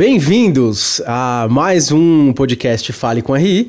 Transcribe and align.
Bem-vindos 0.00 1.02
a 1.06 1.46
mais 1.50 1.92
um 1.92 2.32
podcast 2.32 2.90
Fale 2.90 3.20
com 3.20 3.34
RI. 3.34 3.68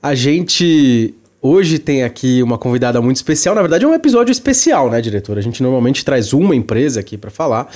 A 0.00 0.14
gente 0.14 1.12
hoje 1.42 1.80
tem 1.80 2.04
aqui 2.04 2.40
uma 2.42 2.56
convidada 2.56 3.02
muito 3.02 3.16
especial. 3.16 3.54
Na 3.54 3.60
verdade, 3.60 3.84
é 3.84 3.88
um 3.88 3.94
episódio 3.94 4.30
especial, 4.30 4.88
né, 4.88 5.00
diretor? 5.00 5.36
A 5.36 5.40
gente 5.40 5.60
normalmente 5.62 6.04
traz 6.04 6.32
uma 6.32 6.54
empresa 6.54 7.00
aqui 7.00 7.18
para 7.18 7.30
falar. 7.30 7.68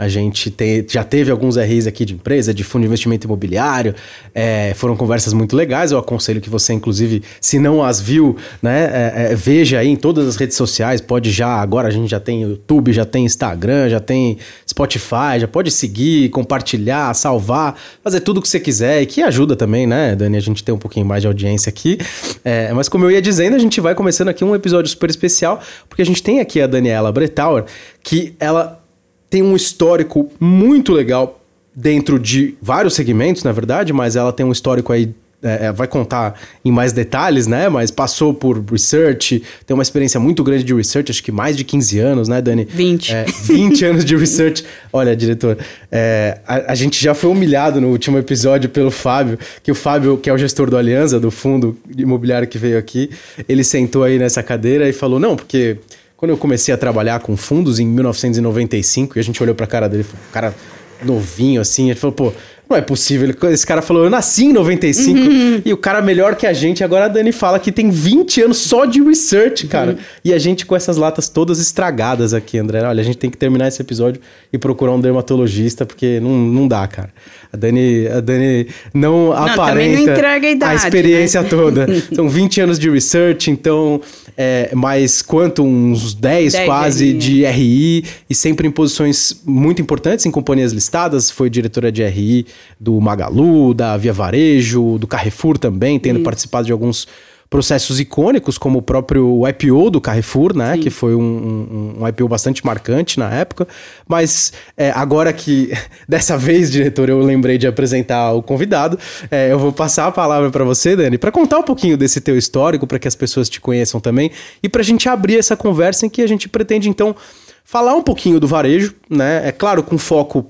A 0.00 0.08
gente 0.08 0.50
tem, 0.50 0.82
já 0.88 1.04
teve 1.04 1.30
alguns 1.30 1.56
RIs 1.56 1.86
aqui 1.86 2.06
de 2.06 2.14
empresa, 2.14 2.54
de 2.54 2.64
fundo 2.64 2.80
de 2.80 2.86
investimento 2.86 3.26
imobiliário. 3.26 3.94
É, 4.34 4.72
foram 4.74 4.96
conversas 4.96 5.34
muito 5.34 5.54
legais. 5.54 5.92
Eu 5.92 5.98
aconselho 5.98 6.40
que 6.40 6.48
você, 6.48 6.72
inclusive, 6.72 7.22
se 7.38 7.58
não 7.58 7.84
as 7.84 8.00
viu, 8.00 8.34
né, 8.62 8.84
é, 8.84 9.32
é, 9.32 9.34
veja 9.34 9.78
aí 9.78 9.88
em 9.88 9.96
todas 9.96 10.26
as 10.26 10.36
redes 10.36 10.56
sociais. 10.56 11.02
Pode 11.02 11.30
já, 11.30 11.48
agora 11.48 11.88
a 11.88 11.90
gente 11.90 12.08
já 12.08 12.18
tem 12.18 12.40
YouTube, 12.40 12.94
já 12.94 13.04
tem 13.04 13.26
Instagram, 13.26 13.90
já 13.90 14.00
tem 14.00 14.38
Spotify, 14.66 15.38
já 15.38 15.46
pode 15.46 15.70
seguir, 15.70 16.30
compartilhar, 16.30 17.12
salvar, 17.12 17.78
fazer 18.02 18.20
tudo 18.20 18.38
o 18.38 18.42
que 18.42 18.48
você 18.48 18.58
quiser 18.58 19.02
e 19.02 19.06
que 19.06 19.20
ajuda 19.20 19.54
também, 19.54 19.86
né, 19.86 20.16
Dani? 20.16 20.38
A 20.38 20.40
gente 20.40 20.64
tem 20.64 20.74
um 20.74 20.78
pouquinho 20.78 21.04
mais 21.04 21.20
de 21.20 21.26
audiência 21.26 21.68
aqui. 21.68 21.98
É, 22.42 22.72
mas 22.72 22.88
como 22.88 23.04
eu 23.04 23.09
ia 23.10 23.20
dizendo, 23.20 23.56
a 23.56 23.58
gente 23.58 23.80
vai 23.80 23.94
começando 23.94 24.28
aqui 24.28 24.44
um 24.44 24.54
episódio 24.54 24.90
super 24.90 25.10
especial, 25.10 25.60
porque 25.88 26.02
a 26.02 26.06
gente 26.06 26.22
tem 26.22 26.40
aqui 26.40 26.60
a 26.60 26.66
Daniela 26.66 27.12
Bretauer, 27.12 27.64
que 28.02 28.34
ela 28.38 28.82
tem 29.28 29.42
um 29.42 29.54
histórico 29.54 30.30
muito 30.40 30.92
legal 30.92 31.40
dentro 31.74 32.18
de 32.18 32.56
vários 32.60 32.94
segmentos, 32.94 33.44
na 33.44 33.52
verdade, 33.52 33.92
mas 33.92 34.16
ela 34.16 34.32
tem 34.32 34.44
um 34.44 34.52
histórico 34.52 34.92
aí 34.92 35.14
é, 35.42 35.66
é 35.66 35.72
vai 35.72 35.86
contar 35.86 36.40
em 36.64 36.70
mais 36.70 36.92
detalhes, 36.92 37.46
né? 37.46 37.68
Mas 37.68 37.90
passou 37.90 38.32
por 38.32 38.62
research, 38.70 39.42
tem 39.66 39.74
uma 39.74 39.82
experiência 39.82 40.20
muito 40.20 40.42
grande 40.42 40.64
de 40.64 40.74
research, 40.74 41.10
acho 41.10 41.22
que 41.22 41.32
mais 41.32 41.56
de 41.56 41.64
15 41.64 41.98
anos, 41.98 42.28
né, 42.28 42.40
Dani? 42.40 42.64
20. 42.64 43.12
É, 43.12 43.24
20 43.44 43.84
anos 43.84 44.04
de 44.04 44.16
research. 44.16 44.64
Olha, 44.92 45.14
diretor, 45.16 45.58
é, 45.90 46.38
a, 46.46 46.72
a, 46.72 46.74
gente 46.74 47.02
já 47.02 47.14
foi 47.14 47.30
humilhado 47.30 47.80
no 47.80 47.88
último 47.88 48.18
episódio 48.18 48.68
pelo 48.68 48.90
Fábio, 48.90 49.38
que 49.62 49.70
o 49.70 49.74
Fábio, 49.74 50.16
que 50.16 50.28
é 50.28 50.32
o 50.32 50.38
gestor 50.38 50.70
do 50.70 50.76
Aliança, 50.76 51.18
do 51.18 51.30
fundo 51.30 51.76
imobiliário 51.96 52.46
que 52.46 52.58
veio 52.58 52.78
aqui, 52.78 53.10
ele 53.48 53.64
sentou 53.64 54.04
aí 54.04 54.18
nessa 54.18 54.42
cadeira 54.42 54.88
e 54.88 54.92
falou: 54.92 55.18
não, 55.18 55.36
porque 55.36 55.78
quando 56.16 56.32
eu 56.32 56.36
comecei 56.36 56.74
a 56.74 56.76
trabalhar 56.76 57.20
com 57.20 57.34
fundos 57.34 57.80
em 57.80 57.86
1995, 57.86 59.16
e 59.16 59.20
a 59.20 59.22
gente 59.22 59.42
olhou 59.42 59.54
pra 59.54 59.66
cara 59.66 59.88
dele, 59.88 60.04
um 60.28 60.32
cara 60.32 60.54
novinho 61.02 61.62
assim, 61.62 61.84
a 61.84 61.94
gente 61.94 62.00
falou, 62.00 62.14
pô, 62.14 62.32
não 62.70 62.76
é 62.76 62.80
possível. 62.80 63.34
Esse 63.50 63.66
cara 63.66 63.82
falou, 63.82 64.04
eu 64.04 64.10
nasci 64.10 64.44
em 64.44 64.52
95 64.52 65.18
uhum. 65.18 65.62
e 65.64 65.72
o 65.72 65.76
cara 65.76 66.00
melhor 66.00 66.36
que 66.36 66.46
a 66.46 66.52
gente. 66.52 66.84
Agora 66.84 67.06
a 67.06 67.08
Dani 67.08 67.32
fala 67.32 67.58
que 67.58 67.72
tem 67.72 67.90
20 67.90 68.42
anos 68.42 68.58
só 68.58 68.84
de 68.84 69.02
research, 69.02 69.66
cara. 69.66 69.92
Uhum. 69.92 69.98
E 70.24 70.32
a 70.32 70.38
gente 70.38 70.64
com 70.64 70.76
essas 70.76 70.96
latas 70.96 71.28
todas 71.28 71.58
estragadas 71.58 72.32
aqui, 72.32 72.58
André. 72.58 72.80
Olha, 72.82 73.00
a 73.00 73.04
gente 73.04 73.18
tem 73.18 73.28
que 73.28 73.36
terminar 73.36 73.66
esse 73.66 73.82
episódio 73.82 74.22
e 74.52 74.56
procurar 74.56 74.92
um 74.92 75.00
dermatologista, 75.00 75.84
porque 75.84 76.20
não, 76.20 76.30
não 76.30 76.68
dá, 76.68 76.86
cara. 76.86 77.10
A 77.52 77.56
Dani, 77.56 78.06
a 78.06 78.20
Dani 78.20 78.68
não, 78.94 79.26
não 79.28 79.32
aparenta 79.32 80.22
não 80.22 80.28
a, 80.28 80.38
idade, 80.38 80.64
a, 80.64 80.74
experiência 80.74 81.42
né? 81.42 81.48
toda. 81.48 81.86
São 82.14 82.28
20 82.28 82.60
anos 82.60 82.78
de 82.78 82.88
research, 82.88 83.50
então, 83.50 84.00
é, 84.36 84.70
mais 84.72 85.20
quanto? 85.20 85.64
Uns 85.64 86.14
10, 86.14 86.52
10 86.52 86.64
quase 86.64 87.12
de 87.12 87.44
RI 87.44 88.04
e 88.28 88.34
sempre 88.34 88.68
em 88.68 88.70
posições 88.70 89.42
muito 89.44 89.82
importantes 89.82 90.24
em 90.26 90.30
companhias 90.30 90.72
listadas. 90.72 91.28
Foi 91.28 91.50
diretora 91.50 91.90
de 91.90 92.04
RI 92.04 92.46
do 92.78 93.00
Magalu, 93.00 93.74
da 93.74 93.96
Via 93.96 94.12
Varejo, 94.12 94.96
do 94.98 95.08
Carrefour 95.08 95.58
também, 95.58 95.98
tendo 95.98 96.16
Isso. 96.16 96.24
participado 96.24 96.66
de 96.66 96.72
alguns 96.72 97.08
processos 97.50 97.98
icônicos, 97.98 98.56
como 98.56 98.78
o 98.78 98.82
próprio 98.82 99.42
IPO 99.48 99.90
do 99.90 100.00
Carrefour, 100.00 100.56
né? 100.56 100.74
Sim. 100.74 100.80
Que 100.82 100.88
foi 100.88 101.16
um, 101.16 101.20
um, 101.20 101.96
um, 102.00 102.08
IPO 102.08 102.28
bastante 102.28 102.64
marcante 102.64 103.18
na 103.18 103.28
época. 103.28 103.66
Mas 104.06 104.52
é, 104.76 104.92
agora 104.92 105.32
que, 105.32 105.72
dessa 106.08 106.38
vez, 106.38 106.70
diretor, 106.70 107.08
eu 107.08 107.18
lembrei 107.18 107.58
de 107.58 107.66
apresentar 107.66 108.32
o 108.32 108.40
convidado, 108.40 108.96
é, 109.28 109.50
eu 109.50 109.58
vou 109.58 109.72
passar 109.72 110.06
a 110.06 110.12
palavra 110.12 110.48
para 110.48 110.62
você, 110.62 110.94
Dani, 110.94 111.18
para 111.18 111.32
contar 111.32 111.58
um 111.58 111.64
pouquinho 111.64 111.96
desse 111.96 112.20
teu 112.20 112.38
histórico, 112.38 112.86
para 112.86 113.00
que 113.00 113.08
as 113.08 113.16
pessoas 113.16 113.48
te 113.48 113.60
conheçam 113.60 114.00
também, 114.00 114.30
e 114.62 114.68
para 114.68 114.82
a 114.82 114.84
gente 114.84 115.08
abrir 115.08 115.36
essa 115.36 115.56
conversa 115.56 116.06
em 116.06 116.08
que 116.08 116.22
a 116.22 116.28
gente 116.28 116.48
pretende, 116.48 116.88
então, 116.88 117.16
falar 117.64 117.96
um 117.96 118.02
pouquinho 118.02 118.38
do 118.38 118.46
varejo, 118.46 118.94
né? 119.08 119.48
É 119.48 119.50
claro, 119.50 119.82
com 119.82 119.98
foco 119.98 120.48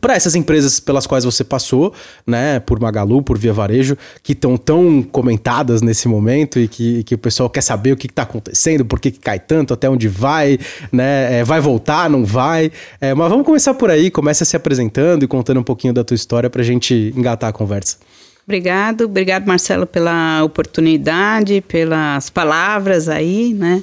para 0.00 0.14
essas 0.14 0.34
empresas 0.34 0.78
pelas 0.78 1.06
quais 1.06 1.24
você 1.24 1.42
passou, 1.42 1.92
né, 2.26 2.60
por 2.60 2.78
Magalu, 2.80 3.22
por 3.22 3.36
Via 3.36 3.52
Varejo, 3.52 3.96
que 4.22 4.32
estão 4.32 4.56
tão 4.56 5.02
comentadas 5.02 5.82
nesse 5.82 6.06
momento 6.06 6.58
e 6.58 6.68
que, 6.68 7.02
que 7.02 7.14
o 7.14 7.18
pessoal 7.18 7.50
quer 7.50 7.62
saber 7.62 7.92
o 7.92 7.96
que 7.96 8.06
está 8.06 8.22
acontecendo, 8.22 8.84
por 8.84 9.00
que, 9.00 9.10
que, 9.10 9.18
cai 9.18 9.40
tanto, 9.40 9.74
até 9.74 9.88
onde 9.90 10.06
vai, 10.06 10.58
né, 10.92 11.40
é, 11.40 11.44
vai 11.44 11.60
voltar, 11.60 12.08
não 12.08 12.24
vai. 12.24 12.70
É, 13.00 13.12
mas 13.14 13.28
vamos 13.28 13.44
começar 13.44 13.74
por 13.74 13.90
aí, 13.90 14.10
começa 14.10 14.44
se 14.44 14.56
apresentando 14.56 15.24
e 15.24 15.28
contando 15.28 15.60
um 15.60 15.64
pouquinho 15.64 15.92
da 15.92 16.04
tua 16.04 16.14
história 16.14 16.48
para 16.48 16.62
a 16.62 16.64
gente 16.64 17.12
engatar 17.16 17.50
a 17.50 17.52
conversa. 17.52 17.96
Obrigado, 18.44 19.04
obrigado 19.04 19.46
Marcelo 19.46 19.86
pela 19.86 20.42
oportunidade, 20.42 21.60
pelas 21.60 22.28
palavras 22.28 23.08
aí, 23.08 23.54
né? 23.54 23.82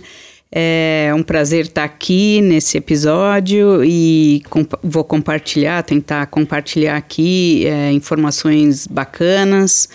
É 0.51 1.11
um 1.15 1.21
prazer 1.21 1.65
estar 1.65 1.83
aqui 1.83 2.41
nesse 2.41 2.75
episódio 2.75 3.83
e 3.83 4.41
comp 4.49 4.73
vou 4.81 5.03
compartilhar, 5.03 5.83
tentar 5.83 6.25
compartilhar 6.25 6.97
aqui 6.97 7.67
é, 7.67 7.91
informações 7.91 8.87
bacanas 8.87 9.87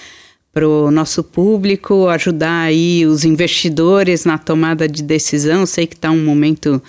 para 0.53 0.69
o 0.69 0.93
nosso 0.93 1.25
público, 1.25 2.07
ajudar 2.07 2.61
aí 2.61 3.05
os 3.05 3.25
investidores 3.25 4.25
na 4.25 4.39
tomada 4.39 4.89
de 4.89 5.03
decisão. 5.03 5.67
Sei 5.67 5.89
que 5.89 5.97
está 5.97 6.13
um 6.13 6.25
momento 6.25 6.81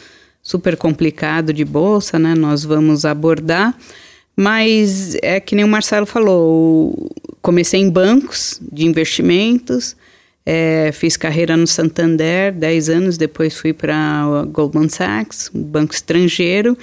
super 0.44 0.78
complicado 0.78 1.52
de 1.52 1.66
bolsa, 1.66 2.20
né? 2.20 2.36
Nós 2.36 2.64
vamos 2.64 3.03
abordar, 3.03 3.76
mas 4.36 5.16
é 5.24 5.40
que 5.40 5.56
nem 5.56 5.66
o 5.66 5.68
Marcelo 5.68 6.06
falou, 6.06 7.12
comecei 7.42 7.80
em 7.80 7.90
bancos 7.90 8.62
de 8.72 8.86
investimentos 8.86 9.96
é, 10.45 10.91
fiz 10.94 11.17
carreira 11.17 11.57
no 11.57 11.66
Santander, 11.66 12.53
10 12.53 12.89
anos, 12.89 13.17
depois 13.17 13.57
fui 13.57 13.73
para 13.73 14.45
Goldman 14.51 14.89
Sachs, 14.89 15.50
um 15.53 15.63
banco 15.63 15.94
estrangeiro, 15.94 16.78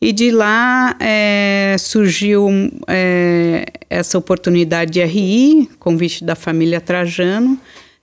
e 0.00 0.12
de 0.12 0.30
lá 0.30 0.96
é, 1.00 1.76
surgiu 1.78 2.48
é, 2.86 3.64
essa 3.88 4.18
oportunidade 4.18 4.92
de 4.92 5.04
RI, 5.04 5.70
convite 5.78 6.24
da 6.24 6.34
família 6.34 6.80
Trajano. 6.80 7.58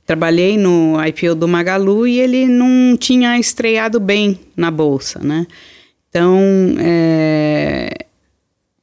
Trabalhei 0.05 0.57
no 0.57 0.95
IPO 1.05 1.35
do 1.35 1.47
Magalu 1.47 2.07
e 2.07 2.19
ele 2.19 2.47
não 2.47 2.97
tinha 2.97 3.37
estreado 3.37 3.99
bem 3.99 4.39
na 4.55 4.71
bolsa, 4.71 5.19
né? 5.19 5.45
Então, 6.09 6.39
é, 6.79 7.89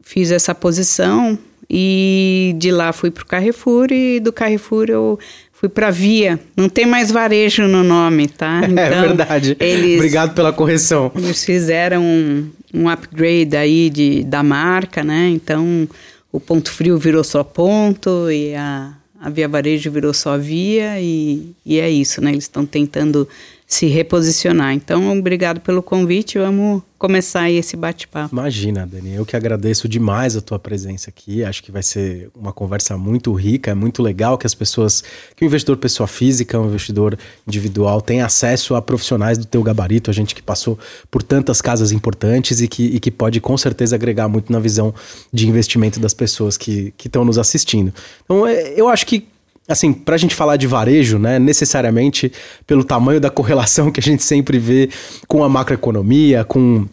fiz 0.00 0.30
essa 0.30 0.54
posição 0.54 1.38
e 1.68 2.54
de 2.58 2.70
lá 2.72 2.92
fui 2.92 3.10
para 3.10 3.22
o 3.22 3.26
Carrefour 3.26 3.92
e 3.92 4.18
do 4.18 4.32
Carrefour 4.32 4.86
eu 4.88 5.18
fui 5.60 5.68
para 5.68 5.90
Via. 5.90 6.40
Não 6.56 6.70
tem 6.70 6.86
mais 6.86 7.12
varejo 7.12 7.68
no 7.68 7.84
nome, 7.84 8.26
tá? 8.28 8.62
É 8.64 8.66
então, 8.66 8.82
é 8.82 9.00
verdade. 9.02 9.56
Eles, 9.60 9.96
Obrigado 9.96 10.34
pela 10.34 10.52
correção. 10.52 11.12
Eles 11.14 11.44
fizeram 11.44 12.02
um, 12.02 12.48
um 12.72 12.88
upgrade 12.88 13.54
aí 13.56 13.90
de, 13.90 14.24
da 14.24 14.42
marca, 14.42 15.04
né? 15.04 15.28
Então 15.28 15.86
o 16.32 16.40
ponto 16.40 16.70
frio 16.70 16.96
virou 16.96 17.22
só 17.22 17.44
ponto 17.44 18.30
e 18.30 18.54
a, 18.54 18.94
a 19.20 19.28
Via 19.28 19.48
Varejo 19.48 19.90
virou 19.90 20.14
só 20.14 20.38
Via 20.38 20.98
e, 20.98 21.52
e 21.66 21.78
é 21.78 21.90
isso, 21.90 22.22
né? 22.22 22.30
Eles 22.30 22.44
estão 22.44 22.64
tentando 22.64 23.28
se 23.70 23.86
reposicionar. 23.86 24.74
Então, 24.74 25.16
obrigado 25.16 25.60
pelo 25.60 25.80
convite. 25.80 26.36
Vamos 26.36 26.82
começar 26.98 27.42
aí 27.42 27.56
esse 27.56 27.76
bate-papo. 27.76 28.34
Imagina, 28.34 28.84
Dani, 28.84 29.14
eu 29.14 29.24
que 29.24 29.36
agradeço 29.36 29.88
demais 29.88 30.36
a 30.36 30.40
tua 30.40 30.58
presença 30.58 31.08
aqui. 31.08 31.44
Acho 31.44 31.62
que 31.62 31.70
vai 31.70 31.82
ser 31.82 32.28
uma 32.34 32.52
conversa 32.52 32.98
muito 32.98 33.32
rica, 33.32 33.70
é 33.70 33.74
muito 33.74 34.02
legal 34.02 34.36
que 34.36 34.44
as 34.44 34.56
pessoas, 34.56 35.04
que 35.36 35.44
o 35.44 35.46
investidor 35.46 35.76
pessoa 35.76 36.08
física, 36.08 36.60
o 36.60 36.66
investidor 36.66 37.16
individual 37.46 38.02
tem 38.02 38.20
acesso 38.20 38.74
a 38.74 38.82
profissionais 38.82 39.38
do 39.38 39.46
teu 39.46 39.62
gabarito, 39.62 40.10
a 40.10 40.12
gente 40.12 40.34
que 40.34 40.42
passou 40.42 40.76
por 41.08 41.22
tantas 41.22 41.62
casas 41.62 41.92
importantes 41.92 42.60
e 42.60 42.66
que, 42.66 42.86
e 42.86 42.98
que 42.98 43.10
pode 43.10 43.40
com 43.40 43.56
certeza 43.56 43.94
agregar 43.94 44.28
muito 44.28 44.52
na 44.52 44.58
visão 44.58 44.92
de 45.32 45.48
investimento 45.48 46.00
das 46.00 46.12
pessoas 46.12 46.58
que 46.58 46.92
estão 47.04 47.24
nos 47.24 47.38
assistindo. 47.38 47.94
Então, 48.24 48.44
é, 48.44 48.74
eu 48.76 48.88
acho 48.88 49.06
que 49.06 49.28
assim, 49.68 49.92
para 49.92 50.14
a 50.14 50.18
gente 50.18 50.34
falar 50.34 50.56
de 50.56 50.66
varejo, 50.66 51.18
né, 51.18 51.38
necessariamente 51.38 52.32
pelo 52.66 52.82
tamanho 52.82 53.20
da 53.20 53.30
correlação 53.30 53.90
que 53.90 54.00
a 54.00 54.02
gente 54.02 54.22
sempre 54.22 54.58
vê 54.58 54.88
com 55.28 55.44
a 55.44 55.48
macroeconomia, 55.48 56.44
com 56.44 56.86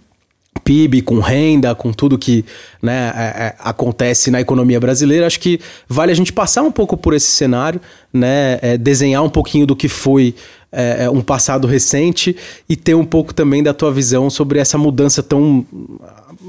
PIB, 0.68 1.02
com 1.02 1.19
renda, 1.19 1.74
com 1.74 1.94
tudo 1.94 2.18
que 2.18 2.44
né, 2.81 3.12
é, 3.16 3.22
é, 3.22 3.56
acontece 3.60 4.30
na 4.30 4.42
economia 4.42 4.80
brasileira, 4.80 5.25
acho 5.25 5.40
que 5.40 5.60
vale 5.88 6.12
a 6.12 6.16
gente 6.16 6.34
passar 6.34 6.62
um 6.62 6.72
pouco 6.72 6.98
por 6.98 7.14
esse 7.14 7.31
cenário, 7.31 7.80
né, 8.12 8.60
é, 8.62 8.78
desenhar 8.78 9.24
um 9.24 9.30
pouquinho 9.30 9.66
do 9.66 9.75
que 9.75 9.88
foi 9.88 10.36
é, 10.72 11.06
é 11.06 11.10
um 11.10 11.22
passado 11.22 11.68
recente 11.68 12.36
e 12.68 12.75
ter 12.75 12.94
um 12.94 13.06
pouco 13.06 13.34
também 13.34 13.64
da 13.64 13.74
tua 13.74 13.92
visão 13.92 14.30
sobre 14.30 14.60
essa 14.60 14.78
mudança 14.78 15.24
tão 15.24 15.66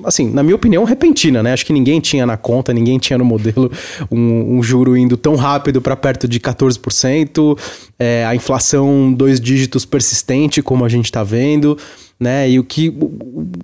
assim, 0.05 0.31
na 0.31 0.43
minha 0.43 0.56
opinião, 0.56 0.85
repentina, 0.85 1.43
né? 1.43 1.53
Acho 1.53 1.67
que 1.67 1.73
ninguém 1.73 2.00
tinha 2.00 2.27
na 2.27 2.37
conta, 2.37 2.73
ninguém 2.73 2.99
tinha 2.99 3.19
no 3.19 3.25
modelo 3.25 3.71
um, 4.11 4.59
um 4.59 4.62
juro 4.62 4.97
indo 4.97 5.17
tão 5.17 5.37
rápido 5.37 5.81
para 5.81 5.97
perto 5.97 6.27
de 6.29 6.41
14%, 6.41 7.59
é, 7.99 8.25
a 8.27 8.35
inflação 8.35 9.12
dois 9.12 9.41
dígitos 9.41 9.85
persistente, 9.85 10.62
como 10.62 10.85
a 10.85 10.89
gente 10.89 11.06
está 11.06 11.23
vendo. 11.23 11.77
né? 12.19 12.50
E 12.50 12.59
o 12.59 12.65
que, 12.65 12.93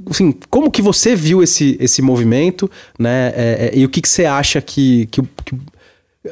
assim, 0.08 0.34
como 0.48 0.70
que 0.70 0.80
você 0.80 1.16
viu 1.16 1.42
esse, 1.42 1.76
esse 1.80 2.00
movimento, 2.00 2.70
né? 2.98 3.32
É, 3.34 3.70
é, 3.74 3.78
e 3.78 3.84
o 3.84 3.88
que, 3.88 4.00
que 4.00 4.08
você 4.08 4.24
acha 4.24 4.60
que, 4.60 5.06
que, 5.06 5.22
que 5.44 5.56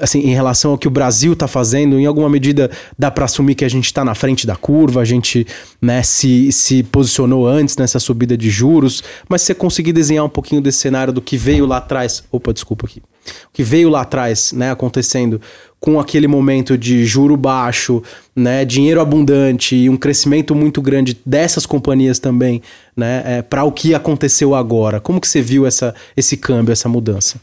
assim, 0.00 0.20
em 0.20 0.34
relação 0.34 0.72
ao 0.72 0.78
que 0.78 0.88
o 0.88 0.90
Brasil 0.90 1.34
está 1.34 1.46
fazendo, 1.46 1.98
em 1.98 2.06
alguma 2.06 2.28
medida 2.28 2.70
dá 2.98 3.10
para 3.10 3.26
assumir 3.26 3.54
que 3.54 3.64
a 3.64 3.68
gente 3.68 3.86
está 3.86 4.04
na 4.04 4.14
frente 4.14 4.46
da 4.46 4.56
curva, 4.56 5.00
a 5.00 5.04
gente 5.04 5.46
né, 5.80 6.02
se, 6.02 6.50
se 6.50 6.82
posicionou 6.82 7.46
antes 7.46 7.76
nessa 7.76 7.98
subida 7.98 8.36
de 8.36 8.48
juros, 8.48 9.02
mas 9.28 9.42
você 9.42 9.54
conseguir 9.54 9.92
desenhar 9.92 10.24
um 10.24 10.30
pouquinho 10.30 10.62
desse 10.62 10.78
cenário 10.78 11.12
do 11.12 11.20
que 11.20 11.36
veio 11.36 11.66
lá 11.66 11.76
atrás. 11.78 12.24
Opa, 12.30 12.52
desculpa 12.52 12.86
aqui. 12.86 13.00
O 13.00 13.52
que 13.52 13.62
veio 13.62 13.88
lá 13.88 14.00
atrás, 14.00 14.52
né, 14.52 14.70
acontecendo 14.70 15.40
com 15.78 16.00
aquele 16.00 16.26
momento 16.26 16.78
de 16.78 17.04
juro 17.04 17.36
baixo, 17.36 18.02
né, 18.34 18.64
dinheiro 18.64 19.00
abundante 19.00 19.76
e 19.76 19.90
um 19.90 19.96
crescimento 19.96 20.54
muito 20.54 20.80
grande 20.80 21.20
dessas 21.24 21.66
companhias 21.66 22.18
também, 22.18 22.62
né, 22.96 23.22
é, 23.26 23.42
para 23.42 23.64
o 23.64 23.70
que 23.70 23.94
aconteceu 23.94 24.54
agora. 24.54 25.00
Como 25.00 25.20
que 25.20 25.28
você 25.28 25.42
viu 25.42 25.66
essa, 25.66 25.94
esse 26.16 26.36
câmbio, 26.36 26.72
essa 26.72 26.88
mudança? 26.88 27.40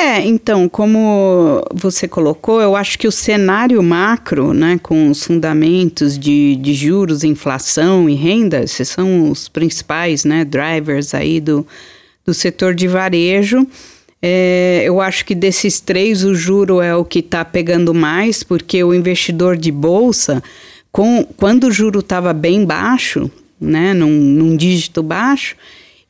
É, 0.00 0.26
então, 0.26 0.66
como 0.66 1.62
você 1.74 2.08
colocou, 2.08 2.58
eu 2.62 2.74
acho 2.74 2.98
que 2.98 3.06
o 3.06 3.12
cenário 3.12 3.82
macro, 3.82 4.54
né, 4.54 4.80
com 4.82 5.10
os 5.10 5.22
fundamentos 5.22 6.18
de, 6.18 6.56
de 6.56 6.72
juros, 6.72 7.22
inflação 7.22 8.08
e 8.08 8.14
renda, 8.14 8.62
esses 8.62 8.88
são 8.88 9.30
os 9.30 9.46
principais 9.46 10.24
né, 10.24 10.42
drivers 10.42 11.12
aí 11.12 11.38
do, 11.38 11.66
do 12.24 12.32
setor 12.32 12.74
de 12.74 12.88
varejo. 12.88 13.66
É, 14.22 14.80
eu 14.86 15.02
acho 15.02 15.22
que 15.22 15.34
desses 15.34 15.80
três, 15.80 16.24
o 16.24 16.34
juro 16.34 16.80
é 16.80 16.96
o 16.96 17.04
que 17.04 17.18
está 17.18 17.44
pegando 17.44 17.92
mais, 17.92 18.42
porque 18.42 18.82
o 18.82 18.94
investidor 18.94 19.54
de 19.54 19.70
bolsa, 19.70 20.42
com, 20.90 21.26
quando 21.36 21.64
o 21.64 21.70
juro 21.70 22.00
estava 22.00 22.32
bem 22.32 22.64
baixo, 22.64 23.30
né, 23.60 23.92
num, 23.92 24.08
num 24.08 24.56
dígito 24.56 25.02
baixo, 25.02 25.56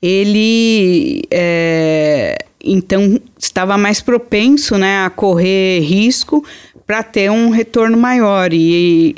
ele 0.01 1.25
é, 1.29 2.39
então 2.63 3.21
estava 3.39 3.77
mais 3.79 4.01
propenso 4.01 4.77
né, 4.77 5.05
a 5.05 5.11
correr 5.11 5.81
risco 5.81 6.45
para 6.87 7.03
ter 7.03 7.31
um 7.31 7.51
retorno 7.51 7.97
maior. 7.97 8.53
E 8.53 9.15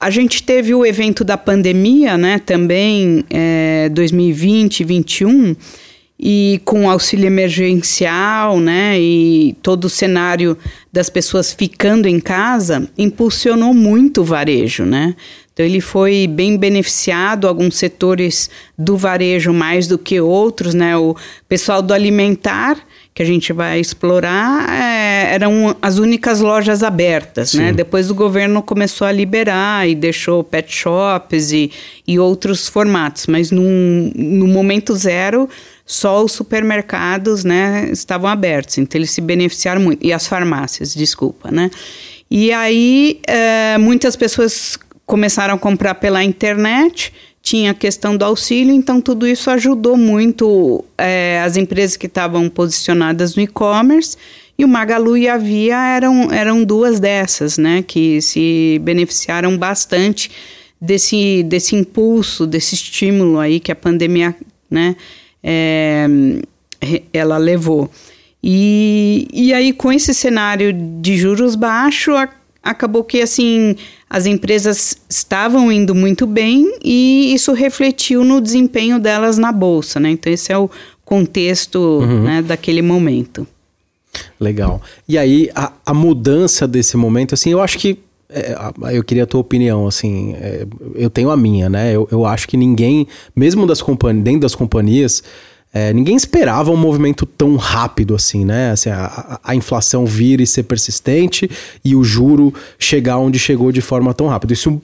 a 0.00 0.10
gente 0.10 0.42
teve 0.42 0.74
o 0.74 0.86
evento 0.86 1.24
da 1.24 1.36
pandemia 1.36 2.16
né, 2.16 2.38
também, 2.38 3.24
é, 3.30 3.88
2020, 3.90 4.84
2021, 4.84 5.56
e 6.20 6.60
com 6.64 6.90
auxílio 6.90 7.26
emergencial, 7.26 8.58
né, 8.58 8.98
e 9.00 9.56
todo 9.62 9.84
o 9.84 9.88
cenário 9.88 10.58
das 10.92 11.08
pessoas 11.08 11.52
ficando 11.52 12.08
em 12.08 12.18
casa, 12.18 12.88
impulsionou 12.98 13.72
muito 13.72 14.22
o 14.22 14.24
varejo, 14.24 14.84
né? 14.84 15.14
Então 15.58 15.66
ele 15.66 15.80
foi 15.80 16.28
bem 16.28 16.56
beneficiado, 16.56 17.48
alguns 17.48 17.78
setores 17.78 18.48
do 18.78 18.96
varejo 18.96 19.52
mais 19.52 19.88
do 19.88 19.98
que 19.98 20.20
outros, 20.20 20.72
né? 20.72 20.96
O 20.96 21.16
pessoal 21.48 21.82
do 21.82 21.92
alimentar 21.92 22.78
que 23.12 23.20
a 23.24 23.26
gente 23.26 23.52
vai 23.52 23.80
explorar 23.80 24.72
é, 24.72 25.34
eram 25.34 25.76
as 25.82 25.98
únicas 25.98 26.38
lojas 26.38 26.84
abertas, 26.84 27.54
né? 27.54 27.72
Depois 27.72 28.08
o 28.08 28.14
governo 28.14 28.62
começou 28.62 29.04
a 29.04 29.10
liberar 29.10 29.88
e 29.88 29.96
deixou 29.96 30.44
pet 30.44 30.72
shops 30.72 31.50
e, 31.50 31.72
e 32.06 32.20
outros 32.20 32.68
formatos, 32.68 33.26
mas 33.26 33.50
num, 33.50 34.12
no 34.14 34.46
momento 34.46 34.94
zero 34.94 35.48
só 35.84 36.22
os 36.22 36.30
supermercados, 36.30 37.42
né, 37.42 37.88
estavam 37.90 38.30
abertos, 38.30 38.78
então 38.78 38.96
eles 38.96 39.10
se 39.10 39.20
beneficiaram 39.20 39.80
muito 39.80 40.06
e 40.06 40.12
as 40.12 40.28
farmácias, 40.28 40.94
desculpa, 40.94 41.50
né? 41.50 41.68
E 42.30 42.52
aí 42.52 43.20
é, 43.26 43.76
muitas 43.78 44.14
pessoas 44.14 44.78
começaram 45.08 45.54
a 45.54 45.58
comprar 45.58 45.94
pela 45.94 46.22
internet, 46.22 47.14
tinha 47.40 47.70
a 47.70 47.74
questão 47.74 48.14
do 48.14 48.26
auxílio, 48.26 48.74
então 48.74 49.00
tudo 49.00 49.26
isso 49.26 49.50
ajudou 49.50 49.96
muito 49.96 50.84
é, 50.98 51.40
as 51.42 51.56
empresas 51.56 51.96
que 51.96 52.06
estavam 52.06 52.46
posicionadas 52.50 53.34
no 53.34 53.40
e-commerce. 53.42 54.18
E 54.58 54.66
o 54.66 54.68
Magalu 54.68 55.16
e 55.16 55.26
a 55.26 55.38
Via 55.38 55.78
eram, 55.78 56.30
eram 56.30 56.62
duas 56.62 57.00
dessas, 57.00 57.56
né, 57.56 57.82
que 57.82 58.20
se 58.20 58.78
beneficiaram 58.82 59.56
bastante 59.56 60.30
desse, 60.78 61.42
desse 61.44 61.74
impulso, 61.74 62.46
desse 62.46 62.74
estímulo 62.74 63.38
aí 63.38 63.60
que 63.60 63.72
a 63.72 63.76
pandemia, 63.76 64.36
né, 64.70 64.94
é, 65.42 66.06
ela 67.14 67.38
levou. 67.38 67.90
E, 68.44 69.26
e 69.32 69.54
aí, 69.54 69.72
com 69.72 69.90
esse 69.90 70.12
cenário 70.12 70.70
de 71.00 71.16
juros 71.16 71.54
baixos, 71.54 72.14
acabou 72.62 73.02
que, 73.02 73.22
assim, 73.22 73.74
as 74.10 74.26
empresas 74.26 74.96
estavam 75.08 75.70
indo 75.70 75.94
muito 75.94 76.26
bem 76.26 76.78
e 76.82 77.32
isso 77.34 77.52
refletiu 77.52 78.24
no 78.24 78.40
desempenho 78.40 78.98
delas 78.98 79.36
na 79.36 79.52
bolsa, 79.52 80.00
né? 80.00 80.10
Então 80.10 80.32
esse 80.32 80.52
é 80.52 80.58
o 80.58 80.70
contexto 81.04 81.78
uhum. 81.78 82.22
né, 82.22 82.42
daquele 82.42 82.82
momento. 82.82 83.46
Legal. 84.40 84.80
E 85.08 85.18
aí 85.18 85.50
a, 85.54 85.72
a, 85.84 85.94
mudança 85.94 86.66
desse 86.66 86.96
momento, 86.96 87.34
assim, 87.34 87.50
eu 87.50 87.60
acho 87.60 87.78
que 87.78 87.98
é, 88.30 88.54
eu 88.92 89.02
queria 89.02 89.24
a 89.24 89.26
tua 89.26 89.40
opinião, 89.40 89.86
assim, 89.86 90.34
é, 90.34 90.66
eu 90.94 91.08
tenho 91.08 91.30
a 91.30 91.36
minha, 91.36 91.68
né? 91.68 91.94
Eu, 91.94 92.08
eu 92.10 92.26
acho 92.26 92.46
que 92.48 92.56
ninguém, 92.56 93.06
mesmo 93.34 93.66
das 93.66 93.80
companhias, 93.80 94.24
dentro 94.24 94.40
das 94.40 94.54
companhias, 94.54 95.22
é, 95.72 95.92
ninguém 95.92 96.16
esperava 96.16 96.70
um 96.70 96.76
movimento 96.76 97.26
tão 97.26 97.56
rápido 97.56 98.14
assim, 98.14 98.44
né? 98.44 98.70
Assim, 98.70 98.88
a, 98.88 99.38
a, 99.44 99.54
inflação 99.54 100.06
vir 100.06 100.40
e 100.40 100.46
ser 100.46 100.62
persistente 100.62 101.48
e 101.84 101.94
o 101.94 102.02
juro 102.02 102.54
chegar 102.78 103.18
onde 103.18 103.38
chegou 103.38 103.70
de 103.70 103.82
forma 103.82 104.14
tão 104.14 104.26
rápida. 104.28 104.54
Isso 104.54 104.80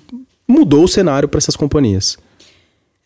mudou 0.46 0.84
o 0.84 0.88
cenário 0.88 1.28
para 1.28 1.38
essas 1.38 1.56
companhias. 1.56 2.18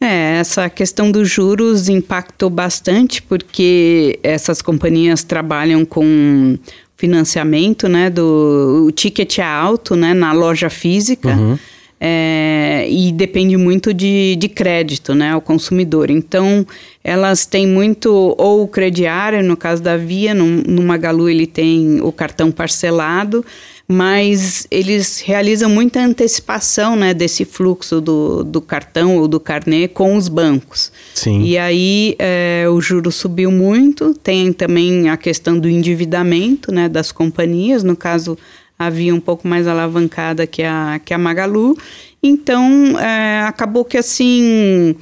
É, 0.01 0.39
essa 0.39 0.69
questão 0.69 1.11
dos 1.11 1.29
juros 1.29 1.89
impactou 1.89 2.51
bastante 2.51 3.23
porque 3.23 4.19
essas 4.23 4.61
companhias 4.61 5.23
trabalham 5.23 5.85
com 5.85 6.59
financiamento, 6.97 7.89
né? 7.89 8.11
Do 8.11 8.87
o 8.89 8.91
ticket 8.91 9.39
é 9.39 9.43
alto, 9.43 9.95
né? 9.95 10.15
Na 10.15 10.33
loja 10.33 10.69
física. 10.69 11.29
Uhum 11.29 11.57
é, 12.01 12.87
e 12.89 13.11
depende 13.11 13.57
muito 13.57 13.93
de, 13.93 14.37
de 14.37 14.49
crédito, 14.49 15.15
né, 15.15 15.33
ao 15.33 15.41
consumidor. 15.41 16.11
Então, 16.11 16.67
elas 17.09 17.47
têm 17.47 17.67
muito, 17.67 18.35
ou 18.37 18.63
o 18.63 18.69
crediário, 18.69 19.43
no 19.43 19.57
caso 19.57 19.83
da 19.83 19.97
Via, 19.97 20.35
no, 20.35 20.45
no 20.45 20.83
Magalu 20.83 21.31
ele 21.31 21.47
tem 21.47 22.03
o 22.03 22.13
cartão 22.13 22.51
parcelado, 22.51 23.43
mas 23.89 24.67
eles 24.71 25.21
realizam 25.21 25.71
muita 25.71 26.01
antecipação 26.01 26.95
né, 26.95 27.15
desse 27.15 27.47
fluxo 27.47 27.99
do, 27.99 28.45
do 28.45 28.61
cartão 28.61 29.17
ou 29.17 29.27
do 29.27 29.41
carnê 29.41 29.89
com 29.89 30.15
os 30.15 30.29
bancos. 30.29 30.93
Sim. 31.15 31.43
E 31.43 31.57
aí 31.57 32.15
é, 32.19 32.67
o 32.71 32.79
juro 32.79 33.11
subiu 33.11 33.51
muito, 33.51 34.13
tem 34.13 34.53
também 34.53 35.09
a 35.09 35.17
questão 35.17 35.59
do 35.59 35.67
endividamento 35.67 36.71
né, 36.71 36.91
das 36.91 37.11
companhias, 37.11 37.83
no 37.83 37.97
caso 37.97 38.37
havia 38.79 39.15
um 39.15 39.21
pouco 39.21 39.49
mais 39.49 39.67
alavancada 39.67 40.47
que 40.47 40.63
a, 40.63 41.01
que 41.03 41.15
a 41.15 41.19
Magalu. 41.19 41.75
Então, 42.23 42.99
é, 42.99 43.41
acabou 43.43 43.85
que 43.85 43.97
assim, 43.97 44.95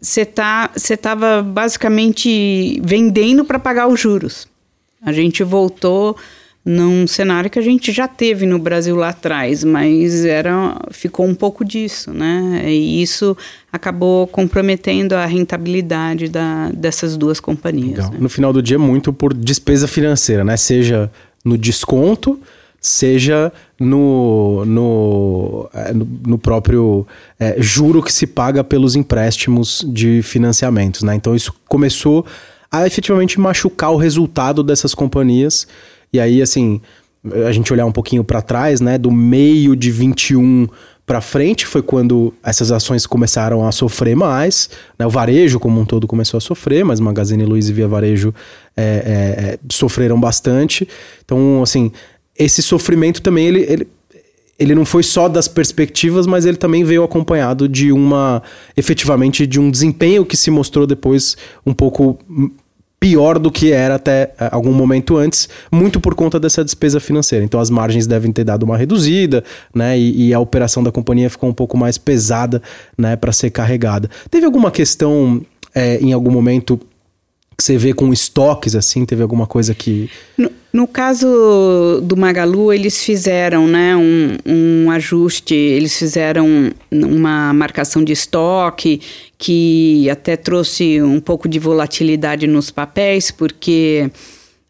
você 0.00 0.24
tá, 0.24 0.70
estava 0.76 1.42
basicamente 1.42 2.80
vendendo 2.82 3.44
para 3.44 3.58
pagar 3.58 3.88
os 3.88 4.00
juros. 4.00 4.48
A 5.02 5.12
gente 5.12 5.42
voltou 5.42 6.16
num 6.64 7.06
cenário 7.06 7.48
que 7.48 7.58
a 7.58 7.62
gente 7.62 7.90
já 7.90 8.06
teve 8.06 8.44
no 8.44 8.58
Brasil 8.58 8.94
lá 8.94 9.08
atrás, 9.08 9.64
mas 9.64 10.24
era 10.24 10.76
ficou 10.90 11.26
um 11.26 11.34
pouco 11.34 11.64
disso, 11.64 12.12
né? 12.12 12.62
E 12.66 13.02
isso 13.02 13.36
acabou 13.72 14.26
comprometendo 14.26 15.14
a 15.14 15.24
rentabilidade 15.24 16.28
da, 16.28 16.70
dessessas 16.70 17.16
duas 17.16 17.40
companhias. 17.40 18.10
Né? 18.10 18.18
No 18.20 18.28
final 18.28 18.52
do 18.52 18.62
dia, 18.62 18.78
muito 18.78 19.12
por 19.12 19.32
despesa 19.32 19.88
financeira, 19.88 20.44
né? 20.44 20.56
Seja 20.56 21.10
no 21.42 21.56
desconto, 21.56 22.38
seja 22.80 23.52
no, 23.78 24.64
no, 24.64 25.70
é, 25.74 25.92
no, 25.92 26.08
no 26.26 26.38
próprio 26.38 27.06
é, 27.38 27.56
juro 27.58 28.02
que 28.02 28.12
se 28.12 28.26
paga 28.26 28.64
pelos 28.64 28.96
empréstimos 28.96 29.84
de 29.86 30.22
financiamentos. 30.22 31.02
Né? 31.02 31.14
Então 31.14 31.34
isso 31.34 31.52
começou 31.68 32.24
a 32.70 32.86
efetivamente 32.86 33.38
machucar 33.38 33.90
o 33.90 33.96
resultado 33.96 34.62
dessas 34.62 34.94
companhias. 34.94 35.66
E 36.12 36.20
aí, 36.20 36.40
assim, 36.40 36.80
a 37.46 37.52
gente 37.52 37.72
olhar 37.72 37.84
um 37.84 37.92
pouquinho 37.92 38.24
para 38.24 38.40
trás, 38.40 38.80
né, 38.80 38.96
do 38.96 39.10
meio 39.10 39.76
de 39.76 39.90
21 39.90 40.68
para 41.10 41.20
frente 41.20 41.66
foi 41.66 41.82
quando 41.82 42.32
essas 42.40 42.70
ações 42.70 43.04
começaram 43.04 43.66
a 43.66 43.72
sofrer 43.72 44.14
mais, 44.14 44.70
né? 44.96 45.04
o 45.04 45.10
varejo 45.10 45.58
como 45.58 45.80
um 45.80 45.84
todo 45.84 46.06
começou 46.06 46.38
a 46.38 46.40
sofrer, 46.40 46.84
mas 46.84 47.00
Magazine 47.00 47.44
Luiza 47.44 47.72
e 47.72 47.74
Via 47.74 47.88
Varejo 47.88 48.32
é, 48.76 48.82
é, 48.84 49.44
é, 49.44 49.58
sofreram 49.68 50.20
bastante. 50.20 50.86
Então, 51.24 51.64
assim, 51.64 51.90
esse 52.40 52.62
sofrimento 52.62 53.20
também 53.22 53.46
ele, 53.46 53.60
ele, 53.68 53.88
ele 54.58 54.74
não 54.74 54.84
foi 54.84 55.02
só 55.02 55.28
das 55.28 55.46
perspectivas, 55.46 56.26
mas 56.26 56.44
ele 56.44 56.56
também 56.56 56.84
veio 56.84 57.04
acompanhado 57.04 57.68
de 57.68 57.92
uma 57.92 58.42
efetivamente 58.76 59.46
de 59.46 59.60
um 59.60 59.70
desempenho 59.70 60.24
que 60.24 60.36
se 60.36 60.50
mostrou 60.50 60.86
depois 60.86 61.36
um 61.64 61.72
pouco 61.72 62.18
pior 63.00 63.38
do 63.38 63.50
que 63.50 63.72
era 63.72 63.94
até 63.94 64.34
é, 64.38 64.50
algum 64.52 64.72
momento 64.72 65.16
antes, 65.16 65.48
muito 65.72 65.98
por 65.98 66.14
conta 66.14 66.38
dessa 66.38 66.62
despesa 66.62 67.00
financeira. 67.00 67.42
Então 67.42 67.58
as 67.58 67.70
margens 67.70 68.06
devem 68.06 68.30
ter 68.30 68.44
dado 68.44 68.62
uma 68.62 68.76
reduzida, 68.76 69.42
né? 69.74 69.98
E, 69.98 70.28
e 70.28 70.34
a 70.34 70.38
operação 70.38 70.82
da 70.82 70.92
companhia 70.92 71.30
ficou 71.30 71.48
um 71.48 71.54
pouco 71.54 71.78
mais 71.78 71.96
pesada, 71.96 72.62
né, 72.98 73.16
para 73.16 73.32
ser 73.32 73.50
carregada. 73.50 74.10
Teve 74.30 74.44
alguma 74.44 74.70
questão 74.70 75.40
é, 75.74 75.96
em 75.96 76.12
algum 76.12 76.30
momento 76.30 76.78
que 77.60 77.64
você 77.64 77.76
vê 77.76 77.92
com 77.92 78.10
estoques 78.10 78.74
assim? 78.74 79.04
Teve 79.04 79.22
alguma 79.22 79.46
coisa 79.46 79.74
que. 79.74 80.10
No, 80.36 80.50
no 80.72 80.88
caso 80.88 82.00
do 82.02 82.16
Magalu, 82.16 82.72
eles 82.72 83.04
fizeram 83.04 83.68
né, 83.68 83.94
um, 83.94 84.38
um 84.46 84.90
ajuste, 84.90 85.54
eles 85.54 85.96
fizeram 85.96 86.72
uma 86.90 87.52
marcação 87.52 88.02
de 88.02 88.12
estoque 88.12 89.00
que 89.36 90.08
até 90.08 90.36
trouxe 90.36 91.02
um 91.02 91.20
pouco 91.20 91.46
de 91.48 91.58
volatilidade 91.58 92.46
nos 92.46 92.70
papéis, 92.70 93.30
porque 93.30 94.10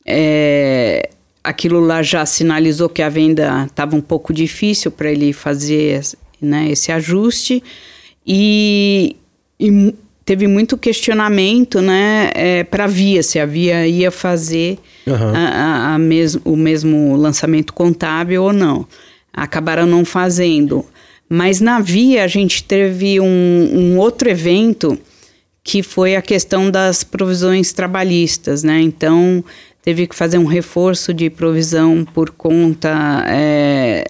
é, 0.04 1.10
aquilo 1.44 1.78
lá 1.78 2.02
já 2.02 2.26
sinalizou 2.26 2.88
que 2.88 3.02
a 3.02 3.08
venda 3.08 3.66
estava 3.66 3.94
um 3.94 4.00
pouco 4.00 4.32
difícil 4.32 4.90
para 4.90 5.12
ele 5.12 5.32
fazer 5.32 6.02
né, 6.42 6.68
esse 6.70 6.90
ajuste. 6.90 7.62
E, 8.26 9.16
e 9.58 9.94
teve 10.30 10.46
muito 10.46 10.78
questionamento 10.78 11.80
né, 11.80 12.30
é, 12.36 12.62
para 12.62 12.84
a 12.84 12.86
Via, 12.86 13.20
se 13.20 13.40
a 13.40 13.44
Via 13.44 13.84
ia 13.88 14.12
fazer 14.12 14.78
uhum. 15.04 15.34
a, 15.34 15.38
a, 15.38 15.94
a 15.96 15.98
mes 15.98 16.38
o 16.44 16.54
mesmo 16.54 17.16
lançamento 17.16 17.72
contábil 17.72 18.44
ou 18.44 18.52
não. 18.52 18.86
Acabaram 19.32 19.86
não 19.86 20.04
fazendo. 20.04 20.86
Mas 21.28 21.60
na 21.60 21.80
Via 21.80 22.22
a 22.22 22.28
gente 22.28 22.62
teve 22.62 23.18
um, 23.18 23.26
um 23.26 23.98
outro 23.98 24.30
evento 24.30 24.96
que 25.64 25.82
foi 25.82 26.14
a 26.14 26.22
questão 26.22 26.70
das 26.70 27.02
provisões 27.02 27.72
trabalhistas, 27.72 28.62
né? 28.62 28.80
Então 28.80 29.44
teve 29.82 30.06
que 30.06 30.14
fazer 30.14 30.38
um 30.38 30.46
reforço 30.46 31.12
de 31.12 31.28
provisão 31.28 32.06
por 32.14 32.30
conta 32.30 33.24
é, 33.26 34.04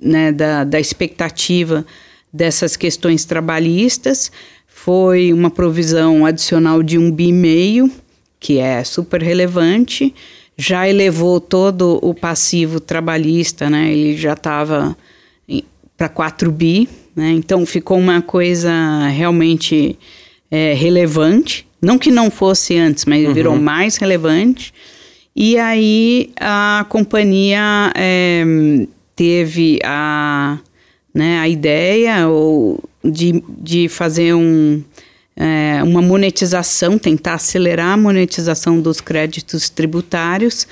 né, 0.00 0.32
da, 0.32 0.64
da 0.64 0.80
expectativa 0.80 1.86
dessas 2.32 2.76
questões 2.76 3.24
trabalhistas 3.24 4.32
foi 4.84 5.32
uma 5.32 5.48
provisão 5.48 6.26
adicional 6.26 6.82
de 6.82 6.98
um 6.98 7.08
bi 7.08 7.30
meio, 7.30 7.88
que 8.40 8.58
é 8.58 8.82
super 8.82 9.22
relevante, 9.22 10.12
já 10.58 10.88
elevou 10.88 11.40
todo 11.40 12.00
o 12.02 12.12
passivo 12.12 12.80
trabalhista, 12.80 13.70
né? 13.70 13.92
Ele 13.92 14.16
já 14.16 14.32
estava 14.32 14.96
para 15.96 16.08
4 16.08 16.50
bi, 16.50 16.88
né? 17.14 17.30
Então 17.30 17.64
ficou 17.64 17.96
uma 17.96 18.20
coisa 18.20 19.06
realmente 19.06 19.96
é, 20.50 20.74
relevante. 20.74 21.64
Não 21.80 21.96
que 21.96 22.10
não 22.10 22.28
fosse 22.28 22.76
antes, 22.76 23.04
mas 23.04 23.24
uhum. 23.24 23.32
virou 23.32 23.56
mais 23.56 23.96
relevante. 23.98 24.74
E 25.34 25.56
aí 25.58 26.32
a 26.40 26.84
companhia 26.88 27.92
é, 27.94 28.42
teve 29.14 29.78
a, 29.84 30.58
né, 31.14 31.38
a 31.38 31.48
ideia 31.48 32.26
ou 32.26 32.82
de, 33.04 33.42
de 33.48 33.88
fazer 33.88 34.34
um, 34.34 34.82
é, 35.36 35.82
uma 35.82 36.02
monetização, 36.02 36.98
tentar 36.98 37.34
acelerar 37.34 37.92
a 37.92 37.96
monetização 37.96 38.80
dos 38.80 39.00
créditos 39.00 39.68
tributários 39.68 40.66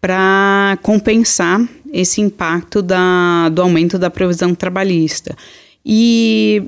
para 0.00 0.78
compensar 0.82 1.60
esse 1.92 2.20
impacto 2.20 2.80
da, 2.82 3.48
do 3.48 3.62
aumento 3.62 3.98
da 3.98 4.10
provisão 4.10 4.54
trabalhista. 4.54 5.36
E 5.84 6.62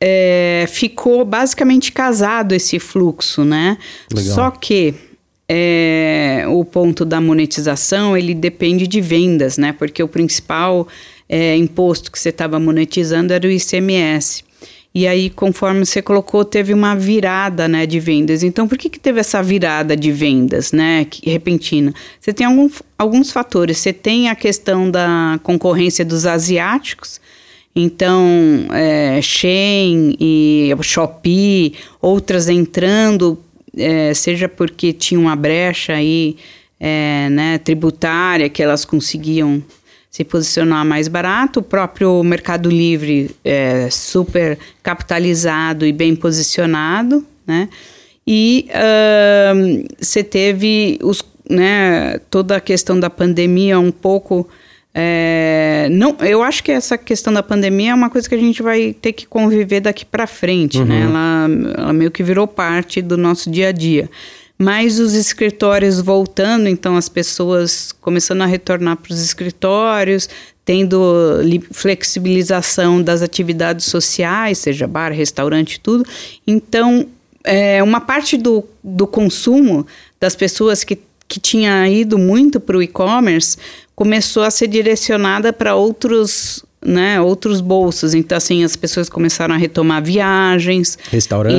é, 0.00 0.66
ficou 0.68 1.24
basicamente 1.24 1.90
casado 1.90 2.52
esse 2.54 2.78
fluxo, 2.78 3.44
né? 3.44 3.78
Legal. 4.12 4.34
Só 4.34 4.50
que 4.50 4.94
é, 5.48 6.44
o 6.48 6.64
ponto 6.64 7.04
da 7.04 7.20
monetização 7.20 8.16
ele 8.16 8.34
depende 8.34 8.86
de 8.86 9.00
vendas, 9.00 9.56
né? 9.56 9.72
Porque 9.72 10.02
o 10.02 10.08
principal 10.08 10.86
é, 11.28 11.56
imposto 11.56 12.10
que 12.10 12.18
você 12.18 12.30
estava 12.30 12.58
monetizando 12.58 13.32
era 13.32 13.46
o 13.46 13.50
ICMS. 13.50 14.44
E 14.94 15.06
aí, 15.06 15.30
conforme 15.30 15.84
você 15.84 16.00
colocou, 16.00 16.44
teve 16.44 16.72
uma 16.72 16.96
virada 16.96 17.68
né, 17.68 17.86
de 17.86 18.00
vendas. 18.00 18.42
Então, 18.42 18.66
por 18.66 18.78
que, 18.78 18.88
que 18.88 18.98
teve 18.98 19.20
essa 19.20 19.42
virada 19.42 19.96
de 19.96 20.10
vendas 20.10 20.72
né, 20.72 21.04
que, 21.04 21.30
repentina? 21.30 21.94
Você 22.18 22.32
tem 22.32 22.46
algum, 22.46 22.68
alguns 22.98 23.30
fatores. 23.30 23.78
Você 23.78 23.92
tem 23.92 24.28
a 24.28 24.34
questão 24.34 24.90
da 24.90 25.38
concorrência 25.42 26.04
dos 26.04 26.26
asiáticos. 26.26 27.20
Então, 27.76 28.26
é, 28.72 29.20
Shein 29.22 30.16
e 30.18 30.74
Shopee, 30.82 31.74
outras 32.00 32.48
entrando, 32.48 33.38
é, 33.76 34.12
seja 34.14 34.48
porque 34.48 34.92
tinha 34.92 35.20
uma 35.20 35.36
brecha 35.36 35.92
aí 35.92 36.36
é, 36.80 37.28
né, 37.30 37.58
tributária 37.58 38.48
que 38.48 38.62
elas 38.62 38.84
conseguiam 38.84 39.62
se 40.18 40.24
posicionar 40.24 40.84
mais 40.84 41.06
barato. 41.06 41.60
O 41.60 41.62
próprio 41.62 42.24
Mercado 42.24 42.68
Livre 42.68 43.30
é 43.44 43.88
super 43.88 44.58
capitalizado 44.82 45.86
e 45.86 45.92
bem 45.92 46.16
posicionado, 46.16 47.24
né? 47.46 47.68
E 48.26 48.66
você 49.96 50.20
uh, 50.20 50.24
teve 50.24 50.98
os, 51.04 51.24
né, 51.48 52.18
toda 52.28 52.56
a 52.56 52.60
questão 52.60 52.98
da 52.98 53.08
pandemia 53.08 53.78
um 53.78 53.92
pouco. 53.92 54.48
É, 54.92 55.86
não, 55.92 56.16
eu 56.20 56.42
acho 56.42 56.64
que 56.64 56.72
essa 56.72 56.98
questão 56.98 57.32
da 57.32 57.42
pandemia 57.42 57.92
é 57.92 57.94
uma 57.94 58.10
coisa 58.10 58.28
que 58.28 58.34
a 58.34 58.38
gente 58.38 58.60
vai 58.60 58.92
ter 58.92 59.12
que 59.12 59.24
conviver 59.24 59.80
daqui 59.80 60.04
para 60.04 60.26
frente, 60.26 60.80
né? 60.80 61.06
uhum. 61.06 61.12
né? 61.12 61.70
Ela, 61.70 61.82
ela 61.82 61.92
meio 61.92 62.10
que 62.10 62.24
virou 62.24 62.48
parte 62.48 63.00
do 63.00 63.16
nosso 63.16 63.48
dia 63.48 63.68
a 63.68 63.72
dia 63.72 64.10
mas 64.58 64.98
os 64.98 65.14
escritórios 65.14 66.00
voltando, 66.00 66.68
então 66.68 66.96
as 66.96 67.08
pessoas 67.08 67.92
começando 68.00 68.42
a 68.42 68.46
retornar 68.46 68.96
para 68.96 69.12
os 69.12 69.20
escritórios, 69.20 70.28
tendo 70.64 71.40
flexibilização 71.70 73.00
das 73.00 73.22
atividades 73.22 73.86
sociais, 73.86 74.58
seja 74.58 74.86
bar, 74.86 75.12
restaurante, 75.12 75.78
tudo. 75.80 76.04
Então, 76.46 77.06
é, 77.44 77.82
uma 77.82 78.00
parte 78.00 78.36
do, 78.36 78.64
do 78.82 79.06
consumo 79.06 79.86
das 80.20 80.34
pessoas 80.34 80.82
que, 80.82 80.98
que 81.26 81.38
tinha 81.38 81.88
ido 81.88 82.18
muito 82.18 82.58
para 82.58 82.76
o 82.76 82.82
e-commerce 82.82 83.56
começou 83.94 84.42
a 84.42 84.50
ser 84.50 84.66
direcionada 84.66 85.52
para 85.52 85.74
outros 85.74 86.64
né, 86.84 87.20
outros 87.20 87.60
bolsos. 87.60 88.14
Então, 88.14 88.38
assim, 88.38 88.64
as 88.64 88.76
pessoas 88.76 89.08
começaram 89.08 89.54
a 89.54 89.58
retomar 89.58 90.02
viagens, 90.02 90.98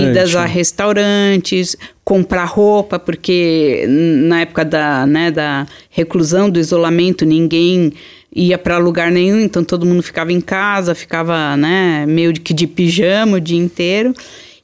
idas 0.09 0.35
a 0.35 0.45
restaurantes, 0.45 1.75
comprar 2.03 2.45
roupa, 2.45 2.97
porque 2.97 3.85
na 3.87 4.41
época 4.41 4.65
da, 4.65 5.05
né, 5.05 5.29
da 5.31 5.67
reclusão, 5.89 6.49
do 6.49 6.59
isolamento, 6.59 7.25
ninguém 7.25 7.93
ia 8.33 8.57
para 8.57 8.77
lugar 8.77 9.11
nenhum, 9.11 9.39
então 9.39 9.63
todo 9.63 9.85
mundo 9.85 10.03
ficava 10.03 10.31
em 10.31 10.41
casa, 10.41 10.93
ficava 10.93 11.57
né, 11.57 12.05
meio 12.07 12.33
que 12.33 12.53
de 12.53 12.67
pijama 12.67 13.37
o 13.37 13.41
dia 13.41 13.57
inteiro. 13.57 14.13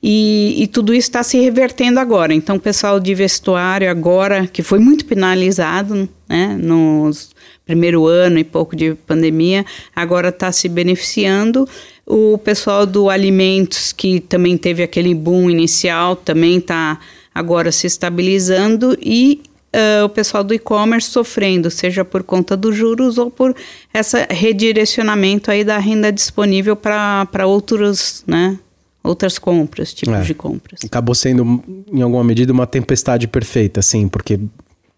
E, 0.08 0.56
e, 0.62 0.68
tudo 0.68 0.94
isso 0.94 1.08
está 1.08 1.24
se 1.24 1.40
revertendo 1.40 2.00
agora. 2.00 2.32
Então, 2.32 2.58
o 2.58 2.60
pessoal 2.60 3.00
de 3.00 3.16
vestuário 3.16 3.90
agora, 3.90 4.46
que 4.46 4.62
foi 4.62 4.78
muito 4.78 5.04
penalizado 5.04 6.08
né, 6.30 6.56
nos 6.62 7.35
primeiro 7.66 8.06
ano 8.06 8.38
e 8.38 8.44
pouco 8.44 8.76
de 8.76 8.94
pandemia, 8.94 9.66
agora 9.96 10.30
está 10.30 10.52
se 10.52 10.70
beneficiando. 10.70 11.68
O 12.06 12.38
pessoal 12.38 12.86
do 12.86 13.10
alimentos, 13.10 13.92
que 13.92 14.20
também 14.20 14.58
teve 14.58 14.84
aquele 14.84 15.14
boom 15.16 15.50
inicial, 15.50 16.16
também 16.16 16.58
está 16.58 17.00
agora 17.34 17.72
se 17.72 17.88
estabilizando 17.88 18.98
e 19.02 19.42
uh, 19.76 20.06
o 20.06 20.10
pessoal 20.10 20.44
do 20.44 20.54
e-commerce 20.54 21.10
sofrendo, 21.10 21.70
seja 21.70 22.06
por 22.06 22.24
conta 22.24 22.56
dos 22.56 22.76
juros 22.76 23.18
ou 23.18 23.30
por 23.30 23.54
esse 23.94 24.26
redirecionamento 24.30 25.52
aí 25.52 25.64
da 25.64 25.78
renda 25.78 26.12
disponível 26.12 26.76
para 26.76 27.46
outros, 27.46 28.24
né, 28.26 28.58
outras 29.04 29.38
compras, 29.38 29.94
tipos 29.94 30.16
é. 30.16 30.22
de 30.22 30.34
compras. 30.34 30.80
Acabou 30.86 31.14
sendo, 31.14 31.62
em 31.92 32.02
alguma 32.02 32.24
medida, 32.24 32.54
uma 32.54 32.68
tempestade 32.68 33.28
perfeita, 33.28 33.82
assim, 33.82 34.08
porque 34.08 34.40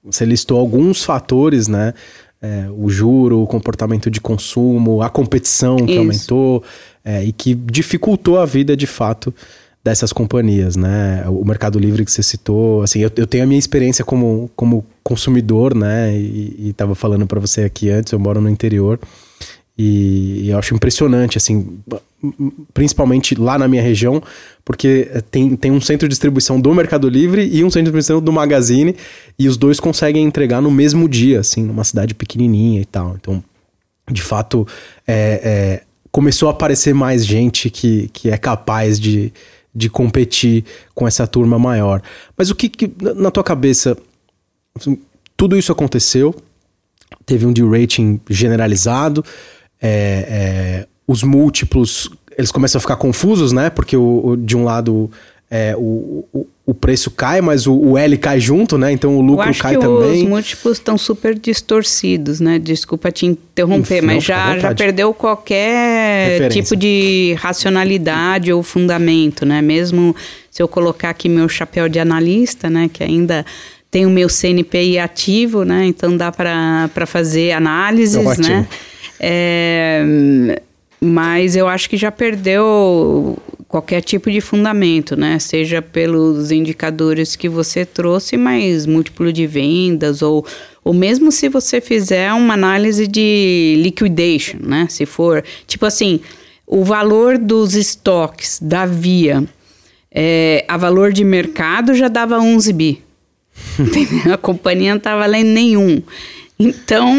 você 0.03 0.25
listou 0.25 0.59
alguns 0.59 1.03
fatores, 1.03 1.67
né? 1.67 1.93
É, 2.41 2.67
o 2.75 2.89
juro, 2.89 3.41
o 3.41 3.47
comportamento 3.47 4.09
de 4.09 4.21
consumo, 4.21 5.01
a 5.01 5.09
competição 5.09 5.77
que 5.77 5.91
Isso. 5.91 5.99
aumentou 5.99 6.63
é, 7.03 7.23
e 7.23 7.31
que 7.31 7.55
dificultou 7.55 8.39
a 8.39 8.45
vida 8.45 8.75
de 8.75 8.87
fato 8.87 9.33
dessas 9.83 10.11
companhias, 10.11 10.75
né? 10.75 11.23
O 11.27 11.45
Mercado 11.45 11.79
Livre 11.79 12.03
que 12.03 12.11
você 12.11 12.21
citou, 12.21 12.83
assim, 12.83 12.99
eu, 12.99 13.11
eu 13.15 13.25
tenho 13.25 13.45
a 13.45 13.47
minha 13.47 13.59
experiência 13.59 14.03
como, 14.03 14.49
como 14.55 14.85
consumidor, 15.01 15.73
né? 15.73 16.13
E 16.17 16.69
estava 16.69 16.93
falando 16.93 17.25
para 17.25 17.39
você 17.39 17.63
aqui 17.63 17.89
antes, 17.89 18.11
eu 18.11 18.19
moro 18.19 18.41
no 18.41 18.49
interior 18.49 18.99
e, 19.77 20.49
eu 20.49 20.57
acho 20.57 20.73
impressionante, 20.73 21.37
assim, 21.37 21.79
principalmente 22.73 23.35
lá 23.35 23.59
na 23.59 23.67
minha 23.67 23.81
região, 23.81 24.21
porque 24.65 25.09
tem, 25.29 25.55
tem 25.55 25.71
um 25.71 25.79
centro 25.79 26.07
de 26.07 26.11
distribuição 26.11 26.59
do 26.59 26.73
Mercado 26.73 27.07
Livre 27.07 27.47
e 27.47 27.63
um 27.63 27.69
centro 27.69 27.91
de 27.91 27.97
distribuição 27.97 28.21
do 28.21 28.31
Magazine, 28.31 28.95
e 29.37 29.47
os 29.47 29.55
dois 29.55 29.79
conseguem 29.79 30.23
entregar 30.25 30.61
no 30.61 30.71
mesmo 30.71 31.07
dia, 31.07 31.41
assim, 31.41 31.63
numa 31.63 31.83
cidade 31.83 32.15
pequenininha 32.15 32.81
e 32.81 32.85
tal. 32.85 33.15
Então, 33.19 33.43
de 34.11 34.21
fato, 34.21 34.65
é, 35.05 35.41
é, 35.43 35.83
começou 36.11 36.49
a 36.49 36.51
aparecer 36.51 36.93
mais 36.95 37.25
gente 37.25 37.69
que, 37.69 38.09
que 38.11 38.29
é 38.29 38.37
capaz 38.37 38.99
de, 38.99 39.31
de 39.75 39.89
competir 39.89 40.65
com 40.95 41.07
essa 41.07 41.27
turma 41.27 41.59
maior. 41.59 42.01
Mas 42.35 42.49
o 42.49 42.55
que, 42.55 42.67
que 42.67 42.91
na 43.15 43.29
tua 43.29 43.43
cabeça, 43.43 43.95
assim, 44.75 44.97
tudo 45.35 45.55
isso 45.55 45.71
aconteceu, 45.71 46.33
teve 47.25 47.45
um 47.45 47.53
de-rating 47.53 48.19
generalizado, 48.27 49.23
é, 49.81 49.89
é, 50.29 50.87
os 51.07 51.23
múltiplos, 51.23 52.09
eles 52.37 52.51
começam 52.51 52.79
a 52.79 52.81
ficar 52.81 52.95
confusos, 52.95 53.51
né? 53.51 53.69
Porque 53.69 53.95
o, 53.95 54.21
o 54.25 54.37
de 54.37 54.55
um 54.55 54.63
lado 54.63 55.09
é, 55.49 55.73
o, 55.77 56.25
o, 56.33 56.47
o, 56.65 56.73
preço 56.73 57.09
cai, 57.09 57.39
mas 57.39 57.67
o, 57.67 57.73
o, 57.73 57.97
L 57.97 58.17
cai 58.17 58.37
junto, 58.37 58.77
né? 58.77 58.91
Então 58.91 59.15
o 59.17 59.21
lucro 59.21 59.49
cai 59.57 59.77
também. 59.77 60.23
Os 60.23 60.29
múltiplos 60.29 60.77
estão 60.77 60.97
super 60.97 61.39
distorcidos, 61.39 62.41
né? 62.41 62.59
Desculpa 62.59 63.11
te 63.11 63.25
interromper, 63.25 63.99
Uf, 63.99 64.05
mas 64.05 64.23
já, 64.25 64.59
já 64.59 64.75
perdeu 64.75 65.13
qualquer 65.13 66.31
Referência. 66.31 66.61
tipo 66.61 66.75
de 66.75 67.33
racionalidade 67.39 68.51
ou 68.51 68.61
fundamento, 68.61 69.45
né? 69.45 69.61
Mesmo 69.61 70.13
se 70.51 70.61
eu 70.61 70.67
colocar 70.67 71.11
aqui 71.11 71.29
meu 71.29 71.47
chapéu 71.47 71.87
de 71.87 71.99
analista, 71.99 72.69
né? 72.69 72.89
Que 72.91 73.01
ainda 73.01 73.45
tem 73.89 74.05
o 74.05 74.09
meu 74.09 74.27
CNPI 74.27 74.99
ativo, 74.99 75.63
né? 75.63 75.85
Então 75.85 76.17
dá 76.17 76.29
para 76.29 77.05
fazer 77.05 77.53
análises, 77.53 78.37
né? 78.37 78.67
É, 79.19 80.03
mas 80.99 81.55
eu 81.55 81.67
acho 81.67 81.89
que 81.89 81.97
já 81.97 82.11
perdeu 82.11 83.37
qualquer 83.67 84.01
tipo 84.01 84.31
de 84.31 84.41
fundamento, 84.41 85.15
né? 85.15 85.39
Seja 85.39 85.81
pelos 85.81 86.51
indicadores 86.51 87.35
que 87.35 87.49
você 87.49 87.85
trouxe, 87.85 88.37
mas 88.37 88.85
múltiplo 88.85 89.31
de 89.31 89.45
vendas 89.45 90.21
ou 90.21 90.45
ou 90.83 90.93
mesmo 90.93 91.33
se 91.33 91.49
você 91.49 91.81
fizer 91.81 92.31
uma 92.31 92.53
análise 92.53 93.07
de 93.07 93.75
liquidation, 93.83 94.57
né? 94.61 94.87
Se 94.89 95.05
for, 95.05 95.43
tipo 95.67 95.85
assim, 95.85 96.21
o 96.65 96.81
valor 96.81 97.37
dos 97.37 97.75
estoques 97.75 98.57
da 98.61 98.85
Via 98.85 99.43
é, 100.09 100.65
a 100.67 100.77
valor 100.77 101.11
de 101.11 101.23
mercado 101.23 101.93
já 101.93 102.07
dava 102.07 102.39
11 102.39 102.73
bi. 102.73 103.03
a 104.31 104.37
companhia 104.37 104.91
não 104.91 104.97
estava 104.97 105.21
valendo 105.21 105.49
nenhum. 105.49 106.01
Então, 106.59 107.13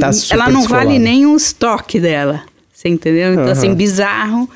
tá 0.00 0.10
ela 0.30 0.48
não 0.48 0.66
vale 0.66 0.98
nem 0.98 1.26
o 1.26 1.36
estoque 1.36 2.00
dela. 2.00 2.42
Você 2.72 2.88
entendeu? 2.88 3.32
Então, 3.32 3.44
uhum. 3.44 3.52
assim, 3.52 3.74
bizarro 3.74 4.48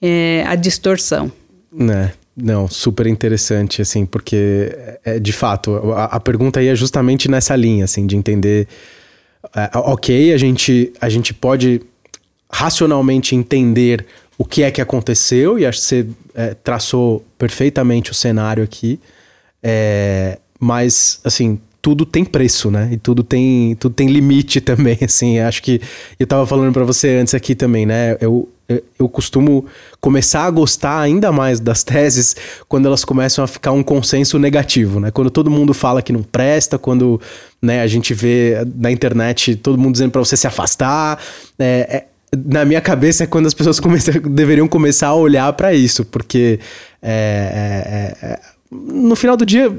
é, 0.00 0.44
a 0.46 0.54
distorção. 0.54 1.30
Né? 1.72 2.12
Não, 2.36 2.68
super 2.68 3.06
interessante, 3.06 3.80
assim, 3.80 4.04
porque, 4.04 4.74
é, 5.04 5.18
de 5.18 5.32
fato, 5.32 5.76
a, 5.92 6.04
a 6.04 6.20
pergunta 6.20 6.60
aí 6.60 6.68
é 6.68 6.74
justamente 6.74 7.30
nessa 7.30 7.56
linha, 7.56 7.84
assim, 7.84 8.06
de 8.06 8.16
entender. 8.16 8.66
É, 9.54 9.70
ok, 9.74 10.32
a 10.34 10.36
gente, 10.36 10.92
a 11.00 11.08
gente 11.08 11.32
pode 11.32 11.80
racionalmente 12.50 13.34
entender 13.34 14.06
o 14.36 14.44
que 14.44 14.62
é 14.62 14.70
que 14.70 14.80
aconteceu, 14.80 15.58
e 15.58 15.64
acho 15.64 15.80
que 15.80 15.86
você 15.86 16.06
é, 16.34 16.54
traçou 16.54 17.24
perfeitamente 17.38 18.10
o 18.10 18.14
cenário 18.14 18.62
aqui, 18.62 19.00
é, 19.62 20.38
mas, 20.60 21.20
assim, 21.24 21.58
tudo 21.86 22.04
tem 22.04 22.24
preço, 22.24 22.68
né? 22.68 22.88
E 22.90 22.96
tudo 22.96 23.22
tem, 23.22 23.76
tudo 23.76 23.94
tem 23.94 24.08
limite 24.08 24.58
também, 24.60 24.98
assim. 25.02 25.38
Acho 25.38 25.62
que 25.62 25.80
eu 26.18 26.26
tava 26.26 26.44
falando 26.44 26.72
para 26.72 26.82
você 26.82 27.10
antes 27.10 27.32
aqui 27.32 27.54
também, 27.54 27.86
né? 27.86 28.16
Eu, 28.20 28.48
eu 28.98 29.08
costumo 29.08 29.66
começar 30.00 30.46
a 30.46 30.50
gostar 30.50 30.98
ainda 30.98 31.30
mais 31.30 31.60
das 31.60 31.84
teses 31.84 32.34
quando 32.68 32.86
elas 32.86 33.04
começam 33.04 33.44
a 33.44 33.46
ficar 33.46 33.70
um 33.70 33.84
consenso 33.84 34.36
negativo, 34.36 34.98
né? 34.98 35.12
Quando 35.12 35.30
todo 35.30 35.48
mundo 35.48 35.72
fala 35.72 36.02
que 36.02 36.12
não 36.12 36.24
presta, 36.24 36.76
quando 36.76 37.20
né, 37.62 37.82
a 37.82 37.86
gente 37.86 38.12
vê 38.12 38.66
na 38.74 38.90
internet 38.90 39.54
todo 39.54 39.78
mundo 39.78 39.92
dizendo 39.92 40.10
para 40.10 40.20
você 40.20 40.36
se 40.36 40.48
afastar. 40.48 41.22
É, 41.56 41.64
é, 41.88 42.04
na 42.36 42.64
minha 42.64 42.80
cabeça 42.80 43.22
é 43.22 43.28
quando 43.28 43.46
as 43.46 43.54
pessoas 43.54 43.78
deveriam 44.28 44.66
começar 44.66 45.06
a 45.06 45.14
olhar 45.14 45.52
para 45.52 45.72
isso, 45.72 46.04
porque 46.04 46.58
é, 47.00 48.16
é, 48.20 48.26
é, 48.26 48.40
no 48.72 49.14
final 49.14 49.36
do 49.36 49.46
dia 49.46 49.72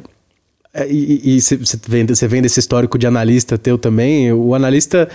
e 0.89 1.39
você 1.41 1.79
vende, 1.87 2.13
vende 2.27 2.47
esse 2.47 2.59
histórico 2.59 2.97
de 2.97 3.07
analista 3.07 3.57
teu 3.57 3.77
também, 3.77 4.31
o 4.31 4.53
analista 4.53 5.07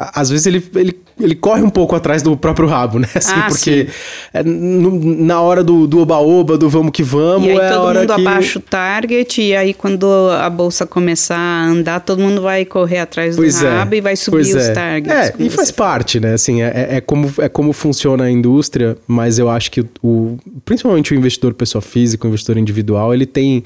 às 0.00 0.30
vezes 0.30 0.46
ele, 0.46 0.64
ele, 0.74 0.98
ele 1.20 1.34
corre 1.34 1.60
um 1.60 1.68
pouco 1.68 1.94
atrás 1.94 2.22
do 2.22 2.34
próprio 2.34 2.66
rabo, 2.66 2.98
né? 2.98 3.08
Assim, 3.14 3.32
ah, 3.34 3.46
porque 3.48 3.86
é, 4.32 4.42
na 4.42 5.42
hora 5.42 5.62
do, 5.62 5.86
do 5.86 6.00
oba-oba, 6.00 6.56
do 6.56 6.70
vamos 6.70 6.90
que 6.90 7.02
vamos, 7.02 7.48
e 7.48 7.50
aí 7.50 7.58
é 7.58 7.68
todo 7.68 7.76
a 7.76 7.82
hora 7.82 8.00
mundo 8.00 8.14
que... 8.14 8.20
abaixa 8.26 8.58
o 8.58 8.62
target, 8.62 9.42
e 9.42 9.54
aí 9.54 9.74
quando 9.74 10.06
a 10.30 10.48
bolsa 10.48 10.86
começar 10.86 11.36
a 11.36 11.66
andar, 11.66 12.00
todo 12.00 12.22
mundo 12.22 12.40
vai 12.40 12.64
correr 12.64 12.98
atrás 12.98 13.36
pois 13.36 13.60
do 13.60 13.66
é, 13.66 13.70
rabo 13.70 13.94
e 13.94 14.00
vai 14.00 14.16
subir 14.16 14.40
os 14.40 14.54
é. 14.54 14.72
targets. 14.72 15.12
É, 15.12 15.34
e 15.38 15.50
faz 15.50 15.70
parte, 15.70 16.18
né? 16.18 16.32
Assim, 16.32 16.62
é, 16.62 16.68
é, 16.68 16.96
é, 16.96 17.00
como, 17.02 17.30
é 17.38 17.48
como 17.50 17.74
funciona 17.74 18.24
a 18.24 18.30
indústria, 18.30 18.96
mas 19.06 19.38
eu 19.38 19.50
acho 19.50 19.70
que 19.70 19.84
o, 20.02 20.38
principalmente 20.64 21.12
o 21.12 21.14
investidor 21.14 21.52
pessoa 21.52 21.82
física, 21.82 22.24
o 22.24 22.28
investidor 22.28 22.56
individual, 22.56 23.12
ele 23.12 23.26
tem 23.26 23.62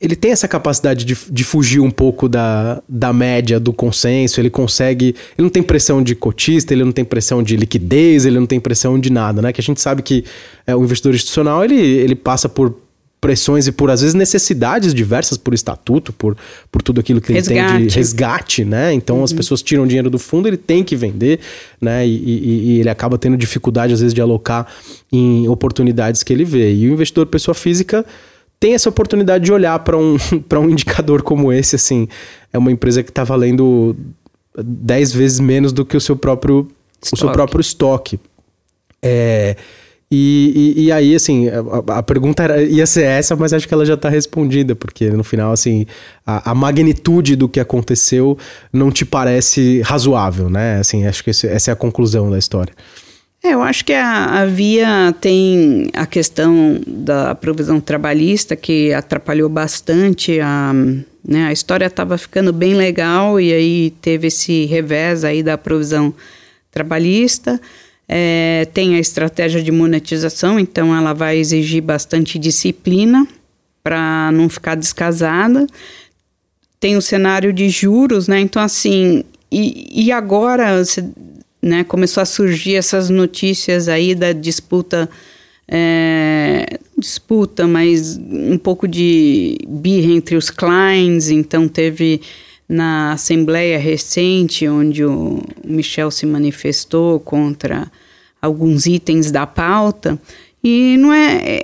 ele 0.00 0.14
tem 0.14 0.30
essa 0.30 0.46
capacidade 0.46 1.04
de, 1.04 1.16
de 1.30 1.44
fugir 1.44 1.80
um 1.80 1.90
pouco 1.90 2.28
da, 2.28 2.80
da 2.88 3.12
média, 3.12 3.58
do 3.58 3.72
consenso, 3.72 4.40
ele 4.40 4.48
consegue. 4.48 5.16
Ele 5.36 5.42
não 5.44 5.48
tem 5.48 5.62
pressão 5.62 6.02
de 6.02 6.14
cotista, 6.14 6.72
ele 6.72 6.84
não 6.84 6.92
tem 6.92 7.04
pressão 7.04 7.42
de 7.42 7.56
liquidez, 7.56 8.24
ele 8.24 8.38
não 8.38 8.46
tem 8.46 8.60
pressão 8.60 8.98
de 8.98 9.10
nada, 9.10 9.42
né? 9.42 9.52
Que 9.52 9.60
a 9.60 9.64
gente 9.64 9.80
sabe 9.80 10.02
que 10.02 10.24
é, 10.66 10.76
o 10.76 10.84
investidor 10.84 11.14
institucional 11.14 11.64
ele, 11.64 11.74
ele 11.74 12.14
passa 12.14 12.48
por 12.48 12.76
pressões 13.20 13.66
e 13.66 13.72
por 13.72 13.90
às 13.90 14.02
vezes 14.02 14.14
necessidades 14.14 14.92
diversas 14.92 15.38
por 15.38 15.54
estatuto, 15.54 16.12
por, 16.12 16.36
por 16.70 16.82
tudo 16.82 17.00
aquilo 17.00 17.22
que 17.22 17.32
resgate. 17.32 17.58
ele 17.58 17.78
tem 17.78 17.86
de 17.86 17.94
resgate, 17.96 18.64
né? 18.64 18.92
Então 18.92 19.16
uhum. 19.16 19.24
as 19.24 19.32
pessoas 19.32 19.62
tiram 19.62 19.86
dinheiro 19.86 20.10
do 20.10 20.18
fundo, 20.18 20.46
ele 20.46 20.58
tem 20.58 20.84
que 20.84 20.94
vender, 20.94 21.40
né? 21.80 22.06
E, 22.06 22.10
e, 22.10 22.74
e, 22.74 22.80
ele 22.80 22.90
acaba 22.90 23.16
tendo 23.16 23.36
dificuldade 23.36 23.92
às 23.94 24.00
vezes 24.00 24.14
de 24.14 24.20
alocar 24.20 24.66
em 25.10 25.48
oportunidades 25.48 26.22
que 26.22 26.32
ele 26.32 26.44
vê. 26.44 26.74
E 26.74 26.88
o 26.88 26.92
investidor 26.92 27.26
pessoa 27.26 27.54
física 27.54 28.04
tem 28.58 28.74
essa 28.74 28.88
oportunidade 28.88 29.44
de 29.44 29.52
olhar 29.52 29.78
para 29.80 29.96
um, 29.96 30.16
um 30.60 30.70
indicador 30.70 31.22
como 31.22 31.52
esse, 31.52 31.76
assim. 31.76 32.08
É 32.52 32.58
uma 32.58 32.72
empresa 32.72 33.02
que 33.02 33.10
está 33.10 33.24
valendo 33.24 33.96
10 34.56 35.12
vezes 35.12 35.40
menos 35.40 35.72
do 35.72 35.84
que 35.84 35.96
o 35.96 36.00
seu 36.00 36.16
próprio, 36.16 36.68
o 37.12 37.16
seu 37.16 37.30
próprio 37.30 37.60
estoque. 37.60 38.18
É, 39.02 39.56
e, 40.10 40.74
e, 40.76 40.84
e, 40.84 40.92
aí, 40.92 41.14
assim, 41.14 41.48
a, 41.48 41.98
a, 41.98 42.02
pergunta 42.02 42.42
era, 42.42 42.62
ia 42.62 42.86
ser 42.86 43.04
essa, 43.04 43.34
mas 43.34 43.52
acho 43.52 43.66
que 43.66 43.74
ela 43.74 43.84
já 43.84 43.94
está 43.94 44.08
respondida, 44.08 44.76
porque 44.76 45.10
no 45.10 45.24
final, 45.24 45.52
assim, 45.52 45.86
a, 46.24 46.52
a, 46.52 46.54
magnitude 46.54 47.34
do 47.34 47.48
que 47.48 47.58
aconteceu 47.58 48.38
não 48.72 48.92
te 48.92 49.04
parece 49.04 49.80
razoável, 49.80 50.48
né? 50.48 50.78
Assim, 50.78 51.06
acho 51.06 51.24
que 51.24 51.30
esse, 51.30 51.48
essa 51.48 51.70
é 51.70 51.72
a 51.72 51.76
conclusão 51.76 52.30
da 52.30 52.38
história. 52.38 52.72
É, 53.44 53.52
eu 53.52 53.62
acho 53.62 53.84
que 53.84 53.92
a, 53.92 54.40
a 54.40 54.46
Via 54.46 55.14
tem 55.20 55.90
a 55.92 56.06
questão 56.06 56.80
da 56.86 57.34
provisão 57.34 57.78
trabalhista 57.78 58.56
que 58.56 58.90
atrapalhou 58.94 59.50
bastante 59.50 60.40
a, 60.40 60.72
né, 61.22 61.48
a 61.48 61.52
história 61.52 61.84
estava 61.84 62.16
ficando 62.16 62.54
bem 62.54 62.72
legal 62.72 63.38
e 63.38 63.52
aí 63.52 63.90
teve 64.00 64.28
esse 64.28 64.64
revés 64.64 65.24
aí 65.24 65.42
da 65.42 65.58
provisão 65.58 66.14
trabalhista. 66.70 67.60
É, 68.08 68.66
tem 68.72 68.94
a 68.94 68.98
estratégia 68.98 69.62
de 69.62 69.70
monetização, 69.70 70.58
então 70.58 70.96
ela 70.96 71.12
vai 71.12 71.36
exigir 71.36 71.82
bastante 71.82 72.38
disciplina 72.38 73.28
para 73.82 74.32
não 74.32 74.48
ficar 74.48 74.74
descasada. 74.74 75.66
Tem 76.80 76.96
o 76.96 77.02
cenário 77.02 77.52
de 77.52 77.68
juros, 77.68 78.26
né? 78.26 78.40
Então, 78.40 78.62
assim, 78.62 79.22
e, 79.50 80.06
e 80.06 80.12
agora 80.12 80.82
né, 81.64 81.82
começou 81.82 82.20
a 82.20 82.26
surgir 82.26 82.74
essas 82.74 83.08
notícias 83.08 83.88
aí 83.88 84.14
da 84.14 84.34
disputa, 84.34 85.08
é, 85.66 86.78
disputa, 86.98 87.66
mas 87.66 88.18
um 88.18 88.58
pouco 88.58 88.86
de 88.86 89.56
birra 89.66 90.12
entre 90.12 90.36
os 90.36 90.50
clients, 90.50 91.30
então 91.30 91.66
teve 91.66 92.20
na 92.68 93.12
assembleia 93.12 93.78
recente, 93.78 94.68
onde 94.68 95.06
o 95.06 95.40
Michel 95.64 96.10
se 96.10 96.26
manifestou 96.26 97.18
contra 97.18 97.90
alguns 98.42 98.84
itens 98.84 99.30
da 99.30 99.46
pauta, 99.46 100.20
e 100.62 100.98
não 100.98 101.12
é, 101.12 101.36
é 101.46 101.62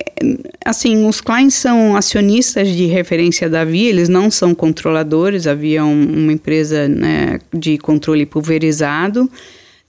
assim, 0.64 1.06
os 1.06 1.20
clients 1.20 1.54
são 1.54 1.94
acionistas 1.94 2.68
de 2.68 2.86
referência 2.86 3.50
da 3.50 3.64
Via, 3.64 3.90
eles 3.90 4.08
não 4.08 4.30
são 4.30 4.54
controladores, 4.54 5.46
havia 5.46 5.84
um, 5.84 6.24
uma 6.24 6.32
empresa 6.32 6.88
né, 6.88 7.38
de 7.52 7.76
controle 7.76 8.24
pulverizado, 8.24 9.30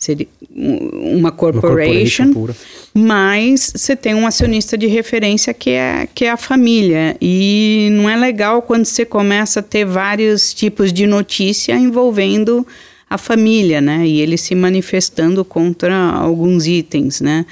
seria 0.02 0.28
uma 0.50 1.32
corporation, 1.32 2.24
uma 2.24 2.34
corporation 2.34 2.82
mas 2.94 3.72
você 3.76 3.96
tem 3.96 4.16
um 4.16 4.28
acionista 4.28 4.78
de 4.78 4.88
referência 4.88 5.54
que 5.54 5.70
é, 5.70 6.08
que 6.14 6.26
é 6.26 6.32
a 6.32 6.38
família. 6.38 7.16
E 7.22 7.90
não 7.92 8.10
é 8.10 8.18
legal 8.18 8.62
quando 8.62 8.86
você 8.86 9.06
começa 9.06 9.62
a 9.62 9.64
ter 9.64 9.86
vários 9.86 10.54
tipos 10.54 10.92
de 10.92 11.08
notícia 11.08 11.74
envolvendo 11.74 12.66
a 13.10 13.18
família, 13.18 13.80
né? 13.80 14.06
E 14.06 14.20
ele 14.20 14.38
se 14.38 14.56
manifestando 14.56 15.46
contra 15.46 15.96
alguns 15.96 16.66
itens, 16.68 17.22
né? 17.22 17.46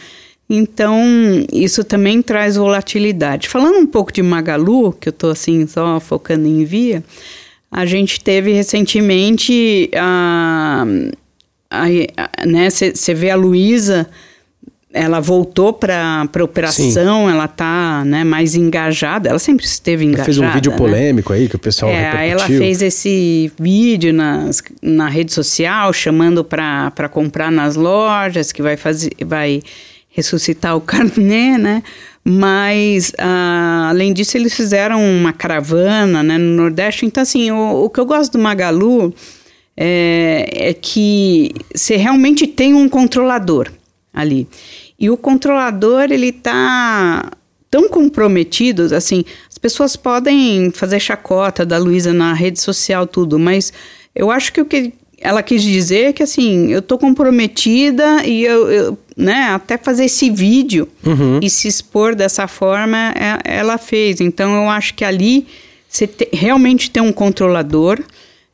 Então, 0.50 1.00
isso 1.54 1.84
também 1.84 2.22
traz 2.22 2.56
volatilidade. 2.56 3.48
Falando 3.48 3.78
um 3.78 3.86
pouco 3.86 4.12
de 4.12 4.24
Magalu, 4.24 4.92
que 4.94 5.10
eu 5.10 5.12
estou 5.12 5.30
assim 5.30 5.68
só 5.68 6.00
focando 6.00 6.48
em 6.48 6.66
via, 6.66 7.04
a 7.72 7.86
gente 7.86 8.20
teve 8.20 8.52
recentemente 8.52 9.90
a. 9.96 10.84
Uh, 10.86 11.29
Aí, 11.70 12.08
né, 12.46 12.70
você 12.70 13.14
vê 13.14 13.30
a 13.30 13.36
Luísa 13.36 14.10
ela 14.92 15.20
voltou 15.20 15.72
para 15.72 16.28
a 16.34 16.44
operação, 16.44 16.92
Sim. 16.92 17.32
ela 17.32 17.46
está 17.46 18.04
né, 18.04 18.24
mais 18.24 18.56
engajada. 18.56 19.30
Ela 19.30 19.38
sempre 19.38 19.64
esteve 19.64 20.04
engajada. 20.04 20.32
Ela 20.32 20.34
fez 20.34 20.38
um 20.40 20.52
vídeo 20.52 20.72
né? 20.72 20.78
polêmico 20.78 21.32
aí 21.32 21.48
que 21.48 21.56
o 21.56 21.60
pessoal 21.60 21.92
é, 21.92 22.12
repercutiu. 22.12 22.32
Ela 22.32 22.48
fez 22.48 22.82
esse 22.82 23.52
vídeo 23.60 24.12
nas, 24.12 24.64
na 24.82 25.08
rede 25.08 25.32
social 25.32 25.94
chamando 25.94 26.44
para 26.44 27.10
comprar 27.12 27.52
nas 27.52 27.76
lojas, 27.76 28.52
que 28.52 28.64
vai 28.64 28.76
fazer, 28.76 29.12
vai 29.24 29.62
ressuscitar 30.10 30.76
o 30.76 30.82
carnê, 30.82 31.58
né? 31.58 31.84
Mas, 32.24 33.14
ah, 33.18 33.88
além 33.90 34.12
disso, 34.12 34.38
eles 34.38 34.56
fizeram 34.56 35.00
uma 35.02 35.32
caravana 35.32 36.24
né, 36.24 36.38
no 36.38 36.56
Nordeste. 36.56 37.06
Então, 37.06 37.22
assim, 37.22 37.52
o, 37.52 37.86
o 37.86 37.90
que 37.90 38.00
eu 38.00 38.06
gosto 38.06 38.34
do 38.34 38.40
Magalu 38.40 39.14
é, 39.82 40.50
é 40.52 40.74
que 40.74 41.54
você 41.74 41.96
realmente 41.96 42.46
tem 42.46 42.74
um 42.74 42.90
controlador 42.90 43.72
ali. 44.14 44.46
E 45.00 45.10
o 45.10 45.16
controlador, 45.16 46.12
ele 46.12 46.28
está 46.28 47.32
tão 47.72 47.88
comprometido, 47.88 48.94
assim, 48.94 49.24
as 49.50 49.58
pessoas 49.58 49.96
podem 49.96 50.70
fazer 50.72 51.00
chacota 51.00 51.66
da 51.66 51.78
Luísa 51.78 52.12
na 52.12 52.34
rede 52.34 52.60
social, 52.60 53.08
tudo, 53.08 53.40
mas 53.40 53.72
eu 54.14 54.30
acho 54.30 54.52
que 54.52 54.60
o 54.60 54.66
que 54.66 54.92
ela 55.22 55.42
quis 55.42 55.64
dizer 55.64 56.10
é 56.10 56.14
que, 56.14 56.24
assim, 56.24 56.72
eu 56.72 56.82
tô 56.82 56.98
comprometida 56.98 58.26
e 58.26 58.44
eu, 58.44 58.70
eu 58.70 58.98
né, 59.16 59.52
até 59.52 59.78
fazer 59.78 60.06
esse 60.06 60.30
vídeo 60.30 60.90
uhum. 61.06 61.40
e 61.42 61.50
se 61.50 61.70
expor 61.70 62.16
dessa 62.16 62.48
forma, 62.48 63.14
é, 63.16 63.58
ela 63.60 63.78
fez. 63.78 64.20
Então, 64.20 64.56
eu 64.56 64.70
acho 64.70 64.94
que 64.94 65.06
ali 65.06 65.48
você 65.88 66.08
te, 66.08 66.28
realmente 66.34 66.90
tem 66.90 67.02
um 67.02 67.12
controlador, 67.12 68.00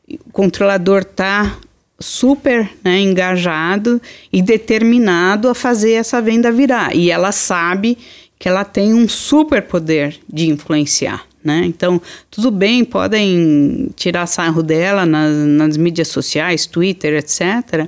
o 0.08 0.32
controlador 0.32 1.04
tá 1.04 1.58
super 2.00 2.70
né, 2.84 3.00
engajado 3.00 4.02
e 4.32 4.42
determinado 4.42 5.50
a 5.50 5.56
fazer 5.56 5.94
essa 5.94 6.22
venda 6.22 6.52
virar. 6.52 6.96
E 6.96 7.10
ela 7.10 7.32
sabe 7.32 7.98
que 8.38 8.48
ela 8.48 8.64
tem 8.64 8.94
um 8.94 9.08
super 9.08 9.62
poder 9.62 10.20
de 10.32 10.50
influenciar. 10.50 11.26
Né? 11.44 11.64
Então, 11.66 12.02
tudo 12.30 12.50
bem, 12.50 12.84
podem 12.84 13.90
tirar 13.96 14.26
sarro 14.26 14.64
dela 14.64 15.06
nas, 15.06 15.36
nas 15.36 15.78
mídias 15.78 16.08
sociais, 16.08 16.66
Twitter, 16.66 17.14
etc. 17.14 17.88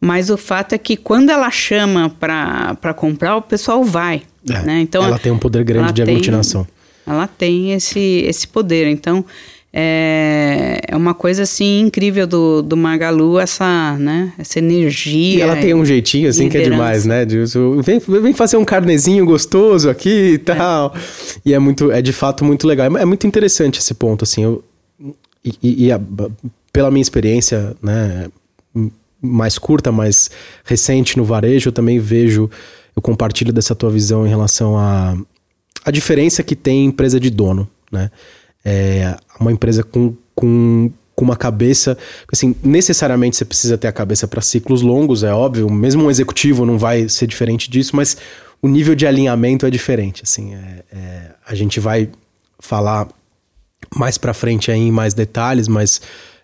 Mas 0.00 0.28
o 0.28 0.36
fato 0.36 0.74
é 0.74 0.78
que 0.78 0.96
quando 0.96 1.30
ela 1.30 1.50
chama 1.50 2.10
para 2.10 2.92
comprar, 2.94 3.36
o 3.36 3.42
pessoal 3.42 3.82
vai. 3.84 4.22
É, 4.48 4.62
né? 4.62 4.80
então, 4.80 5.04
ela 5.04 5.18
tem 5.18 5.32
um 5.32 5.38
poder 5.38 5.64
grande 5.64 5.92
de 5.92 6.02
aglutinação. 6.02 6.64
Tem, 6.64 7.14
ela 7.14 7.28
tem 7.28 7.72
esse, 7.72 8.24
esse 8.26 8.48
poder. 8.48 8.88
Então, 8.88 9.24
é, 9.78 10.80
é 10.88 10.96
uma 10.96 11.12
coisa 11.12 11.42
assim 11.42 11.80
incrível 11.80 12.26
do, 12.26 12.62
do 12.62 12.78
Magalu, 12.78 13.38
essa, 13.38 13.98
né, 13.98 14.32
essa 14.38 14.58
energia. 14.58 15.38
E 15.38 15.40
ela 15.42 15.54
tem 15.54 15.74
um 15.74 15.84
jeitinho 15.84 16.30
assim 16.30 16.44
liderança. 16.44 16.70
que 16.70 16.74
é 16.74 16.76
demais, 16.76 17.04
né? 17.04 17.24
De, 17.26 17.44
vem, 17.82 17.98
vem 17.98 18.32
fazer 18.32 18.56
um 18.56 18.64
carnezinho 18.64 19.26
gostoso 19.26 19.90
aqui 19.90 20.08
e 20.08 20.34
é. 20.36 20.38
tal. 20.38 20.94
É. 20.96 21.00
E 21.44 21.52
é 21.52 21.58
muito, 21.58 21.92
é 21.92 22.00
de 22.00 22.14
fato 22.14 22.42
muito 22.42 22.66
legal. 22.66 22.96
É, 22.96 23.02
é 23.02 23.04
muito 23.04 23.26
interessante 23.26 23.78
esse 23.78 23.92
ponto, 23.92 24.24
assim. 24.24 24.44
Eu, 24.44 24.64
e, 25.44 25.86
e 25.86 25.92
a, 25.92 26.00
pela 26.72 26.90
minha 26.90 27.02
experiência, 27.02 27.76
né, 27.82 28.28
mais 29.20 29.58
curta, 29.58 29.92
mais 29.92 30.30
recente 30.64 31.18
no 31.18 31.24
varejo, 31.24 31.68
eu 31.68 31.72
também 31.72 31.98
vejo, 31.98 32.48
eu 32.96 33.02
compartilho 33.02 33.52
dessa 33.52 33.74
tua 33.74 33.90
visão 33.90 34.26
em 34.26 34.30
relação 34.30 34.78
a 34.78 35.18
a 35.84 35.90
diferença 35.92 36.42
que 36.42 36.56
tem 36.56 36.86
empresa 36.86 37.20
de 37.20 37.30
dono, 37.30 37.68
né? 37.92 38.10
É, 38.68 39.16
uma 39.38 39.52
empresa 39.52 39.84
com, 39.84 40.12
com, 40.34 40.90
com 41.14 41.24
uma 41.24 41.36
cabeça. 41.36 41.96
Assim, 42.32 42.52
necessariamente 42.64 43.36
você 43.36 43.44
precisa 43.44 43.78
ter 43.78 43.86
a 43.86 43.92
cabeça 43.92 44.26
para 44.26 44.42
ciclos 44.42 44.82
longos, 44.82 45.22
é 45.22 45.32
óbvio. 45.32 45.70
Mesmo 45.70 46.04
um 46.04 46.10
executivo 46.10 46.66
não 46.66 46.76
vai 46.76 47.08
ser 47.08 47.28
diferente 47.28 47.70
disso, 47.70 47.94
mas 47.94 48.16
o 48.60 48.66
nível 48.66 48.96
de 48.96 49.06
alinhamento 49.06 49.64
é 49.64 49.70
diferente. 49.70 50.24
Assim, 50.24 50.54
é, 50.54 50.84
é, 50.92 51.30
a 51.46 51.54
gente 51.54 51.78
vai 51.78 52.10
falar 52.58 53.06
mais 53.94 54.18
para 54.18 54.34
frente 54.34 54.72
aí 54.72 54.80
em 54.80 54.90
mais 54.90 55.14
detalhes, 55.14 55.68
mas 55.68 56.00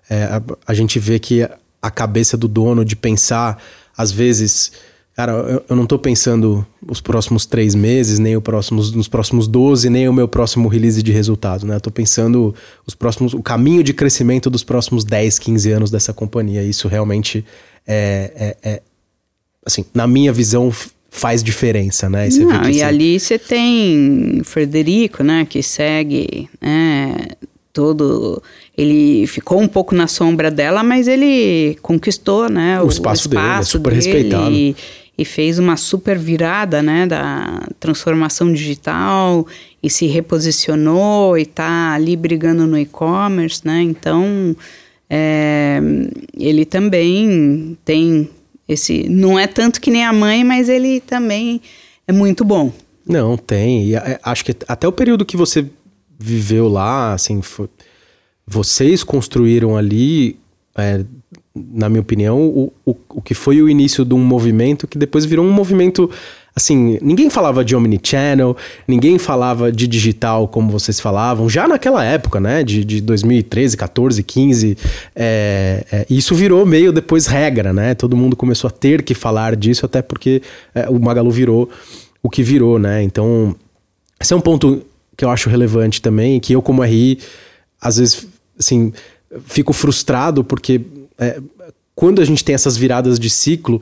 é, 0.09 0.23
a, 0.23 0.41
a 0.69 0.75
gente 0.75 1.01
vê 1.01 1.19
que 1.19 1.43
a 1.83 1.91
cabeça 1.91 2.37
do 2.37 2.47
dono 2.47 2.85
de 2.85 2.95
pensar, 2.95 3.61
às 3.97 4.13
vezes 4.13 4.71
Cara, 5.14 5.33
eu, 5.33 5.64
eu 5.68 5.77
não 5.77 5.85
tô 5.85 5.98
pensando 5.98 6.66
os 6.88 7.01
próximos 7.01 7.44
três 7.44 7.75
meses, 7.75 8.18
nem 8.18 8.35
o 8.37 8.40
próximos, 8.40 8.92
nos 8.92 9.09
próximos 9.09 9.46
12, 9.46 9.90
nem 9.90 10.09
o 10.09 10.12
meu 10.12 10.27
próximo 10.27 10.68
release 10.68 11.03
de 11.03 11.12
resultado, 11.12 11.66
né? 11.66 11.77
Eu 11.77 11.81
tô 11.81 11.90
pensando 11.90 12.55
os 12.87 12.94
próximos, 12.94 13.35
o 13.35 13.42
caminho 13.42 13.83
de 13.83 13.92
crescimento 13.92 14.48
dos 14.48 14.64
próximos 14.64 15.05
10, 15.05 15.38
15 15.38 15.70
anos 15.70 15.90
dessa 15.90 16.14
companhia. 16.14 16.62
Isso 16.62 16.88
realmente 16.88 17.44
é, 17.87 18.57
é, 18.62 18.70
é 18.70 18.83
assim, 19.66 19.85
na 19.94 20.07
minha 20.07 20.33
visão, 20.33 20.72
faz 21.11 21.42
diferença, 21.42 22.09
né? 22.09 22.29
E, 22.29 22.38
não, 22.38 22.70
e 22.70 22.83
ali 22.83 23.20
você 23.20 23.38
tem 23.38 24.40
Frederico, 24.44 25.22
né, 25.22 25.44
que 25.44 25.62
segue, 25.62 26.48
né, 26.59 27.29
todo 27.70 28.42
ele 28.77 29.27
ficou 29.27 29.61
um 29.61 29.68
pouco 29.68 29.94
na 29.94 30.07
sombra 30.07 30.51
dela, 30.51 30.83
mas 30.83 31.07
ele 31.07 31.77
conquistou, 31.83 32.48
né, 32.48 32.81
o, 32.81 32.87
o 32.87 32.88
espaço, 32.88 33.29
o 33.29 33.29
espaço 33.29 33.29
dele, 33.29 33.61
é 33.61 33.62
super 33.62 33.90
dele, 33.90 34.05
respeitado. 34.05 34.55
E, 34.55 34.77
e 35.16 35.25
fez 35.25 35.59
uma 35.59 35.77
super 35.77 36.18
virada, 36.18 36.83
né, 36.83 37.07
da 37.07 37.68
transformação 37.79 38.53
digital 38.53 39.46
e 39.83 39.90
se 39.90 40.07
reposicionou 40.07 41.37
e 41.37 41.42
está 41.42 41.92
ali 41.92 42.16
brigando 42.16 42.66
no 42.66 42.79
e-commerce, 42.79 43.61
né? 43.64 43.83
Então, 43.83 44.57
é, 45.09 45.81
ele 46.38 46.64
também 46.64 47.77
tem 47.85 48.31
esse, 48.68 49.09
não 49.09 49.38
é 49.38 49.46
tanto 49.46 49.81
que 49.81 49.90
nem 49.90 50.05
a 50.05 50.12
mãe, 50.12 50.42
mas 50.44 50.68
ele 50.68 51.01
também 51.01 51.61
é 52.07 52.12
muito 52.12 52.44
bom. 52.44 52.72
Não, 53.07 53.37
tem. 53.37 53.88
E 53.88 53.94
é, 53.96 54.18
acho 54.22 54.44
que 54.44 54.57
até 54.66 54.88
o 54.88 54.92
período 54.92 55.27
que 55.27 55.37
você 55.37 55.66
viveu 56.18 56.68
lá, 56.68 57.12
assim, 57.12 57.42
foi, 57.42 57.68
vocês 58.46 59.05
construíram 59.05 59.77
ali 59.77 60.38
é, 60.77 61.05
na 61.55 61.88
minha 61.88 62.01
opinião, 62.01 62.41
o, 62.41 62.73
o, 62.85 62.97
o 63.11 63.23
que 63.23 63.35
foi 63.35 63.61
o 63.61 63.69
início 63.69 64.05
de 64.05 64.15
um 64.15 64.25
movimento 64.25 64.87
que 64.87 64.97
depois 64.97 65.25
virou 65.25 65.45
um 65.45 65.53
movimento 65.53 66.11
assim, 66.55 66.99
ninguém 67.01 67.31
falava 67.31 67.65
de 67.65 67.75
omnichannel, 67.75 68.57
ninguém 68.87 69.19
falava 69.19 69.73
de 69.73 69.87
digital 69.87 70.47
como 70.47 70.71
vocês 70.71 71.01
falavam, 71.01 71.49
já 71.49 71.67
naquela 71.67 72.05
época, 72.05 72.38
né, 72.38 72.62
de, 72.62 72.85
de 72.85 73.01
2013, 73.01 73.77
14, 73.77 74.23
15, 74.23 74.77
é, 75.17 75.85
é, 75.91 76.07
isso 76.11 76.35
virou 76.35 76.65
meio 76.67 76.93
depois 76.93 77.27
regra, 77.27 77.73
né, 77.73 77.95
todo 77.95 78.17
mundo 78.17 78.37
começou 78.37 78.69
a 78.69 78.71
ter 78.71 79.03
que 79.03 79.15
falar 79.15 79.57
disso, 79.57 79.87
até 79.87 80.03
porque 80.03 80.43
é, 80.75 80.88
o 80.91 81.01
Magalu 81.01 81.31
virou 81.31 81.71
o 82.23 82.29
que 82.29 82.43
virou, 82.43 82.79
né, 82.79 83.03
então 83.03 83.57
esse 84.21 84.33
é 84.33 84.37
um 84.37 84.41
ponto 84.41 84.83
que 85.17 85.25
eu 85.25 85.31
acho 85.31 85.49
relevante 85.49 86.03
também, 86.03 86.38
que 86.38 86.53
eu 86.53 86.61
como 86.61 86.83
RI, 86.83 87.19
às 87.81 87.97
vezes, 87.97 88.27
assim, 88.59 88.93
fico 89.47 89.73
frustrado 89.73 90.45
porque 90.45 90.81
é, 91.23 91.39
quando 91.95 92.21
a 92.21 92.25
gente 92.25 92.45
tem 92.45 92.55
essas 92.55 92.77
viradas 92.77 93.19
de 93.19 93.31
ciclo, 93.31 93.81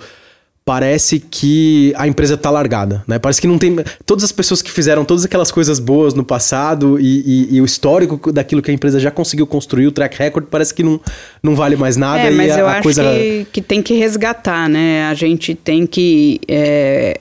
parece 0.65 1.19
que 1.19 1.93
a 1.97 2.07
empresa 2.07 2.35
está 2.35 2.51
largada, 2.51 3.03
né? 3.07 3.19
Parece 3.19 3.41
que 3.41 3.47
não 3.47 3.59
tem... 3.59 3.77
Todas 4.07 4.25
as 4.25 4.33
pessoas 4.33 4.63
que 4.63 4.71
fizeram 4.71 5.05
todas 5.05 5.25
aquelas 5.25 5.51
coisas 5.51 5.79
boas 5.81 6.15
no 6.15 6.25
passado 6.25 7.01
e, 7.01 7.49
e, 7.51 7.57
e 7.57 7.61
o 7.61 7.65
histórico 7.65 8.31
daquilo 8.33 8.63
que 8.63 8.71
a 8.71 8.75
empresa 8.75 9.01
já 9.01 9.11
conseguiu 9.11 9.47
construir, 9.47 9.87
o 9.87 9.93
track 9.93 10.17
record, 10.19 10.47
parece 10.51 10.73
que 10.73 10.83
não, 10.83 11.01
não 11.43 11.57
vale 11.57 11.77
mais 11.77 11.97
nada. 11.97 12.23
É, 12.23 12.31
mas 12.31 12.53
a, 12.53 12.59
eu 12.61 12.69
a 12.69 12.73
acho 12.75 12.83
coisa... 12.83 13.03
que, 13.03 13.47
que 13.53 13.63
tem 13.63 13.83
que 13.83 13.95
resgatar, 13.95 14.69
né? 14.69 15.05
A 15.07 15.15
gente 15.15 15.55
tem 15.55 15.87
que... 15.87 16.41
É 16.47 17.21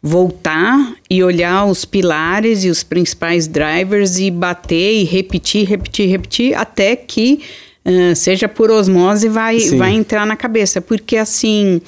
voltar 0.00 0.94
e 1.10 1.22
olhar 1.24 1.64
os 1.66 1.84
pilares 1.84 2.64
e 2.64 2.70
os 2.70 2.82
principais 2.82 3.48
drivers 3.48 4.18
e 4.18 4.30
bater 4.30 4.94
e 4.94 5.04
repetir, 5.04 5.68
repetir, 5.68 6.08
repetir 6.08 6.54
até 6.54 6.94
que 6.94 7.40
uh, 7.84 8.14
seja 8.14 8.48
por 8.48 8.70
osmose, 8.70 9.28
vai, 9.28 9.58
vai 9.76 9.92
entrar 9.92 10.26
na 10.26 10.36
cabeça. 10.36 10.80
Porque 10.80 11.16
assim. 11.16 11.80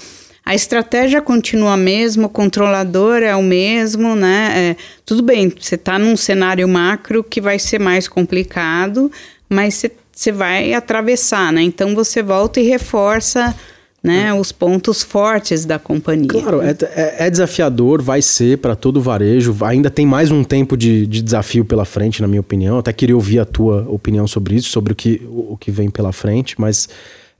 A 0.43 0.55
estratégia 0.55 1.21
continua 1.21 1.75
a 1.75 1.77
mesma, 1.77 2.27
o 2.27 2.29
controlador 2.29 3.23
é 3.23 3.37
o 3.37 3.43
mesmo, 3.43 4.17
né? 4.17 4.53
É, 4.57 4.77
tudo 5.05 5.23
bem, 5.23 5.51
você 5.51 5.75
está 5.75 5.99
num 5.99 6.17
cenário 6.17 6.67
macro 6.67 7.23
que 7.23 7.43
vai 7.43 7.59
ser 7.59 7.79
mais 7.79 8.09
complicado, 8.09 9.13
mas 9.49 9.85
você 10.21 10.33
vai 10.33 10.73
atravessar, 10.73 11.53
né? 11.53 11.63
Então 11.63 11.95
você 11.95 12.23
volta 12.23 12.59
e 12.59 12.67
reforça 12.67 13.55
né, 14.03 14.33
os 14.33 14.51
pontos 14.51 15.03
fortes 15.03 15.65
da 15.65 15.79
companhia. 15.79 16.29
Claro, 16.29 16.63
é, 16.63 16.75
é, 16.95 17.27
é 17.27 17.31
desafiador, 17.31 18.01
vai 18.01 18.23
ser 18.23 18.59
para 18.59 18.75
todo 18.75 18.97
o 18.97 19.01
varejo. 19.01 19.57
Ainda 19.63 19.91
tem 19.91 20.07
mais 20.07 20.31
um 20.31 20.43
tempo 20.43 20.77
de, 20.77 21.07
de, 21.07 21.21
desafio 21.21 21.65
pela 21.65 21.85
frente, 21.85 22.23
na 22.23 22.29
minha 22.29 22.41
opinião. 22.41 22.79
Até 22.79 22.93
queria 22.93 23.15
ouvir 23.15 23.39
a 23.41 23.45
tua 23.45 23.87
opinião 23.89 24.27
sobre 24.27 24.57
isso, 24.57 24.71
sobre 24.71 24.93
o 24.95 24.97
que, 24.97 25.21
o 25.29 25.57
que 25.59 25.71
vem 25.71 25.91
pela 25.91 26.13
frente. 26.13 26.59
Mas 26.59 26.89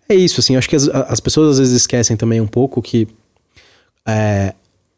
é 0.09 0.15
isso, 0.15 0.41
assim. 0.41 0.57
Acho 0.57 0.69
que 0.69 0.77
as, 0.77 0.87
as 0.89 1.21
pessoas 1.21 1.53
às 1.53 1.59
vezes 1.59 1.75
esquecem 1.75 2.17
também 2.17 2.41
um 2.41 2.47
pouco 2.47 2.83
que 2.83 3.09
é, 4.07 4.55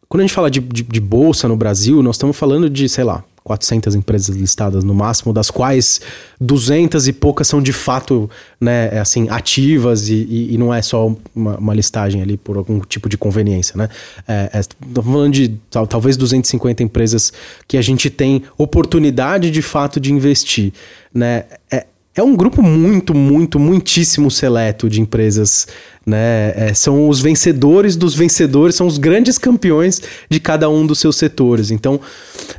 quando 0.08 0.20
a 0.20 0.24
gente 0.24 0.34
fala 0.34 0.50
de, 0.50 0.60
de, 0.60 0.82
de, 0.82 1.00
bolsa 1.00 1.48
no 1.48 1.56
Brasil, 1.56 2.02
nós 2.02 2.16
estamos 2.16 2.36
falando 2.36 2.68
de, 2.68 2.88
sei 2.88 3.04
lá, 3.04 3.24
400 3.44 3.94
empresas 3.94 4.36
listadas 4.36 4.84
no 4.84 4.94
máximo, 4.94 5.32
das 5.32 5.50
quais 5.50 6.00
200 6.40 7.08
e 7.08 7.12
poucas 7.12 7.48
são 7.48 7.60
de 7.60 7.72
fato, 7.72 8.30
né, 8.60 8.88
é 8.92 9.00
assim, 9.00 9.28
ativas 9.28 10.08
e, 10.08 10.14
e, 10.14 10.54
e 10.54 10.58
não 10.58 10.72
é 10.72 10.80
só 10.82 11.14
uma, 11.34 11.56
uma, 11.56 11.74
listagem 11.74 12.22
ali 12.22 12.36
por 12.36 12.56
algum 12.56 12.80
tipo 12.80 13.08
de 13.08 13.16
conveniência, 13.16 13.76
né? 13.76 13.88
É, 14.28 14.50
é, 14.52 15.02
falando 15.02 15.32
de 15.32 15.56
tal, 15.70 15.86
talvez 15.86 16.16
250 16.16 16.82
empresas 16.82 17.32
que 17.66 17.76
a 17.76 17.82
gente 17.82 18.10
tem 18.10 18.42
oportunidade 18.56 19.50
de 19.50 19.62
fato 19.62 19.98
de 19.98 20.12
investir, 20.12 20.72
né? 21.12 21.44
É, 21.70 21.86
é 22.14 22.22
um 22.22 22.36
grupo 22.36 22.62
muito, 22.62 23.14
muito, 23.14 23.58
muitíssimo 23.58 24.30
seleto 24.30 24.88
de 24.88 25.00
empresas, 25.00 25.66
né? 26.04 26.52
É, 26.54 26.74
são 26.74 27.08
os 27.08 27.20
vencedores 27.20 27.96
dos 27.96 28.14
vencedores, 28.14 28.76
são 28.76 28.86
os 28.86 28.98
grandes 28.98 29.38
campeões 29.38 30.02
de 30.28 30.38
cada 30.38 30.68
um 30.68 30.86
dos 30.86 30.98
seus 30.98 31.16
setores. 31.16 31.70
Então, 31.70 31.98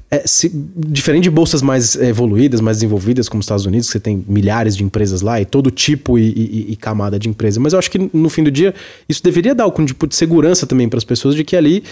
é, 0.09 0.23
se, 0.25 0.51
diferente 0.75 1.23
de 1.23 1.29
bolsas 1.29 1.61
mais 1.61 1.95
evoluídas, 1.95 2.61
mais 2.61 2.77
desenvolvidas, 2.77 3.29
como 3.29 3.41
os 3.41 3.45
Estados 3.45 3.67
Unidos, 3.67 3.87
que 3.87 3.93
você 3.93 3.99
tem 3.99 4.25
milhares 4.27 4.75
de 4.75 4.83
empresas 4.83 5.21
lá 5.21 5.39
e 5.39 5.45
todo 5.45 5.69
tipo 5.69 6.17
e, 6.17 6.29
e, 6.31 6.71
e 6.71 6.75
camada 6.75 7.19
de 7.19 7.29
empresa. 7.29 7.59
Mas 7.59 7.73
eu 7.73 7.79
acho 7.79 7.91
que 7.91 8.09
no 8.11 8.29
fim 8.29 8.43
do 8.43 8.49
dia, 8.49 8.73
isso 9.07 9.23
deveria 9.23 9.53
dar 9.53 9.65
algum 9.65 9.85
tipo 9.85 10.07
de 10.07 10.15
segurança 10.15 10.65
também 10.65 10.89
para 10.89 10.97
as 10.97 11.03
pessoas 11.03 11.35
de 11.35 11.43
que 11.43 11.55
ali 11.55 11.83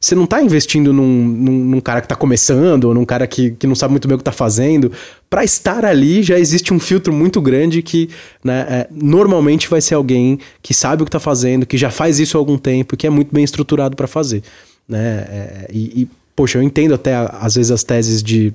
você 0.00 0.14
não 0.14 0.24
está 0.24 0.42
investindo 0.42 0.94
num, 0.94 1.24
num, 1.24 1.64
num, 1.64 1.80
cara 1.80 2.00
que 2.00 2.06
está 2.06 2.16
começando, 2.16 2.84
ou 2.84 2.94
num 2.94 3.04
cara 3.04 3.26
que, 3.26 3.50
que 3.50 3.66
não 3.66 3.74
sabe 3.74 3.92
muito 3.92 4.08
bem 4.08 4.14
o 4.14 4.18
que 4.18 4.22
está 4.22 4.32
fazendo. 4.32 4.90
Para 5.28 5.44
estar 5.44 5.84
ali, 5.84 6.22
já 6.22 6.38
existe 6.38 6.72
um 6.72 6.80
filtro 6.80 7.12
muito 7.12 7.38
grande 7.38 7.82
que 7.82 8.08
né, 8.42 8.66
é, 8.66 8.88
normalmente 8.90 9.68
vai 9.68 9.82
ser 9.82 9.94
alguém 9.94 10.38
que 10.62 10.72
sabe 10.72 11.02
o 11.02 11.04
que 11.04 11.10
está 11.10 11.20
fazendo, 11.20 11.66
que 11.66 11.76
já 11.76 11.90
faz 11.90 12.18
isso 12.18 12.38
há 12.38 12.40
algum 12.40 12.56
tempo, 12.56 12.96
que 12.96 13.06
é 13.06 13.10
muito 13.10 13.34
bem 13.34 13.44
estruturado 13.44 13.94
para 13.94 14.06
fazer. 14.06 14.42
Né? 14.88 14.98
É, 15.28 15.70
e, 15.70 16.02
e, 16.02 16.08
poxa, 16.34 16.56
eu 16.56 16.62
entendo 16.62 16.94
até 16.94 17.14
às 17.14 17.56
vezes 17.56 17.70
as 17.70 17.84
teses 17.84 18.22
de 18.22 18.54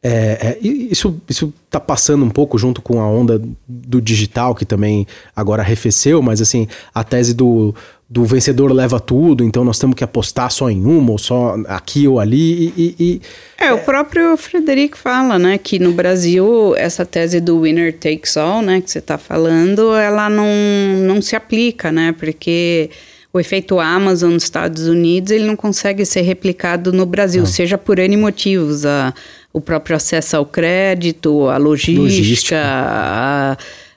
é, 0.00 0.10
é, 0.10 0.58
isso 0.62 1.20
isso 1.28 1.52
está 1.66 1.80
passando 1.80 2.24
um 2.24 2.30
pouco 2.30 2.56
junto 2.56 2.80
com 2.80 3.00
a 3.00 3.08
onda 3.08 3.42
do 3.66 4.00
digital 4.00 4.54
que 4.54 4.64
também 4.64 5.06
agora 5.34 5.60
arrefeceu, 5.60 6.22
mas 6.22 6.40
assim 6.40 6.68
a 6.94 7.02
tese 7.02 7.34
do, 7.34 7.74
do 8.10 8.24
vencedor 8.24 8.72
leva 8.72 8.98
tudo, 8.98 9.44
então 9.44 9.62
nós 9.62 9.78
temos 9.78 9.94
que 9.94 10.02
apostar 10.02 10.50
só 10.50 10.70
em 10.70 10.82
uma 10.82 11.12
ou 11.12 11.18
só 11.18 11.56
aqui 11.66 12.08
ou 12.08 12.18
ali 12.18 12.72
e, 12.74 12.94
e 12.98 13.22
é, 13.58 13.66
é, 13.66 13.72
o 13.74 13.78
próprio 13.80 14.34
Frederico 14.38 14.96
fala, 14.96 15.38
né, 15.38 15.58
que 15.58 15.78
no 15.78 15.92
Brasil 15.92 16.74
essa 16.76 17.04
tese 17.04 17.38
do 17.38 17.60
winner 17.60 17.92
takes 17.92 18.36
all, 18.38 18.62
né, 18.62 18.80
que 18.80 18.90
você 18.90 18.98
está 18.98 19.18
falando, 19.18 19.94
ela 19.94 20.30
não 20.30 20.46
não 21.06 21.20
se 21.20 21.36
aplica, 21.36 21.92
né, 21.92 22.14
porque 22.18 22.88
o 23.30 23.38
efeito 23.38 23.78
Amazon 23.78 24.32
nos 24.32 24.44
Estados 24.44 24.86
Unidos 24.86 25.30
ele 25.30 25.44
não 25.44 25.54
consegue 25.54 26.06
ser 26.06 26.22
replicado 26.22 26.92
no 26.94 27.04
Brasil, 27.04 27.42
não. 27.42 27.46
seja 27.46 27.76
por 27.76 27.98
N 27.98 28.16
motivos, 28.16 28.86
a 28.86 29.12
o 29.52 29.60
próprio 29.60 29.96
acesso 29.96 30.36
ao 30.36 30.46
crédito, 30.46 31.48
a 31.48 31.56
logística, 31.56 32.02
logística. 32.02 32.62
A, 32.64 33.56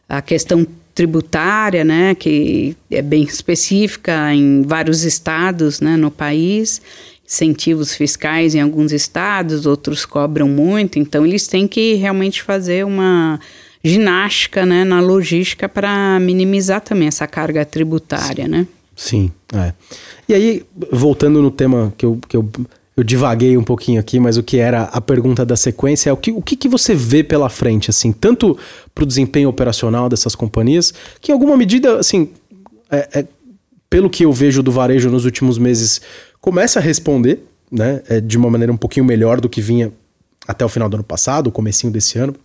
a 0.10 0.22
questão 0.22 0.66
tributária, 0.94 1.84
né, 1.84 2.14
que 2.16 2.76
é 2.90 3.02
bem 3.02 3.24
específica 3.24 4.34
em 4.34 4.62
vários 4.64 5.04
estados, 5.04 5.80
né, 5.80 5.96
no 5.96 6.12
país, 6.12 6.82
incentivos 7.26 7.96
fiscais 7.96 8.56
em 8.56 8.62
alguns 8.62 8.92
estados, 8.92 9.66
outros 9.66 10.06
cobram 10.06 10.48
muito, 10.48 11.00
então 11.00 11.26
eles 11.26 11.48
têm 11.48 11.68
que 11.68 11.94
realmente 11.96 12.44
fazer 12.44 12.86
uma 12.86 13.40
ginástica, 13.84 14.66
né, 14.66 14.84
na 14.84 15.00
logística 15.00 15.68
para 15.68 16.20
minimizar 16.20 16.82
também 16.82 17.08
essa 17.08 17.26
carga 17.26 17.66
tributária, 17.66 18.46
Sim. 18.46 18.52
né? 18.52 18.68
Sim, 18.96 19.32
é. 19.54 19.74
E 20.30 20.34
aí, 20.34 20.64
voltando 20.92 21.42
no 21.42 21.50
tema 21.50 21.92
que 21.98 22.06
eu, 22.06 22.20
que 22.28 22.38
eu 22.38 22.48
eu 23.02 23.04
divaguei 23.04 23.58
um 23.58 23.64
pouquinho 23.64 24.00
aqui, 24.00 24.20
mas 24.20 24.38
o 24.38 24.44
que 24.44 24.58
era 24.58 24.84
a 24.84 25.02
pergunta 25.02 25.44
da 25.44 25.56
sequência 25.56 26.12
é 26.12 26.14
o 26.14 26.18
que, 26.18 26.32
o 26.32 26.40
que, 26.40 26.56
que 26.56 26.70
você 26.70 26.94
vê 26.94 27.24
pela 27.24 27.50
frente, 27.50 27.90
assim, 27.90 28.12
tanto 28.12 28.56
para 28.94 29.04
o 29.04 29.08
desempenho 29.08 29.50
operacional 29.50 30.08
dessas 30.08 30.36
companhias, 30.36 30.94
que 31.20 31.32
em 31.32 31.34
alguma 31.34 31.58
medida, 31.58 31.98
assim, 31.98 32.30
é, 32.92 33.10
é, 33.12 33.26
pelo 33.90 34.08
que 34.08 34.24
eu 34.24 34.32
vejo 34.32 34.62
do 34.62 34.72
varejo 34.72 35.10
nos 35.10 35.26
últimos 35.26 35.58
meses, 35.58 36.00
começa 36.40 36.78
a 36.78 36.82
responder, 36.82 37.44
né, 37.72 38.04
é, 38.08 38.22
de 38.22 38.38
uma 38.38 38.52
maneira 38.52 38.72
um 38.72 38.78
pouquinho 38.78 39.04
melhor 39.04 39.42
do 39.42 39.50
que 39.50 39.62
vinha 39.62 39.92
até 40.48 40.64
o 40.64 40.70
final 40.70 40.88
do 40.88 40.94
ano 40.94 41.04
passado, 41.04 41.48
o 41.48 41.52
comecinho 41.52 41.92
desse 41.92 42.20
ano. 42.20 42.36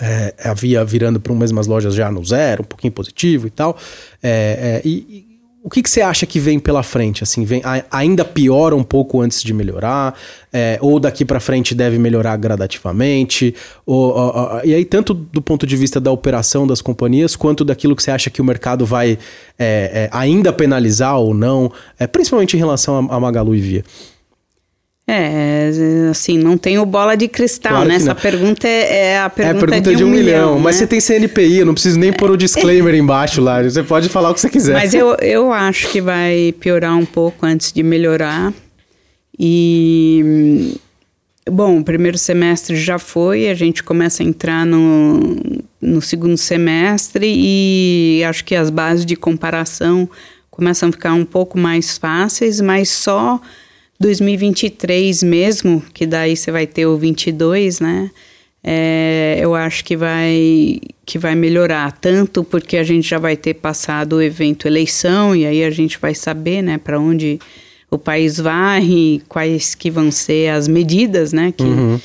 É, 0.00 0.34
havia 0.42 0.82
virando 0.86 1.20
para 1.20 1.34
umas 1.34 1.66
lojas 1.66 1.94
já 1.94 2.10
no 2.10 2.24
zero, 2.24 2.62
um 2.62 2.66
pouquinho 2.66 2.94
positivo 2.94 3.46
e 3.46 3.50
tal. 3.50 3.76
É, 4.22 4.80
é, 4.82 4.88
e, 4.88 5.35
o 5.66 5.68
que, 5.68 5.82
que 5.82 5.90
você 5.90 6.00
acha 6.00 6.24
que 6.24 6.38
vem 6.38 6.60
pela 6.60 6.84
frente? 6.84 7.24
Assim, 7.24 7.44
vem 7.44 7.60
ainda 7.90 8.24
piora 8.24 8.76
um 8.76 8.84
pouco 8.84 9.20
antes 9.20 9.42
de 9.42 9.52
melhorar? 9.52 10.16
É, 10.52 10.78
ou 10.80 11.00
daqui 11.00 11.24
para 11.24 11.40
frente 11.40 11.74
deve 11.74 11.98
melhorar 11.98 12.36
gradativamente? 12.36 13.52
Ou, 13.84 14.16
ou, 14.16 14.60
e 14.62 14.72
aí, 14.72 14.84
tanto 14.84 15.12
do 15.12 15.42
ponto 15.42 15.66
de 15.66 15.76
vista 15.76 16.00
da 16.00 16.12
operação 16.12 16.68
das 16.68 16.80
companhias, 16.80 17.34
quanto 17.34 17.64
daquilo 17.64 17.96
que 17.96 18.02
você 18.04 18.12
acha 18.12 18.30
que 18.30 18.40
o 18.40 18.44
mercado 18.44 18.86
vai 18.86 19.18
é, 19.58 20.08
é, 20.08 20.08
ainda 20.12 20.52
penalizar 20.52 21.18
ou 21.18 21.34
não, 21.34 21.72
é, 21.98 22.06
principalmente 22.06 22.54
em 22.54 22.60
relação 22.60 22.94
a, 23.10 23.16
a 23.16 23.18
Magalu 23.18 23.56
e 23.56 23.60
Via? 23.60 23.84
É, 25.08 25.70
assim, 26.10 26.36
não 26.36 26.58
tenho 26.58 26.84
bola 26.84 27.16
de 27.16 27.28
cristal, 27.28 27.74
claro 27.74 27.88
né? 27.88 27.94
Essa 27.94 28.12
pergunta 28.12 28.66
é, 28.66 29.12
é, 29.12 29.18
a 29.20 29.30
pergunta, 29.30 29.54
é 29.54 29.56
a 29.56 29.66
pergunta 29.66 29.90
de, 29.90 29.96
de 29.96 30.04
um, 30.04 30.08
um, 30.08 30.10
milhão. 30.10 30.48
milhão 30.48 30.58
Mas 30.58 30.74
né? 30.74 30.80
você 30.80 30.86
tem 30.88 31.00
CNPI, 31.00 31.58
eu 31.58 31.66
não 31.66 31.74
preciso 31.74 31.96
nem 31.96 32.12
pôr 32.12 32.32
o 32.32 32.36
disclaimer 32.36 32.92
embaixo 32.96 33.40
lá. 33.40 33.62
Você 33.62 33.84
pode 33.84 34.08
falar 34.08 34.30
o 34.30 34.34
que 34.34 34.40
você 34.40 34.50
quiser. 34.50 34.72
Mas 34.72 34.94
eu, 34.94 35.14
eu 35.20 35.52
acho 35.52 35.88
que 35.90 36.00
vai 36.00 36.52
piorar 36.58 36.96
um 36.96 37.06
pouco 37.06 37.46
antes 37.46 37.72
de 37.72 37.84
melhorar. 37.84 38.52
E. 39.38 40.74
Bom, 41.48 41.78
o 41.78 41.84
primeiro 41.84 42.18
semestre 42.18 42.74
já 42.74 42.98
foi, 42.98 43.48
a 43.48 43.54
gente 43.54 43.84
começa 43.84 44.24
a 44.24 44.26
entrar 44.26 44.66
no, 44.66 45.20
no 45.80 46.02
segundo 46.02 46.36
semestre 46.36 47.32
e 47.32 48.24
acho 48.24 48.44
que 48.44 48.56
as 48.56 48.68
bases 48.68 49.06
de 49.06 49.14
comparação 49.14 50.10
começam 50.50 50.88
a 50.88 50.92
ficar 50.92 51.12
um 51.12 51.24
pouco 51.24 51.56
mais 51.56 51.96
fáceis, 51.96 52.60
mas 52.60 52.88
só 52.88 53.40
2023 53.98 55.22
mesmo, 55.22 55.82
que 55.92 56.06
daí 56.06 56.36
você 56.36 56.50
vai 56.50 56.66
ter 56.66 56.86
o 56.86 56.96
22, 56.96 57.80
né? 57.80 58.10
É, 58.68 59.38
eu 59.40 59.54
acho 59.54 59.84
que 59.84 59.96
vai 59.96 60.80
que 61.04 61.20
vai 61.20 61.36
melhorar 61.36 61.92
tanto 61.92 62.42
porque 62.42 62.76
a 62.76 62.82
gente 62.82 63.08
já 63.08 63.16
vai 63.16 63.36
ter 63.36 63.54
passado 63.54 64.14
o 64.14 64.22
evento 64.22 64.66
eleição 64.66 65.36
e 65.36 65.46
aí 65.46 65.62
a 65.62 65.70
gente 65.70 65.98
vai 66.00 66.16
saber, 66.16 66.62
né, 66.62 66.76
para 66.76 66.98
onde 66.98 67.38
o 67.88 67.96
país 67.96 68.38
vai 68.38 68.82
e 68.82 69.22
quais 69.28 69.76
que 69.76 69.88
vão 69.88 70.10
ser 70.10 70.48
as 70.48 70.66
medidas, 70.66 71.32
né, 71.32 71.52
que 71.56 71.62
uhum. 71.62 72.00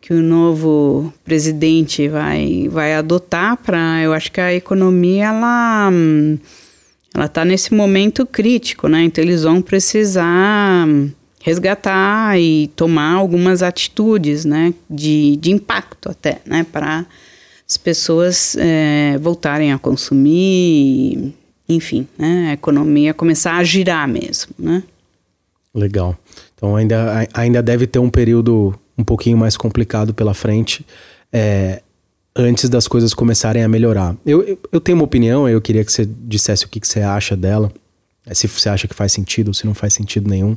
que 0.00 0.12
o 0.12 0.20
novo 0.20 1.12
presidente 1.24 2.08
vai 2.08 2.66
vai 2.68 2.94
adotar 2.94 3.56
para, 3.58 4.02
eu 4.02 4.12
acho 4.12 4.32
que 4.32 4.40
a 4.40 4.52
economia 4.52 5.26
ela 5.26 5.92
ela 7.14 7.26
está 7.26 7.44
nesse 7.44 7.72
momento 7.72 8.26
crítico, 8.26 8.88
né? 8.88 9.04
Então 9.04 9.22
eles 9.22 9.42
vão 9.42 9.62
precisar 9.62 10.88
resgatar 11.42 12.38
e 12.38 12.68
tomar 12.76 13.14
algumas 13.14 13.62
atitudes, 13.62 14.44
né, 14.44 14.74
de, 14.88 15.36
de 15.36 15.50
impacto 15.50 16.10
até, 16.10 16.40
né, 16.44 16.64
para 16.70 17.06
as 17.68 17.76
pessoas 17.76 18.56
é, 18.58 19.16
voltarem 19.18 19.72
a 19.72 19.78
consumir, 19.78 21.34
enfim, 21.68 22.06
né, 22.18 22.50
a 22.50 22.52
economia 22.52 23.14
começar 23.14 23.56
a 23.56 23.64
girar 23.64 24.06
mesmo, 24.06 24.52
né. 24.58 24.82
Legal. 25.74 26.18
Então 26.54 26.76
ainda, 26.76 27.26
ainda 27.32 27.62
deve 27.62 27.86
ter 27.86 28.00
um 28.00 28.10
período 28.10 28.74
um 28.98 29.04
pouquinho 29.04 29.38
mais 29.38 29.56
complicado 29.56 30.12
pela 30.12 30.34
frente, 30.34 30.84
é, 31.32 31.80
antes 32.36 32.68
das 32.68 32.86
coisas 32.86 33.14
começarem 33.14 33.62
a 33.62 33.68
melhorar. 33.68 34.14
Eu, 34.26 34.42
eu, 34.42 34.58
eu, 34.72 34.80
tenho 34.80 34.98
uma 34.98 35.04
opinião, 35.04 35.48
eu 35.48 35.60
queria 35.60 35.84
que 35.84 35.92
você 35.92 36.04
dissesse 36.06 36.66
o 36.66 36.68
que, 36.68 36.80
que 36.80 36.86
você 36.86 37.00
acha 37.00 37.36
dela, 37.36 37.72
se 38.32 38.46
você 38.46 38.68
acha 38.68 38.86
que 38.86 38.94
faz 38.94 39.12
sentido 39.12 39.48
ou 39.48 39.54
se 39.54 39.64
não 39.64 39.74
faz 39.74 39.94
sentido 39.94 40.28
nenhum. 40.28 40.56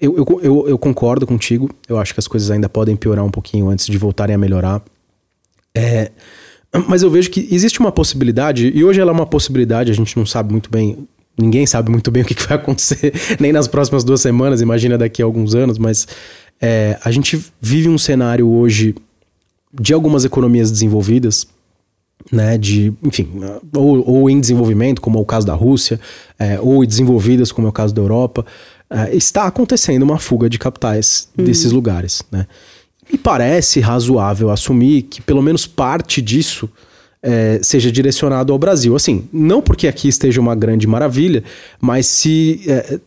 Eu, 0.00 0.16
eu, 0.16 0.40
eu, 0.42 0.68
eu, 0.68 0.78
concordo 0.78 1.26
contigo. 1.26 1.70
Eu 1.88 1.98
acho 1.98 2.12
que 2.12 2.20
as 2.20 2.28
coisas 2.28 2.50
ainda 2.50 2.68
podem 2.68 2.96
piorar 2.96 3.24
um 3.24 3.30
pouquinho 3.30 3.68
antes 3.68 3.86
de 3.86 3.96
voltarem 3.96 4.34
a 4.34 4.38
melhorar. 4.38 4.82
É, 5.76 6.10
mas 6.88 7.02
eu 7.02 7.10
vejo 7.10 7.30
que 7.30 7.48
existe 7.50 7.80
uma 7.80 7.92
possibilidade, 7.92 8.70
e 8.74 8.84
hoje 8.84 9.00
ela 9.00 9.10
é 9.10 9.14
uma 9.14 9.26
possibilidade, 9.26 9.90
a 9.90 9.94
gente 9.94 10.16
não 10.16 10.26
sabe 10.26 10.52
muito 10.52 10.70
bem, 10.70 11.06
ninguém 11.38 11.66
sabe 11.66 11.90
muito 11.90 12.10
bem 12.10 12.22
o 12.24 12.26
que, 12.26 12.34
que 12.34 12.46
vai 12.46 12.56
acontecer, 12.56 13.12
nem 13.38 13.52
nas 13.52 13.68
próximas 13.68 14.02
duas 14.04 14.20
semanas, 14.20 14.60
imagina 14.60 14.98
daqui 14.98 15.22
a 15.22 15.24
alguns 15.24 15.54
anos, 15.54 15.78
mas 15.78 16.06
é, 16.60 16.98
a 17.04 17.10
gente 17.10 17.44
vive 17.60 17.88
um 17.88 17.98
cenário 17.98 18.48
hoje 18.48 18.94
de 19.72 19.92
algumas 19.92 20.24
economias 20.24 20.70
desenvolvidas, 20.70 21.46
né, 22.32 22.56
de, 22.56 22.92
enfim, 23.02 23.28
ou, 23.74 24.08
ou, 24.08 24.30
em 24.30 24.40
desenvolvimento, 24.40 25.00
como 25.00 25.18
é 25.18 25.22
o 25.22 25.26
caso 25.26 25.46
da 25.46 25.54
Rússia, 25.54 26.00
é, 26.38 26.58
ou 26.60 26.86
desenvolvidas, 26.86 27.52
como 27.52 27.66
é 27.66 27.70
o 27.70 27.72
caso 27.72 27.94
da 27.94 28.00
Europa, 28.00 28.46
é, 28.90 29.14
está 29.14 29.44
acontecendo 29.44 30.02
uma 30.02 30.18
fuga 30.18 30.48
de 30.48 30.58
capitais 30.58 31.28
uhum. 31.36 31.44
desses 31.44 31.72
lugares. 31.72 32.22
Né? 32.30 32.46
Me 33.10 33.18
parece 33.18 33.80
razoável 33.80 34.50
assumir 34.50 35.02
que 35.02 35.20
pelo 35.20 35.42
menos 35.42 35.66
parte 35.66 36.22
disso 36.22 36.68
é, 37.22 37.58
seja 37.62 37.90
direcionado 37.90 38.52
ao 38.52 38.58
Brasil. 38.58 38.94
Assim, 38.94 39.28
não 39.32 39.62
porque 39.62 39.88
aqui 39.88 40.08
esteja 40.08 40.40
uma 40.40 40.54
grande 40.54 40.86
maravilha, 40.86 41.42
mas 41.80 42.06
se 42.06 42.60
é, 42.66 42.98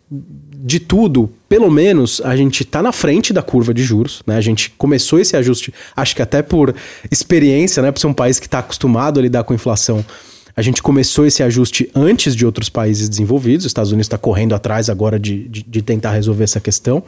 de 0.67 0.79
tudo, 0.79 1.29
pelo 1.47 1.69
menos 1.69 2.19
a 2.25 2.35
gente 2.35 2.63
está 2.63 2.81
na 2.81 2.91
frente 2.91 3.31
da 3.31 3.43
curva 3.43 3.73
de 3.73 3.83
juros, 3.83 4.23
né? 4.25 4.35
A 4.35 4.41
gente 4.41 4.71
começou 4.71 5.19
esse 5.19 5.37
ajuste, 5.37 5.73
acho 5.95 6.15
que 6.15 6.21
até 6.21 6.41
por 6.41 6.75
experiência, 7.11 7.81
né? 7.83 7.91
Por 7.91 7.99
ser 7.99 8.07
um 8.07 8.13
país 8.13 8.39
que 8.39 8.47
está 8.47 8.59
acostumado 8.59 9.19
a 9.19 9.23
lidar 9.23 9.43
com 9.43 9.53
inflação. 9.53 10.03
A 10.57 10.61
gente 10.63 10.81
começou 10.81 11.27
esse 11.27 11.43
ajuste 11.43 11.87
antes 11.93 12.35
de 12.35 12.43
outros 12.43 12.67
países 12.67 13.07
desenvolvidos. 13.07 13.63
Os 13.63 13.69
Estados 13.69 13.91
Unidos 13.91 14.07
está 14.07 14.17
correndo 14.17 14.55
atrás 14.55 14.89
agora 14.89 15.19
de, 15.19 15.47
de, 15.47 15.61
de, 15.61 15.81
tentar 15.83 16.13
resolver 16.13 16.45
essa 16.45 16.59
questão. 16.59 17.03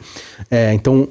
É, 0.48 0.72
então, 0.72 1.08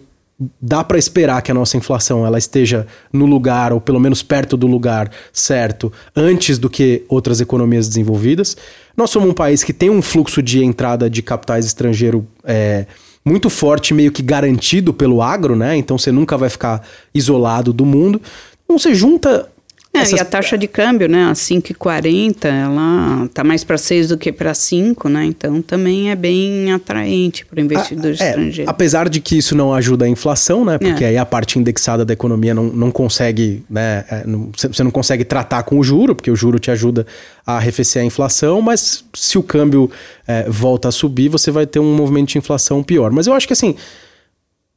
dá 0.62 0.82
para 0.82 0.98
esperar 0.98 1.42
que 1.42 1.52
a 1.52 1.54
nossa 1.54 1.76
inflação 1.76 2.26
ela 2.26 2.38
esteja 2.38 2.88
no 3.12 3.26
lugar, 3.26 3.74
ou 3.74 3.82
pelo 3.82 4.00
menos 4.00 4.24
perto 4.24 4.56
do 4.56 4.68
lugar 4.68 5.12
certo, 5.34 5.92
antes 6.16 6.58
do 6.58 6.70
que 6.70 7.04
outras 7.10 7.42
economias 7.42 7.90
desenvolvidas. 7.90 8.56
Nós 8.96 9.10
somos 9.10 9.30
um 9.30 9.34
país 9.34 9.62
que 9.62 9.74
tem 9.74 9.90
um 9.90 10.02
fluxo 10.02 10.42
de 10.42 10.64
entrada 10.64 11.10
de 11.10 11.22
capitais 11.22 11.66
estrangeiro 11.66 12.26
é, 12.46 12.86
muito 13.26 13.50
forte, 13.50 13.94
meio 13.94 14.14
que 14.14 14.22
garantido 14.22 14.94
pelo 14.94 15.22
agro, 15.22 15.58
né? 15.58 15.76
Então 15.76 15.98
você 15.98 16.10
nunca 16.10 16.38
vai 16.38 16.50
ficar 16.50 16.88
isolado 17.14 17.74
do 17.74 17.86
mundo. 17.86 18.22
Então 18.64 18.80
você 18.80 18.96
junta 18.96 19.50
é, 19.92 20.02
Essas... 20.02 20.20
E 20.20 20.22
a 20.22 20.26
taxa 20.26 20.56
de 20.56 20.68
câmbio, 20.68 21.10
né, 21.10 21.26
a 21.26 21.34
5,40, 21.34 22.46
ela 22.46 23.28
tá 23.34 23.44
mais 23.44 23.64
para 23.64 23.78
6 23.78 24.10
do 24.10 24.18
que 24.18 24.32
para 24.32 24.54
5, 24.54 25.10
né? 25.10 25.26
Então 25.26 25.64
também 25.64 26.12
é 26.12 26.16
bem 26.16 26.72
atraente 26.72 27.44
para 27.44 27.58
o 27.58 27.62
investidor 27.62 28.06
ah, 28.06 28.24
é, 28.24 28.30
estrangeiro. 28.30 28.70
Apesar 28.70 29.10
de 29.10 29.20
que 29.20 29.36
isso 29.36 29.56
não 29.56 29.74
ajuda 29.74 30.06
a 30.06 30.08
inflação, 30.08 30.64
né? 30.64 30.78
Porque 30.78 31.04
é. 31.04 31.08
aí 31.08 31.18
a 31.18 31.26
parte 31.26 31.58
indexada 31.58 32.06
da 32.06 32.14
economia 32.14 32.54
não, 32.54 32.66
não 32.66 32.92
consegue, 32.92 33.64
né? 33.68 34.06
É, 34.12 34.28
não, 34.28 34.52
você 34.56 34.84
não 34.84 34.92
consegue 34.92 35.26
tratar 35.26 35.64
com 35.64 35.80
o 35.80 35.84
juro, 35.84 36.14
porque 36.14 36.30
o 36.30 36.36
juro 36.36 36.60
te 36.60 36.70
ajuda 36.70 37.08
a 37.46 37.58
arrefecer 37.58 38.04
a 38.04 38.06
inflação, 38.06 38.62
mas 38.62 39.04
se 39.16 39.40
o 39.40 39.44
câmbio 39.44 39.90
é, 40.28 40.48
volta 40.48 40.90
a 40.90 40.92
subir, 40.92 41.30
você 41.30 41.50
vai 41.50 41.66
ter 41.66 41.80
um 41.80 41.96
movimento 41.96 42.30
de 42.30 42.38
inflação 42.38 42.84
pior. 42.84 43.12
Mas 43.12 43.26
eu 43.26 43.34
acho 43.34 43.48
que 43.48 43.54
assim, 43.54 43.76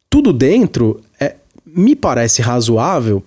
tudo 0.09 0.33
dentro 0.33 1.03
é, 1.21 1.35
me 1.67 1.95
parece 1.95 2.41
razoável 2.41 3.23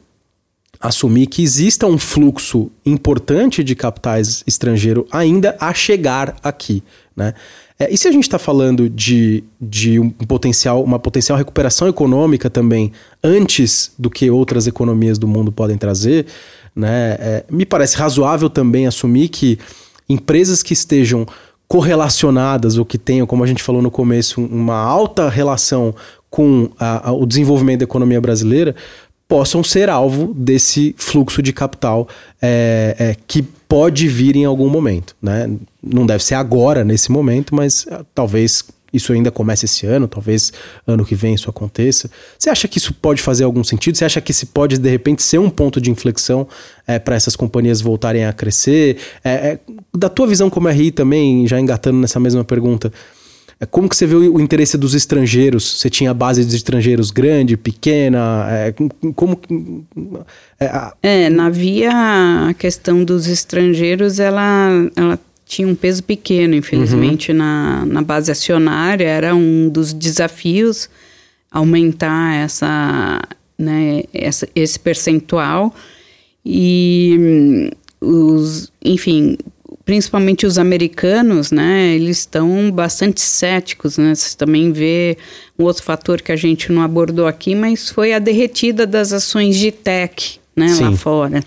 assumir 0.88 1.28
que 1.28 1.44
exista 1.44 1.88
um 1.88 1.98
fluxo 1.98 2.72
importante 2.86 3.64
de 3.64 3.76
capitais 3.76 4.44
estrangeiro 4.46 5.08
ainda 5.12 5.56
a 5.60 5.74
chegar 5.74 6.36
aqui, 6.44 6.84
né? 7.16 7.34
É, 7.78 7.94
e 7.94 7.98
se 7.98 8.08
a 8.08 8.12
gente 8.12 8.24
está 8.24 8.40
falando 8.40 8.90
de, 8.90 9.44
de 9.60 10.00
um 10.00 10.10
potencial, 10.10 10.82
uma 10.82 10.98
potencial 10.98 11.38
recuperação 11.38 11.90
econômica 11.90 12.50
também 12.50 12.94
antes 13.22 13.92
do 14.00 14.10
que 14.10 14.30
outras 14.30 14.66
economias 14.66 15.18
do 15.18 15.28
mundo 15.28 15.52
podem 15.52 15.78
trazer, 15.78 16.26
né? 16.76 17.18
É, 17.20 17.46
me 17.50 17.66
parece 17.66 17.98
razoável 17.98 18.50
também 18.50 18.88
assumir 18.88 19.28
que 19.28 19.60
empresas 20.08 20.64
que 20.64 20.74
estejam 20.74 21.26
correlacionadas 21.68 22.78
ou 22.78 22.86
que 22.86 22.98
tenham, 22.98 23.26
como 23.26 23.44
a 23.44 23.48
gente 23.48 23.64
falou 23.64 23.82
no 23.82 23.92
começo, 23.92 24.42
uma 24.42 24.78
alta 24.78 25.30
relação 25.30 25.96
com 26.30 26.70
a, 26.78 27.10
a, 27.10 27.12
o 27.14 27.26
desenvolvimento 27.26 27.80
da 27.80 27.86
economia 27.86 28.20
brasileira 28.20 28.76
possam 29.28 29.64
ser 29.64 29.90
alvo 29.90 30.34
desse 30.34 30.94
fluxo 30.98 31.42
de 31.42 31.52
capital 31.52 32.08
é, 32.42 32.96
é, 33.00 33.16
que 33.28 33.42
pode 33.42 34.08
vir 34.08 34.36
em 34.36 34.46
algum 34.46 34.70
momento. 34.70 35.16
Né? 35.22 35.50
Não 35.82 36.06
deve 36.06 36.24
ser 36.24 36.36
agora, 36.36 36.84
nesse 36.84 37.12
momento, 37.12 37.56
mas 37.56 37.88
ah, 37.90 38.06
talvez 38.14 38.64
isso 38.94 39.12
ainda 39.12 39.30
comece 39.30 39.66
esse 39.66 39.86
ano, 39.86 40.08
talvez 40.08 40.54
ano 40.88 41.04
que 41.04 41.16
vem 41.16 41.34
isso 41.34 41.50
aconteça. 41.50 42.10
Você 42.40 42.50
acha 42.50 42.68
que 42.68 42.78
isso 42.78 42.94
pode 42.94 43.22
fazer 43.22 43.44
algum 43.44 43.64
sentido? 43.64 43.98
Você 43.98 44.06
acha 44.06 44.22
que 44.22 44.32
esse 44.32 44.46
pode, 44.46 44.78
de 44.78 44.90
repente, 44.90 45.22
ser 45.22 45.38
um 45.38 45.50
ponto 45.50 45.82
de 45.82 45.92
inflexão 45.92 46.48
é, 46.88 46.98
para 46.98 47.16
essas 47.16 47.36
companhias 47.36 47.82
voltarem 47.82 48.26
a 48.26 48.32
crescer? 48.32 48.98
É, 49.24 49.32
é, 49.32 49.60
da 49.94 50.08
tua 50.08 50.28
visão 50.28 50.50
como 50.50 50.70
RI 50.70 50.92
também, 50.92 51.46
já 51.46 51.60
engatando 51.60 51.98
nessa 51.98 52.20
mesma 52.20 52.46
pergunta, 52.46 52.92
como 53.72 53.88
que 53.88 53.96
você 53.96 54.06
vê 54.06 54.16
o 54.16 54.40
interesse 54.40 54.78
dos 54.78 54.94
estrangeiros? 54.94 55.80
Você 55.80 55.90
tinha 55.90 56.14
base 56.14 56.44
de 56.44 56.56
estrangeiros 56.56 57.10
grande, 57.10 57.56
pequena? 57.56 58.48
É, 58.50 58.74
como 59.16 59.40
é, 60.60 60.66
a... 60.66 60.94
é, 61.02 61.30
na 61.30 61.50
Via 61.50 61.92
a 62.50 62.54
questão 62.54 63.04
dos 63.04 63.28
estrangeiros 63.28 64.20
ela, 64.20 64.70
ela 64.96 65.20
tinha 65.46 65.68
um 65.68 65.76
peso 65.76 66.04
pequeno, 66.04 66.56
infelizmente 66.56 67.32
uhum. 67.32 67.38
na, 67.38 67.86
na 67.86 68.02
base 68.02 68.32
acionária 68.32 69.08
era 69.08 69.34
um 69.34 69.70
dos 69.70 69.94
desafios 69.94 70.90
aumentar 71.50 72.36
essa, 72.36 73.22
né, 73.58 74.04
essa, 74.14 74.48
esse 74.54 74.78
percentual 74.78 75.74
e 76.46 77.16
hum, 77.18 77.70
os, 78.02 78.72
enfim, 78.84 79.38
principalmente 79.86 80.48
os 80.48 80.58
americanos, 80.58 81.52
né, 81.52 81.94
eles 81.94 82.20
estão 82.20 82.72
bastante 82.72 83.22
céticos, 83.22 83.98
né, 84.00 84.16
você 84.16 84.36
também 84.36 84.72
vê 84.72 85.16
um 85.58 85.64
outro 85.64 85.84
fator 85.84 86.22
que 86.22 86.32
a 86.32 86.36
gente 86.36 86.72
não 86.72 86.82
abordou 86.82 87.28
aqui, 87.28 87.54
mas 87.54 87.90
foi 87.90 88.12
a 88.12 88.20
derretida 88.20 88.88
das 88.88 89.14
ações 89.14 89.56
de 89.56 89.72
tech, 89.72 90.40
né, 90.56 90.70
Sim. 90.70 90.84
lá 90.86 90.92
fora, 90.94 91.44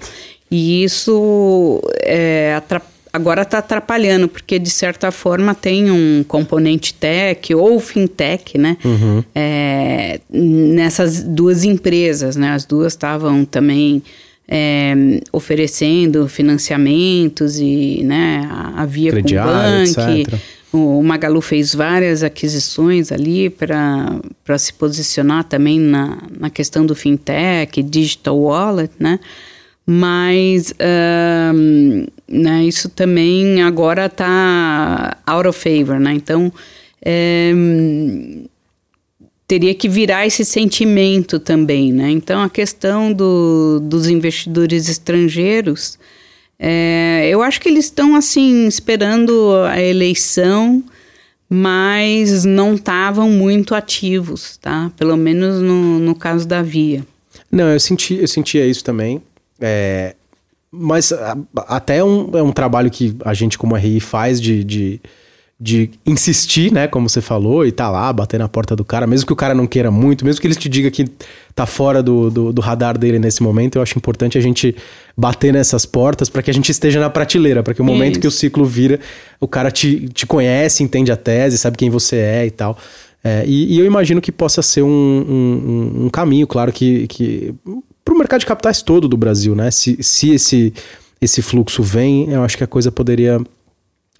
e 0.48 0.84
isso 0.84 1.82
é, 2.00 2.62
agora 3.12 3.42
está 3.42 3.58
atrapalhando, 3.58 4.28
porque 4.28 4.58
de 4.58 4.70
certa 4.70 5.10
forma 5.10 5.52
tem 5.52 5.90
um 5.90 6.24
componente 6.26 6.94
tech 6.94 7.52
ou 7.52 7.80
fintech, 7.80 8.56
né, 8.56 8.76
uhum. 8.84 9.24
é, 9.34 10.20
nessas 10.30 11.24
duas 11.24 11.64
empresas, 11.64 12.36
né, 12.36 12.50
as 12.52 12.64
duas 12.64 12.92
estavam 12.92 13.44
também 13.44 14.00
é, 14.48 15.20
oferecendo 15.30 16.26
financiamentos 16.26 17.58
e 17.58 18.02
né, 18.02 18.48
havia 18.74 19.12
com 19.12 19.18
o 19.18 19.22
banco. 19.22 20.40
O 20.70 21.02
Magalu 21.02 21.40
fez 21.40 21.74
várias 21.74 22.22
aquisições 22.22 23.10
ali 23.10 23.48
para 23.48 24.58
se 24.58 24.72
posicionar 24.72 25.44
também 25.44 25.78
na, 25.80 26.18
na 26.38 26.50
questão 26.50 26.84
do 26.84 26.94
fintech, 26.94 27.82
digital 27.82 28.38
wallet, 28.38 28.92
né? 28.98 29.18
Mas 29.86 30.74
um, 31.54 32.06
né, 32.28 32.64
isso 32.64 32.90
também 32.90 33.62
agora 33.62 34.04
está 34.04 35.16
out 35.26 35.48
of 35.48 35.58
favor, 35.58 35.98
né? 35.98 36.12
Então, 36.12 36.52
é, 37.02 37.50
teria 39.48 39.74
que 39.74 39.88
virar 39.88 40.26
esse 40.26 40.44
sentimento 40.44 41.40
também, 41.40 41.90
né? 41.90 42.10
Então 42.10 42.42
a 42.42 42.50
questão 42.50 43.10
do, 43.10 43.80
dos 43.82 44.06
investidores 44.06 44.90
estrangeiros, 44.90 45.98
é, 46.58 47.26
eu 47.30 47.42
acho 47.42 47.58
que 47.58 47.68
eles 47.70 47.86
estão 47.86 48.14
assim 48.14 48.66
esperando 48.66 49.54
a 49.66 49.80
eleição, 49.80 50.84
mas 51.48 52.44
não 52.44 52.74
estavam 52.74 53.30
muito 53.30 53.74
ativos, 53.74 54.58
tá? 54.58 54.92
Pelo 54.98 55.16
menos 55.16 55.62
no, 55.62 55.98
no 55.98 56.14
caso 56.14 56.46
da 56.46 56.60
Via. 56.60 57.02
Não, 57.50 57.72
eu 57.72 57.80
senti, 57.80 58.16
eu 58.16 58.28
sentia 58.28 58.66
isso 58.66 58.84
também. 58.84 59.22
É, 59.58 60.14
mas 60.70 61.10
a, 61.10 61.38
até 61.68 62.04
um, 62.04 62.36
é 62.36 62.42
um 62.42 62.52
trabalho 62.52 62.90
que 62.90 63.16
a 63.24 63.32
gente 63.32 63.56
como 63.56 63.74
RI 63.74 63.98
faz 63.98 64.38
de, 64.38 64.62
de 64.62 65.00
de 65.60 65.90
insistir, 66.06 66.72
né, 66.72 66.86
como 66.86 67.08
você 67.08 67.20
falou, 67.20 67.66
e 67.66 67.72
tá 67.72 67.90
lá, 67.90 68.12
bater 68.12 68.38
na 68.38 68.48
porta 68.48 68.76
do 68.76 68.84
cara, 68.84 69.08
mesmo 69.08 69.26
que 69.26 69.32
o 69.32 69.36
cara 69.36 69.54
não 69.54 69.66
queira 69.66 69.90
muito, 69.90 70.24
mesmo 70.24 70.40
que 70.40 70.46
ele 70.46 70.54
te 70.54 70.68
diga 70.68 70.88
que 70.88 71.04
tá 71.52 71.66
fora 71.66 72.00
do, 72.00 72.30
do, 72.30 72.52
do 72.52 72.60
radar 72.60 72.96
dele 72.96 73.18
nesse 73.18 73.42
momento, 73.42 73.76
eu 73.76 73.82
acho 73.82 73.98
importante 73.98 74.38
a 74.38 74.40
gente 74.40 74.76
bater 75.16 75.52
nessas 75.52 75.84
portas 75.84 76.28
para 76.28 76.42
que 76.42 76.50
a 76.50 76.54
gente 76.54 76.70
esteja 76.70 77.00
na 77.00 77.10
prateleira, 77.10 77.60
para 77.60 77.74
que 77.74 77.82
o 77.82 77.84
momento 77.84 78.12
Isso. 78.12 78.20
que 78.20 78.26
o 78.28 78.30
ciclo 78.30 78.64
vira, 78.64 79.00
o 79.40 79.48
cara 79.48 79.72
te, 79.72 80.08
te 80.10 80.26
conhece, 80.26 80.84
entende 80.84 81.10
a 81.10 81.16
tese, 81.16 81.58
sabe 81.58 81.76
quem 81.76 81.90
você 81.90 82.16
é 82.16 82.46
e 82.46 82.50
tal. 82.52 82.78
É, 83.24 83.44
e, 83.44 83.74
e, 83.74 83.78
eu 83.80 83.84
imagino 83.84 84.20
que 84.20 84.30
possa 84.30 84.62
ser 84.62 84.82
um, 84.82 84.88
um, 84.88 86.04
um 86.04 86.08
caminho, 86.08 86.46
claro, 86.46 86.72
que, 86.72 87.08
que 87.08 87.52
para 88.04 88.14
o 88.14 88.16
mercado 88.16 88.40
de 88.40 88.46
capitais 88.46 88.80
todo 88.80 89.08
do 89.08 89.16
Brasil, 89.16 89.56
né? 89.56 89.72
Se, 89.72 90.00
se 90.00 90.30
esse, 90.30 90.72
esse 91.20 91.42
fluxo 91.42 91.82
vem, 91.82 92.30
eu 92.30 92.44
acho 92.44 92.56
que 92.56 92.62
a 92.62 92.66
coisa 92.66 92.92
poderia 92.92 93.40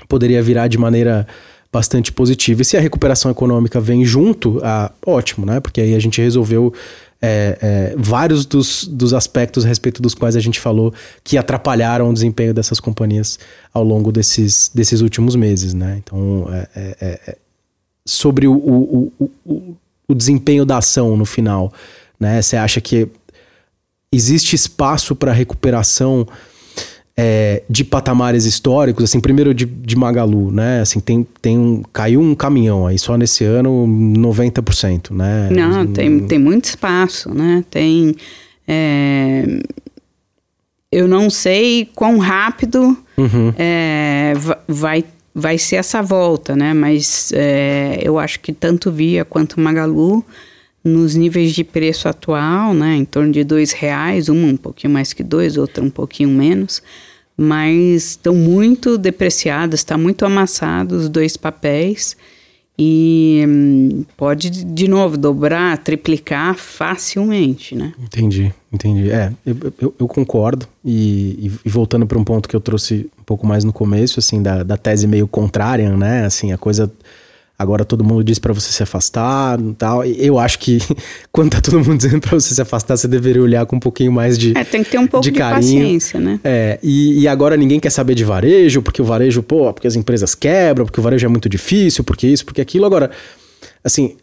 poderia 0.07 0.43
virar 0.43 0.69
de 0.69 0.79
maneira 0.79 1.27
bastante 1.73 2.11
positiva. 2.13 2.63
E 2.63 2.65
se 2.65 2.77
a 2.77 2.81
recuperação 2.81 3.31
econômica 3.31 3.81
vem 3.81 4.05
junto, 4.05 4.61
ah, 4.63 4.91
ótimo, 5.05 5.45
né? 5.45 5.61
Porque 5.61 5.81
aí 5.81 5.95
a 5.95 5.99
gente 5.99 6.21
resolveu 6.21 6.73
é, 7.21 7.59
é, 7.61 7.95
vários 7.97 8.47
dos, 8.47 8.87
dos 8.87 9.13
aspectos 9.13 9.65
a 9.65 9.69
respeito 9.69 10.01
dos 10.01 10.15
quais 10.15 10.37
a 10.37 10.41
gente 10.41 10.59
falou 10.61 10.95
que 11.23 11.37
atrapalharam 11.37 12.09
o 12.09 12.13
desempenho 12.13 12.55
dessas 12.55 12.81
companhias 12.81 13.39
ao 13.73 13.85
longo 13.85 14.11
desses, 14.13 14.71
desses 14.75 15.01
últimos 15.01 15.37
meses, 15.37 15.75
né? 15.75 16.01
Então, 16.03 16.47
é, 16.51 16.69
é, 16.75 16.97
é, 17.01 17.21
é 17.27 17.37
sobre 18.07 18.47
o, 18.47 18.55
o, 18.55 19.13
o, 19.45 19.77
o 20.09 20.15
desempenho 20.15 20.65
da 20.65 20.79
ação 20.79 21.17
no 21.17 21.27
final, 21.27 21.73
né? 22.19 22.41
Você 22.41 22.57
acha 22.57 22.81
que 22.81 23.09
existe 24.11 24.57
espaço 24.57 25.15
para 25.15 25.33
recuperação 25.33 26.27
é, 27.21 27.65
de 27.69 27.83
patamares 27.83 28.45
históricos, 28.45 29.03
assim, 29.03 29.19
primeiro 29.19 29.53
de, 29.53 29.67
de 29.67 29.97
Magalu, 29.97 30.53
né? 30.53 30.83
Assim, 30.83 31.01
tem, 31.01 31.27
tem 31.43 31.59
um, 31.59 31.83
caiu 31.93 32.21
um 32.21 32.33
caminhão 32.33 32.87
aí, 32.87 32.97
só 32.97 33.17
nesse 33.17 33.43
ano 33.43 33.87
90%, 33.89 35.11
né? 35.11 35.51
Não, 35.51 35.85
tem, 35.85 36.21
tem 36.29 36.39
muito 36.39 36.67
espaço, 36.67 37.35
né? 37.35 37.65
Tem. 37.69 38.15
É, 38.69 39.45
eu 40.93 41.09
não 41.09 41.29
sei 41.29 41.91
quão 41.93 42.19
rápido 42.19 42.97
uhum. 43.17 43.53
é, 43.59 44.35
vai, 44.69 45.05
vai 45.35 45.59
ser 45.59 45.77
essa 45.77 46.01
volta, 46.01 46.55
né? 46.55 46.73
Mas 46.73 47.33
é, 47.35 47.99
eu 48.01 48.17
acho 48.17 48.39
que 48.39 48.53
tanto 48.53 48.93
Via 48.93 49.25
quanto 49.25 49.59
Magalu, 49.59 50.25
nos 50.89 51.15
níveis 51.15 51.53
de 51.53 51.63
preço 51.63 52.09
atual, 52.09 52.75
né? 52.75 52.97
Em 52.97 53.05
torno 53.05 53.31
de 53.31 53.45
dois 53.45 53.73
reais, 53.73 54.29
uma 54.29 54.49
um 54.49 54.57
pouquinho 54.57 54.93
mais 54.93 55.13
que 55.13 55.23
dois, 55.23 55.57
outra 55.57 55.85
um 55.85 55.91
pouquinho 55.91 56.31
menos, 56.31 56.83
mas 57.37 58.11
estão 58.11 58.35
muito 58.35 58.99
depreciados, 58.99 59.81
está 59.81 59.97
muito 59.97 60.25
amassado 60.25 60.97
os 60.97 61.09
dois 61.09 61.37
papéis 61.37 62.17
e 62.79 63.45
hum, 63.47 64.05
pode 64.17 64.51
de 64.51 64.87
novo 64.87 65.17
dobrar, 65.17 65.77
triplicar 65.79 66.55
facilmente, 66.55 67.75
né? 67.75 67.93
Entendi, 68.01 68.55
entendi. 68.73 69.11
É, 69.11 69.33
eu, 69.45 69.57
eu, 69.81 69.95
eu 69.99 70.07
concordo 70.07 70.67
e, 70.85 71.51
e 71.65 71.69
voltando 71.69 72.07
para 72.07 72.17
um 72.17 72.23
ponto 72.23 72.49
que 72.49 72.55
eu 72.55 72.61
trouxe 72.61 73.11
um 73.19 73.25
pouco 73.25 73.45
mais 73.45 73.65
no 73.65 73.73
começo, 73.73 74.21
assim, 74.21 74.41
da, 74.41 74.63
da 74.63 74.77
tese 74.77 75.09
meio 75.09 75.27
contrária, 75.27 75.97
né? 75.97 76.25
Assim, 76.25 76.53
a 76.53 76.59
coisa 76.59 76.91
Agora 77.59 77.85
todo 77.85 78.05
mundo 78.05 78.23
diz 78.23 78.39
para 78.39 78.53
você 78.53 78.71
se 78.71 78.83
afastar 78.85 79.59
e 79.59 79.75
tal. 79.75 80.05
Eu 80.05 80.39
acho 80.39 80.61
que 80.61 80.79
quando 81.33 81.51
tá 81.51 81.61
todo 81.61 81.81
mundo 81.81 81.97
dizendo 81.97 82.21
para 82.21 82.39
você 82.39 82.55
se 82.55 82.63
afastar, 82.63 82.97
você 82.97 83.09
deveria 83.09 83.43
olhar 83.43 83.67
com 83.67 83.77
um 83.77 83.81
pouquinho 83.81 84.13
mais 84.13 84.39
de 84.39 84.57
É, 84.57 84.63
tem 84.63 84.85
que 84.85 84.91
ter 84.91 84.99
um 84.99 85.09
pouco 85.09 85.25
de, 85.25 85.33
de 85.33 85.39
paciência, 85.41 86.21
né? 86.21 86.39
É, 86.45 86.79
e, 86.83 87.23
e, 87.23 87.29
agora 87.29 87.57
ninguém 87.57 87.81
quer 87.81 87.91
saber 87.91 88.15
de 88.15 88.23
varejo, 88.23 88.81
porque 88.81 89.03
o 89.03 89.05
varejo, 89.05 89.43
pô, 89.43 89.73
porque 89.73 89.89
as 89.89 89.97
empresas 89.97 90.37
quebram, 90.37 90.87
porque 90.87 91.01
o 91.01 91.03
varejo 91.03 91.27
é 91.27 91.29
muito 91.29 91.49
difícil, 91.49 92.05
porque 92.05 92.29
isso, 92.29 92.45
porque 92.45 92.61
aquilo. 92.61 92.87
Agora, 92.87 93.11
assim, 93.83 94.17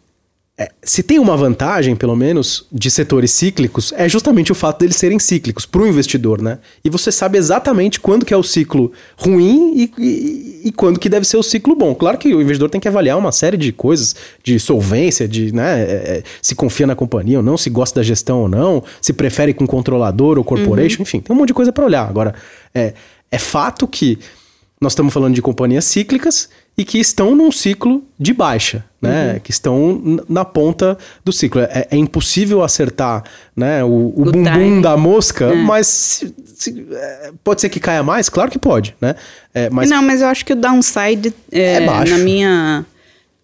é, 0.57 0.71
se 0.81 1.03
tem 1.03 1.19
uma 1.19 1.35
vantagem, 1.35 1.97
pelo 1.97 2.15
menos, 2.15 2.65
de 2.71 2.89
setores 2.89 3.31
cíclicos, 3.31 3.91
é 3.97 4.07
justamente 4.07 4.53
o 4.53 4.55
fato 4.55 4.79
deles 4.79 4.95
serem 4.95 5.19
cíclicos 5.19 5.65
para 5.65 5.81
o 5.81 5.87
investidor, 5.87 6.41
né? 6.41 6.59
E 6.81 6.89
você 6.89 7.11
sabe 7.11 7.37
exatamente 7.37 7.99
quando 7.99 8.25
que 8.25 8.33
é 8.33 8.37
o 8.37 8.43
ciclo 8.43 8.89
ruim 9.17 9.73
e, 9.75 9.91
e, 9.97 10.61
e, 10.65 10.71
quando 10.71 10.97
que 10.97 11.09
deve 11.09 11.25
ser 11.25 11.35
o 11.35 11.43
ciclo 11.43 11.75
bom. 11.75 11.93
Claro 11.93 12.17
que 12.17 12.33
o 12.33 12.41
investidor 12.41 12.69
tem 12.69 12.79
que 12.79 12.87
avaliar 12.87 13.17
uma 13.17 13.33
série 13.33 13.57
de 13.57 13.73
coisas, 13.73 14.15
de 14.41 14.57
solvência, 14.57 15.27
de 15.27 15.53
né, 15.53 15.81
é, 15.81 15.93
é 15.93 16.23
se 16.41 16.55
confia 16.55 16.87
na 16.87 16.95
companhia 16.95 17.39
ou 17.39 17.43
não, 17.43 17.57
se 17.57 17.69
gosta 17.69 17.99
da 17.99 18.03
gestão 18.03 18.43
ou 18.43 18.47
não, 18.47 18.81
se 19.01 19.11
prefere 19.11 19.53
com 19.53 19.67
controlador 19.67 20.37
ou 20.37 20.43
corporation, 20.45 20.99
uhum. 20.99 21.03
enfim, 21.03 21.19
tem 21.19 21.35
um 21.35 21.37
monte 21.37 21.49
de 21.49 21.53
coisa 21.53 21.73
para 21.73 21.83
olhar. 21.83 22.07
Agora, 22.07 22.33
é, 22.73 22.93
é 23.29 23.37
fato 23.37 23.85
que 23.89 24.17
nós 24.79 24.93
estamos 24.93 25.13
falando 25.13 25.35
de 25.35 25.41
companhias 25.41 25.83
cíclicas 25.83 26.47
e 26.77 26.83
que 26.83 26.99
estão 26.99 27.35
num 27.35 27.51
ciclo 27.51 28.03
de 28.19 28.33
baixa, 28.33 28.83
né? 29.01 29.33
Uhum. 29.33 29.39
Que 29.39 29.51
estão 29.51 30.19
na 30.27 30.43
ponta 30.43 30.97
do 31.23 31.31
ciclo. 31.31 31.61
É, 31.61 31.87
é 31.91 31.95
impossível 31.95 32.63
acertar 32.63 33.23
né, 33.55 33.83
o, 33.83 33.87
o, 33.87 34.21
o 34.21 34.31
bumbum 34.31 34.43
time. 34.43 34.81
da 34.81 34.97
mosca, 34.97 35.45
é. 35.45 35.55
mas 35.55 35.87
se, 35.87 36.35
se, 36.45 36.87
é, 36.91 37.31
pode 37.43 37.61
ser 37.61 37.69
que 37.69 37.79
caia 37.79 38.03
mais? 38.03 38.27
Claro 38.27 38.51
que 38.51 38.59
pode, 38.59 38.95
né? 38.99 39.15
É, 39.53 39.69
mas... 39.69 39.89
Não, 39.89 40.01
mas 40.01 40.21
eu 40.21 40.27
acho 40.27 40.45
que 40.45 40.51
o 40.51 40.55
downside, 40.55 41.33
é, 41.51 41.75
é 41.75 41.79
na 41.79 42.17
minha 42.17 42.85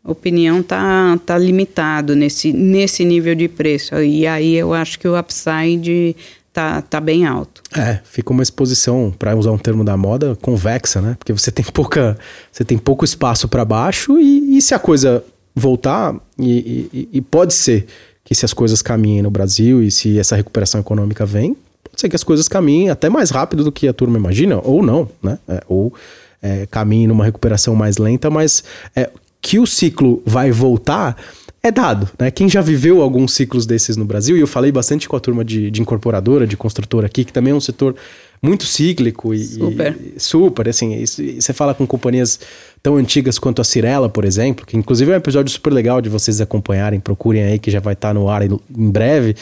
opinião, 0.03 0.61
tá, 0.61 1.17
tá 1.25 1.37
limitado 1.37 2.15
nesse, 2.15 2.51
nesse 2.51 3.05
nível 3.05 3.35
de 3.35 3.47
preço. 3.47 3.95
E 4.01 4.27
aí 4.27 4.55
eu 4.55 4.73
acho 4.73 4.99
que 4.99 5.07
o 5.07 5.17
upside 5.17 6.15
tá, 6.53 6.81
tá 6.81 6.99
bem 6.99 7.25
alto. 7.25 7.61
É, 7.75 7.99
fica 8.03 8.31
uma 8.31 8.43
exposição, 8.43 9.13
para 9.17 9.35
usar 9.35 9.51
um 9.51 9.57
termo 9.57 9.83
da 9.83 9.95
moda, 9.95 10.37
convexa, 10.41 11.01
né? 11.01 11.15
Porque 11.17 11.33
você 11.33 11.51
tem 11.51 11.65
pouca, 11.65 12.17
você 12.51 12.63
tem 12.63 12.77
pouco 12.77 13.05
espaço 13.05 13.47
para 13.47 13.63
baixo 13.65 14.19
e, 14.19 14.57
e, 14.57 14.61
se 14.61 14.73
a 14.73 14.79
coisa 14.79 15.23
voltar 15.55 16.15
e, 16.37 16.89
e, 16.93 17.09
e, 17.13 17.21
pode 17.21 17.53
ser 17.53 17.85
que 18.23 18.33
se 18.33 18.45
as 18.45 18.53
coisas 18.53 18.81
caminhem 18.81 19.21
no 19.21 19.29
Brasil 19.29 19.83
e 19.83 19.91
se 19.91 20.17
essa 20.17 20.35
recuperação 20.35 20.79
econômica 20.79 21.25
vem, 21.25 21.55
pode 21.83 21.99
ser 21.99 22.09
que 22.09 22.15
as 22.15 22.23
coisas 22.23 22.47
caminhem 22.47 22.89
até 22.89 23.09
mais 23.09 23.29
rápido 23.29 23.63
do 23.63 23.71
que 23.71 23.87
a 23.87 23.93
turma 23.93 24.17
imagina, 24.17 24.59
ou 24.63 24.83
não, 24.83 25.09
né? 25.21 25.37
É, 25.47 25.63
ou 25.67 25.93
é, 26.41 26.65
caminhem 26.67 27.07
numa 27.07 27.25
recuperação 27.25 27.75
mais 27.75 27.97
lenta, 27.97 28.29
mas 28.29 28.63
é, 28.95 29.09
que 29.41 29.57
o 29.57 29.65
ciclo 29.65 30.21
vai 30.25 30.51
voltar 30.51 31.17
é 31.63 31.71
dado, 31.71 32.09
né? 32.17 32.31
Quem 32.31 32.49
já 32.49 32.59
viveu 32.59 33.01
alguns 33.01 33.33
ciclos 33.33 33.65
desses 33.65 33.95
no 33.95 34.03
Brasil, 34.03 34.35
e 34.35 34.39
eu 34.39 34.47
falei 34.47 34.71
bastante 34.71 35.07
com 35.07 35.15
a 35.15 35.19
turma 35.19 35.45
de, 35.45 35.69
de 35.69 35.81
incorporadora, 35.81 36.47
de 36.47 36.57
construtora 36.57 37.05
aqui, 37.05 37.23
que 37.23 37.31
também 37.31 37.51
é 37.53 37.55
um 37.55 37.61
setor 37.61 37.95
muito 38.41 38.65
cíclico 38.65 39.33
e 39.33 39.43
super, 39.43 39.95
e, 40.15 40.19
super 40.19 40.69
assim, 40.69 41.05
você 41.05 41.53
fala 41.53 41.75
com 41.75 41.85
companhias 41.85 42.39
tão 42.81 42.95
antigas 42.95 43.37
quanto 43.37 43.61
a 43.61 43.63
Cirela, 43.63 44.09
por 44.09 44.25
exemplo, 44.25 44.65
que 44.65 44.75
inclusive 44.75 45.11
é 45.11 45.13
um 45.13 45.17
episódio 45.17 45.51
super 45.51 45.71
legal 45.71 46.01
de 46.01 46.09
vocês 46.09 46.41
acompanharem, 46.41 46.99
procurem 46.99 47.43
aí 47.43 47.59
que 47.59 47.69
já 47.69 47.79
vai 47.79 47.93
estar 47.93 48.07
tá 48.07 48.13
no 48.13 48.27
ar 48.27 48.41
em 48.43 48.59
breve. 48.89 49.35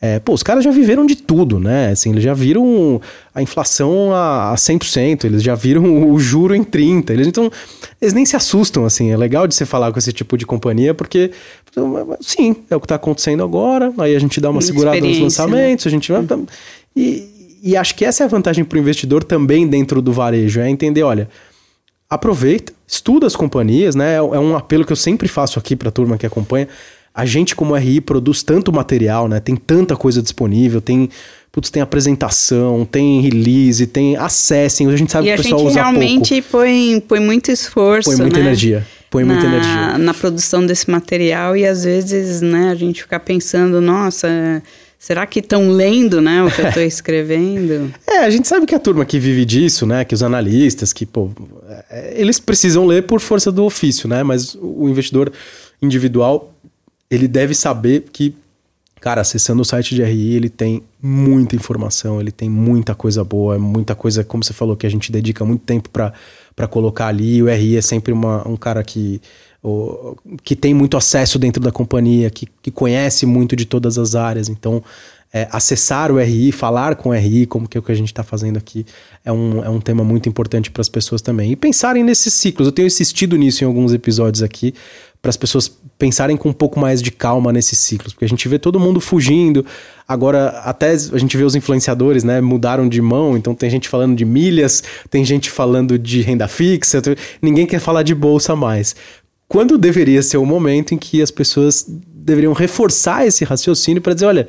É, 0.00 0.18
pô, 0.18 0.34
os 0.34 0.42
caras 0.42 0.62
já 0.62 0.70
viveram 0.70 1.06
de 1.06 1.16
tudo, 1.16 1.58
né? 1.58 1.90
Assim, 1.90 2.10
eles 2.10 2.22
já 2.22 2.34
viram 2.34 3.00
a 3.34 3.40
inflação 3.40 4.12
a, 4.12 4.52
a 4.52 4.54
100%, 4.54 5.24
eles 5.24 5.42
já 5.42 5.54
viram 5.54 6.10
o 6.10 6.18
juro 6.18 6.54
em 6.54 6.62
30%. 6.62 7.10
Eles, 7.10 7.26
então, 7.26 7.50
eles 8.00 8.12
nem 8.12 8.26
se 8.26 8.36
assustam, 8.36 8.84
assim. 8.84 9.10
É 9.10 9.16
legal 9.16 9.46
de 9.46 9.54
você 9.54 9.64
falar 9.64 9.90
com 9.92 9.98
esse 9.98 10.12
tipo 10.12 10.36
de 10.36 10.44
companhia, 10.44 10.92
porque, 10.92 11.30
sim, 12.20 12.56
é 12.70 12.76
o 12.76 12.80
que 12.80 12.84
está 12.84 12.96
acontecendo 12.96 13.42
agora. 13.42 13.92
Aí 13.96 14.14
a 14.14 14.18
gente 14.18 14.38
dá 14.38 14.50
uma, 14.50 14.60
segurada 14.60 15.00
nos 15.00 15.18
lançamentos, 15.18 15.86
né? 15.86 15.88
a 15.88 15.92
gente 15.92 16.12
vai. 16.12 16.26
E, 16.94 17.58
e 17.62 17.76
acho 17.76 17.94
que 17.94 18.04
essa 18.04 18.22
é 18.22 18.26
a 18.26 18.28
vantagem 18.28 18.64
para 18.64 18.76
o 18.76 18.80
investidor 18.80 19.24
também 19.24 19.66
dentro 19.66 20.02
do 20.02 20.12
varejo, 20.12 20.60
é 20.60 20.68
entender, 20.68 21.02
olha, 21.04 21.26
aproveita, 22.08 22.72
estuda 22.86 23.26
as 23.26 23.34
companhias, 23.34 23.94
né? 23.94 24.16
É 24.16 24.20
um 24.20 24.54
apelo 24.54 24.84
que 24.84 24.92
eu 24.92 24.96
sempre 24.96 25.26
faço 25.26 25.58
aqui 25.58 25.74
para 25.74 25.88
a 25.88 25.92
turma 25.92 26.18
que 26.18 26.26
acompanha 26.26 26.68
a 27.16 27.24
gente 27.24 27.56
como 27.56 27.74
RI 27.74 28.02
produz 28.02 28.42
tanto 28.42 28.70
material, 28.70 29.26
né? 29.26 29.40
Tem 29.40 29.56
tanta 29.56 29.96
coisa 29.96 30.20
disponível, 30.20 30.82
tem 30.82 31.08
putz, 31.50 31.70
tem 31.70 31.80
apresentação, 31.80 32.84
tem 32.84 33.22
release, 33.22 33.86
tem 33.86 34.14
acessem, 34.18 34.86
a 34.86 34.94
gente 34.94 35.10
sabe 35.10 35.26
e 35.26 35.34
que 35.34 35.40
o 35.40 35.42
pessoal 35.42 35.64
usa 35.64 35.82
pouco. 35.82 35.96
E 35.96 35.98
a 35.98 36.02
gente 36.02 36.28
realmente 36.28 36.42
põe, 36.42 37.00
põe 37.00 37.20
muito 37.20 37.50
esforço, 37.50 38.10
Põe 38.10 38.18
muita 38.18 38.38
né? 38.38 38.44
energia. 38.44 38.86
Põe 39.10 39.24
na, 39.24 39.32
muita 39.32 39.48
energia. 39.48 39.96
Na 39.96 40.12
produção 40.12 40.66
desse 40.66 40.90
material 40.90 41.56
e 41.56 41.64
às 41.64 41.84
vezes, 41.84 42.42
né, 42.42 42.68
a 42.68 42.74
gente 42.74 43.00
fica 43.00 43.18
pensando, 43.18 43.80
nossa, 43.80 44.62
será 44.98 45.24
que 45.24 45.38
estão 45.38 45.70
lendo, 45.70 46.20
né, 46.20 46.42
o 46.42 46.50
que 46.50 46.60
eu 46.60 46.68
estou 46.68 46.82
escrevendo? 46.84 47.90
É, 48.06 48.18
a 48.18 48.28
gente 48.28 48.46
sabe 48.46 48.66
que 48.66 48.74
a 48.74 48.78
turma 48.78 49.06
que 49.06 49.18
vive 49.18 49.46
disso, 49.46 49.86
né, 49.86 50.04
que 50.04 50.14
os 50.14 50.22
analistas, 50.22 50.92
que, 50.92 51.06
pô, 51.06 51.30
é, 51.90 52.12
eles 52.20 52.38
precisam 52.38 52.84
ler 52.84 53.04
por 53.04 53.18
força 53.18 53.50
do 53.50 53.64
ofício, 53.64 54.06
né, 54.06 54.22
mas 54.22 54.54
o 54.60 54.86
investidor 54.90 55.32
individual 55.80 56.52
ele 57.10 57.28
deve 57.28 57.54
saber 57.54 58.06
que, 58.12 58.34
cara, 59.00 59.20
acessando 59.20 59.62
o 59.62 59.64
site 59.64 59.94
de 59.94 60.02
RI, 60.02 60.34
ele 60.34 60.48
tem 60.48 60.82
muita 61.00 61.54
informação, 61.54 62.20
ele 62.20 62.32
tem 62.32 62.48
muita 62.50 62.94
coisa 62.94 63.22
boa, 63.22 63.58
muita 63.58 63.94
coisa, 63.94 64.24
como 64.24 64.42
você 64.42 64.52
falou, 64.52 64.76
que 64.76 64.86
a 64.86 64.90
gente 64.90 65.12
dedica 65.12 65.44
muito 65.44 65.64
tempo 65.64 65.88
para 65.90 66.68
colocar 66.68 67.08
ali. 67.08 67.42
O 67.42 67.46
RI 67.46 67.76
é 67.76 67.82
sempre 67.82 68.12
uma, 68.12 68.46
um 68.46 68.56
cara 68.56 68.82
que, 68.82 69.20
o, 69.62 70.16
que 70.42 70.56
tem 70.56 70.74
muito 70.74 70.96
acesso 70.96 71.38
dentro 71.38 71.62
da 71.62 71.70
companhia, 71.70 72.30
que, 72.30 72.46
que 72.62 72.70
conhece 72.70 73.24
muito 73.24 73.54
de 73.54 73.66
todas 73.66 73.98
as 73.98 74.14
áreas. 74.14 74.48
Então, 74.48 74.82
é, 75.32 75.48
acessar 75.50 76.10
o 76.10 76.18
RI, 76.18 76.50
falar 76.50 76.96
com 76.96 77.10
o 77.10 77.12
RI, 77.12 77.46
como 77.46 77.68
que 77.68 77.76
é 77.76 77.80
o 77.80 77.82
que 77.82 77.92
a 77.92 77.94
gente 77.94 78.08
está 78.08 78.22
fazendo 78.22 78.56
aqui, 78.56 78.86
é 79.24 79.30
um, 79.30 79.62
é 79.62 79.68
um 79.68 79.80
tema 79.80 80.02
muito 80.02 80.28
importante 80.28 80.70
para 80.70 80.80
as 80.80 80.88
pessoas 80.88 81.20
também. 81.20 81.52
E 81.52 81.56
pensarem 81.56 82.02
nesses 82.02 82.32
ciclos. 82.32 82.66
Eu 82.66 82.72
tenho 82.72 82.86
insistido 82.86 83.36
nisso 83.36 83.62
em 83.62 83.66
alguns 83.66 83.92
episódios 83.92 84.42
aqui, 84.42 84.72
para 85.26 85.30
as 85.30 85.36
pessoas 85.36 85.68
pensarem 85.98 86.36
com 86.36 86.50
um 86.50 86.52
pouco 86.52 86.78
mais 86.78 87.02
de 87.02 87.10
calma 87.10 87.52
nesses 87.52 87.80
ciclos, 87.80 88.12
porque 88.12 88.24
a 88.24 88.28
gente 88.28 88.46
vê 88.48 88.60
todo 88.60 88.78
mundo 88.78 89.00
fugindo. 89.00 89.66
Agora, 90.06 90.50
até 90.60 90.92
a 90.92 91.18
gente 91.18 91.36
vê 91.36 91.42
os 91.42 91.56
influenciadores, 91.56 92.22
né, 92.22 92.40
mudaram 92.40 92.88
de 92.88 93.02
mão, 93.02 93.36
então 93.36 93.52
tem 93.52 93.68
gente 93.68 93.88
falando 93.88 94.14
de 94.14 94.24
milhas, 94.24 94.84
tem 95.10 95.24
gente 95.24 95.50
falando 95.50 95.98
de 95.98 96.20
renda 96.22 96.46
fixa, 96.46 97.02
ninguém 97.42 97.66
quer 97.66 97.80
falar 97.80 98.04
de 98.04 98.14
bolsa 98.14 98.54
mais. 98.54 98.94
Quando 99.48 99.76
deveria 99.76 100.22
ser 100.22 100.36
o 100.36 100.46
momento 100.46 100.94
em 100.94 100.98
que 100.98 101.20
as 101.20 101.32
pessoas 101.32 101.84
deveriam 101.88 102.52
reforçar 102.52 103.26
esse 103.26 103.44
raciocínio 103.44 104.00
para 104.00 104.14
dizer, 104.14 104.26
olha, 104.26 104.46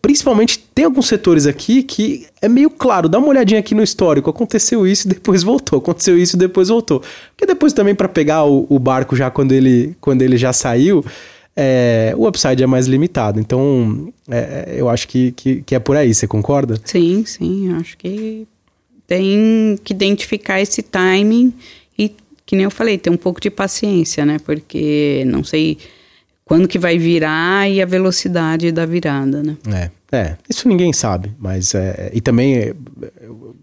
principalmente 0.00 0.58
tem 0.74 0.84
alguns 0.84 1.06
setores 1.06 1.46
aqui 1.46 1.82
que 1.82 2.26
é 2.40 2.48
meio 2.48 2.70
claro, 2.70 3.08
dá 3.08 3.18
uma 3.18 3.28
olhadinha 3.28 3.60
aqui 3.60 3.74
no 3.74 3.82
histórico, 3.82 4.30
aconteceu 4.30 4.86
isso 4.86 5.06
e 5.06 5.10
depois 5.10 5.42
voltou, 5.44 5.78
aconteceu 5.78 6.18
isso 6.18 6.36
e 6.36 6.38
depois 6.38 6.68
voltou. 6.68 7.02
Porque 7.30 7.46
depois 7.46 7.72
também 7.72 7.94
para 7.94 8.08
pegar 8.08 8.44
o, 8.44 8.66
o, 8.68 8.78
barco 8.78 9.14
já 9.14 9.30
quando 9.30 9.52
ele, 9.52 9.96
quando 10.00 10.22
ele 10.22 10.36
já 10.36 10.52
saiu, 10.52 11.04
é, 11.54 12.14
o 12.16 12.26
upside 12.26 12.62
é 12.62 12.66
mais 12.66 12.86
limitado. 12.86 13.38
Então, 13.40 14.12
é, 14.30 14.74
eu 14.76 14.88
acho 14.88 15.06
que, 15.08 15.32
que, 15.32 15.62
que, 15.62 15.74
é 15.74 15.78
por 15.78 15.96
aí, 15.96 16.14
você 16.14 16.26
concorda? 16.26 16.80
Sim, 16.84 17.24
sim, 17.26 17.72
acho 17.74 17.96
que 17.98 18.46
tem 19.06 19.78
que 19.82 19.92
identificar 19.92 20.60
esse 20.60 20.82
timing 20.82 21.52
e, 21.98 22.14
que 22.46 22.54
nem 22.54 22.64
eu 22.64 22.70
falei, 22.70 22.96
ter 22.96 23.10
um 23.10 23.16
pouco 23.16 23.40
de 23.40 23.50
paciência, 23.50 24.24
né? 24.24 24.38
Porque 24.38 25.24
não 25.26 25.42
sei 25.42 25.78
quando 26.48 26.66
que 26.66 26.78
vai 26.78 26.98
virar 26.98 27.70
e 27.70 27.82
a 27.82 27.84
velocidade 27.84 28.72
da 28.72 28.86
virada, 28.86 29.42
né? 29.42 29.90
É, 30.10 30.16
é 30.16 30.36
isso 30.48 30.66
ninguém 30.66 30.94
sabe, 30.94 31.30
mas 31.38 31.74
é, 31.74 32.10
e 32.14 32.22
também 32.22 32.74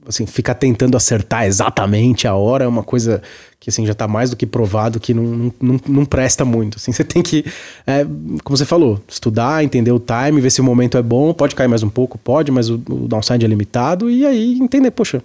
assim 0.07 0.27
ficar 0.27 0.53
tentando 0.53 0.95
acertar 0.95 1.45
exatamente 1.45 2.27
a 2.27 2.36
hora 2.36 2.65
é 2.65 2.67
uma 2.67 2.83
coisa 2.83 3.23
que 3.59 3.71
assim 3.71 3.88
já 3.88 3.93
está 3.93 4.07
mais 4.07 4.29
do 4.29 4.36
que 4.36 4.45
provado 4.45 4.99
que 4.99 5.15
não, 5.15 5.51
não, 5.59 5.81
não 5.88 6.05
presta 6.05 6.45
muito. 6.45 6.77
Assim, 6.77 6.91
você 6.93 7.03
tem 7.03 7.23
que, 7.23 7.43
é, 7.88 8.05
como 8.43 8.55
você 8.55 8.65
falou, 8.65 9.01
estudar, 9.07 9.63
entender 9.63 9.91
o 9.91 9.99
time, 9.99 10.39
ver 10.39 10.51
se 10.51 10.61
o 10.61 10.63
momento 10.63 10.95
é 10.95 11.01
bom, 11.01 11.33
pode 11.33 11.55
cair 11.55 11.67
mais 11.67 11.81
um 11.81 11.89
pouco, 11.89 12.19
pode, 12.19 12.51
mas 12.51 12.69
o, 12.69 12.75
o 12.75 13.07
downside 13.07 13.43
é 13.43 13.47
limitado 13.47 14.11
e 14.11 14.27
aí 14.27 14.59
entender, 14.59 14.91
poxa, 14.91 15.23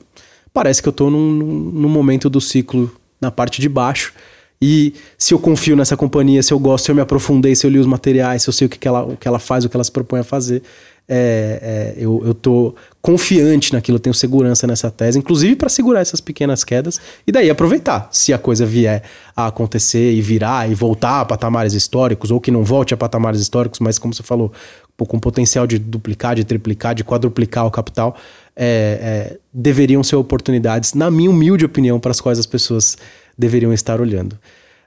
parece 0.55 0.81
que 0.81 0.89
eu 0.89 0.93
estou 0.93 1.11
num, 1.11 1.31
num 1.31 1.91
momento 1.91 2.31
do 2.31 2.41
ciclo 2.41 2.91
na 3.21 3.31
parte 3.31 3.61
de 3.61 3.69
baixo. 3.69 4.15
E 4.63 4.93
se 5.17 5.33
eu 5.33 5.39
confio 5.39 5.75
nessa 5.75 5.97
companhia, 5.97 6.43
se 6.43 6.53
eu 6.53 6.59
gosto, 6.59 6.85
se 6.85 6.91
eu 6.91 6.95
me 6.95 7.01
aprofundei, 7.01 7.55
se 7.55 7.67
eu 7.67 7.71
li 7.71 7.79
os 7.79 7.87
materiais, 7.87 8.43
se 8.43 8.49
eu 8.49 8.53
sei 8.53 8.67
o 8.67 8.71
que, 8.71 8.79
que, 8.79 8.87
ela, 8.87 9.03
o 9.05 9.17
que 9.17 9.27
ela 9.27 9.39
faz, 9.39 9.65
o 9.65 9.71
que 9.71 9.77
ela 9.77 9.85
se 9.85 9.91
propõe 9.91 10.21
a 10.21 10.25
fazer, 10.25 10.63
é, 11.09 11.95
é, 11.97 12.05
eu, 12.05 12.23
eu 12.25 12.35
tô 12.35 12.75
confiante 13.03 13.73
naquilo, 13.73 13.99
tenho 13.99 14.15
segurança 14.15 14.67
nessa 14.67 14.91
tese, 14.91 15.19
inclusive 15.19 15.57
para 15.57 15.69
segurar 15.69 16.01
essas 16.01 16.21
pequenas 16.21 16.63
quedas 16.63 17.01
e 17.27 17.33
daí 17.33 17.51
aproveitar. 17.51 18.09
Se 18.13 18.33
a 18.33 18.39
coisa 18.39 18.65
vier 18.65 19.03
a 19.35 19.47
acontecer 19.47 20.13
e 20.13 20.21
virar 20.21 20.71
e 20.71 20.75
voltar 20.75 21.23
a 21.23 21.25
patamares 21.25 21.73
históricos, 21.73 22.31
ou 22.31 22.39
que 22.39 22.51
não 22.51 22.63
volte 22.63 22.95
a 22.95 22.97
patamares 22.97 23.41
históricos, 23.41 23.81
mas 23.81 23.99
como 23.99 24.15
você 24.15 24.23
falou, 24.23 24.53
com 24.97 25.19
potencial 25.19 25.67
de 25.67 25.79
duplicar, 25.79 26.37
de 26.37 26.45
triplicar, 26.45 26.95
de 26.95 27.03
quadruplicar 27.03 27.67
o 27.67 27.71
capital, 27.71 28.15
é, 28.55 29.33
é, 29.33 29.39
deveriam 29.53 30.05
ser 30.05 30.17
oportunidades, 30.17 30.95
na 30.95 31.11
minha 31.11 31.31
humilde 31.31 31.65
opinião, 31.65 31.99
para 31.99 32.11
as 32.11 32.21
quais 32.21 32.39
as 32.39 32.47
pessoas 32.47 32.99
deveriam 33.41 33.73
estar 33.73 34.01
olhando. 34.01 34.39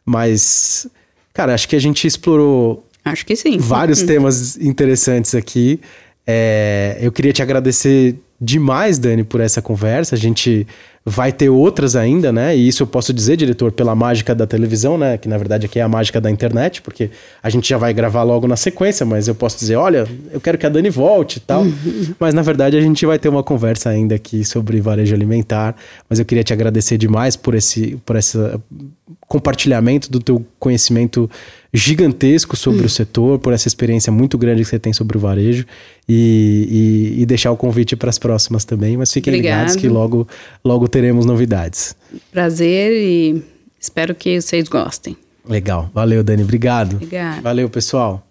Mas, 0.05 0.87
cara, 1.33 1.53
acho 1.53 1.67
que 1.67 1.75
a 1.75 1.79
gente 1.79 2.05
explorou. 2.07 2.87
Acho 3.03 3.25
que 3.25 3.35
sim. 3.35 3.57
Vários 3.57 4.01
temas 4.03 4.57
interessantes 4.57 5.35
aqui. 5.35 5.79
É, 6.25 6.97
eu 7.01 7.11
queria 7.11 7.33
te 7.33 7.41
agradecer 7.41 8.15
demais, 8.43 8.99
Dani, 8.99 9.23
por 9.23 9.39
essa 9.39 9.61
conversa. 9.61 10.15
A 10.15 10.17
gente 10.17 10.67
vai 11.05 11.31
ter 11.31 11.49
outras 11.49 11.95
ainda, 11.95 12.31
né? 12.31 12.55
E 12.55 12.67
isso 12.67 12.83
eu 12.83 12.87
posso 12.87 13.13
dizer, 13.13 13.37
diretor, 13.37 13.71
pela 13.71 13.95
mágica 13.95 14.35
da 14.35 14.45
televisão, 14.45 14.97
né? 14.97 15.17
Que 15.17 15.27
na 15.27 15.37
verdade 15.37 15.65
aqui 15.65 15.79
é 15.79 15.81
a 15.81 15.87
mágica 15.87 16.19
da 16.19 16.29
internet, 16.29 16.81
porque 16.81 17.09
a 17.41 17.49
gente 17.49 17.67
já 17.67 17.77
vai 17.77 17.93
gravar 17.93 18.23
logo 18.23 18.47
na 18.47 18.55
sequência, 18.55 19.05
mas 19.05 19.27
eu 19.27 19.35
posso 19.35 19.57
dizer, 19.57 19.75
olha, 19.75 20.07
eu 20.31 20.41
quero 20.41 20.57
que 20.57 20.65
a 20.65 20.69
Dani 20.69 20.89
volte 20.89 21.37
e 21.37 21.39
tal. 21.39 21.63
mas 22.19 22.33
na 22.33 22.41
verdade 22.41 22.77
a 22.77 22.81
gente 22.81 23.05
vai 23.05 23.17
ter 23.17 23.29
uma 23.29 23.43
conversa 23.43 23.89
ainda 23.89 24.15
aqui 24.15 24.43
sobre 24.43 24.79
varejo 24.81 25.15
alimentar. 25.15 25.75
Mas 26.09 26.19
eu 26.19 26.25
queria 26.25 26.43
te 26.43 26.53
agradecer 26.53 26.97
demais 26.97 27.35
por 27.35 27.55
esse, 27.55 27.97
por 28.05 28.15
esse 28.15 28.37
compartilhamento 29.27 30.11
do 30.11 30.19
teu 30.19 30.45
conhecimento 30.59 31.29
gigantesco 31.73 32.55
sobre 32.55 32.85
o 32.85 32.89
setor, 32.89 33.39
por 33.39 33.51
essa 33.51 33.67
experiência 33.67 34.11
muito 34.11 34.37
grande 34.37 34.61
que 34.61 34.69
você 34.69 34.77
tem 34.77 34.93
sobre 34.93 35.17
o 35.17 35.19
varejo 35.19 35.65
e, 36.07 37.13
e, 37.17 37.21
e 37.21 37.25
deixar 37.25 37.51
o 37.51 37.57
convite 37.57 37.95
para 37.95 38.09
as 38.09 38.19
próximas 38.19 38.63
também. 38.63 38.95
Mas 38.95 39.11
fiquem 39.11 39.33
Obrigado. 39.33 39.59
ligados 39.59 39.75
que 39.75 39.89
logo, 39.89 40.27
logo 40.63 40.87
teremos 40.87 41.25
novidades. 41.25 41.95
Prazer 42.31 42.91
e 42.93 43.43
espero 43.79 44.13
que 44.13 44.39
vocês 44.39 44.67
gostem. 44.67 45.17
Legal. 45.47 45.89
Valeu, 45.93 46.23
Dani. 46.23 46.43
Obrigado. 46.43 46.95
Obrigado. 46.95 47.41
Valeu, 47.41 47.69
pessoal. 47.69 48.25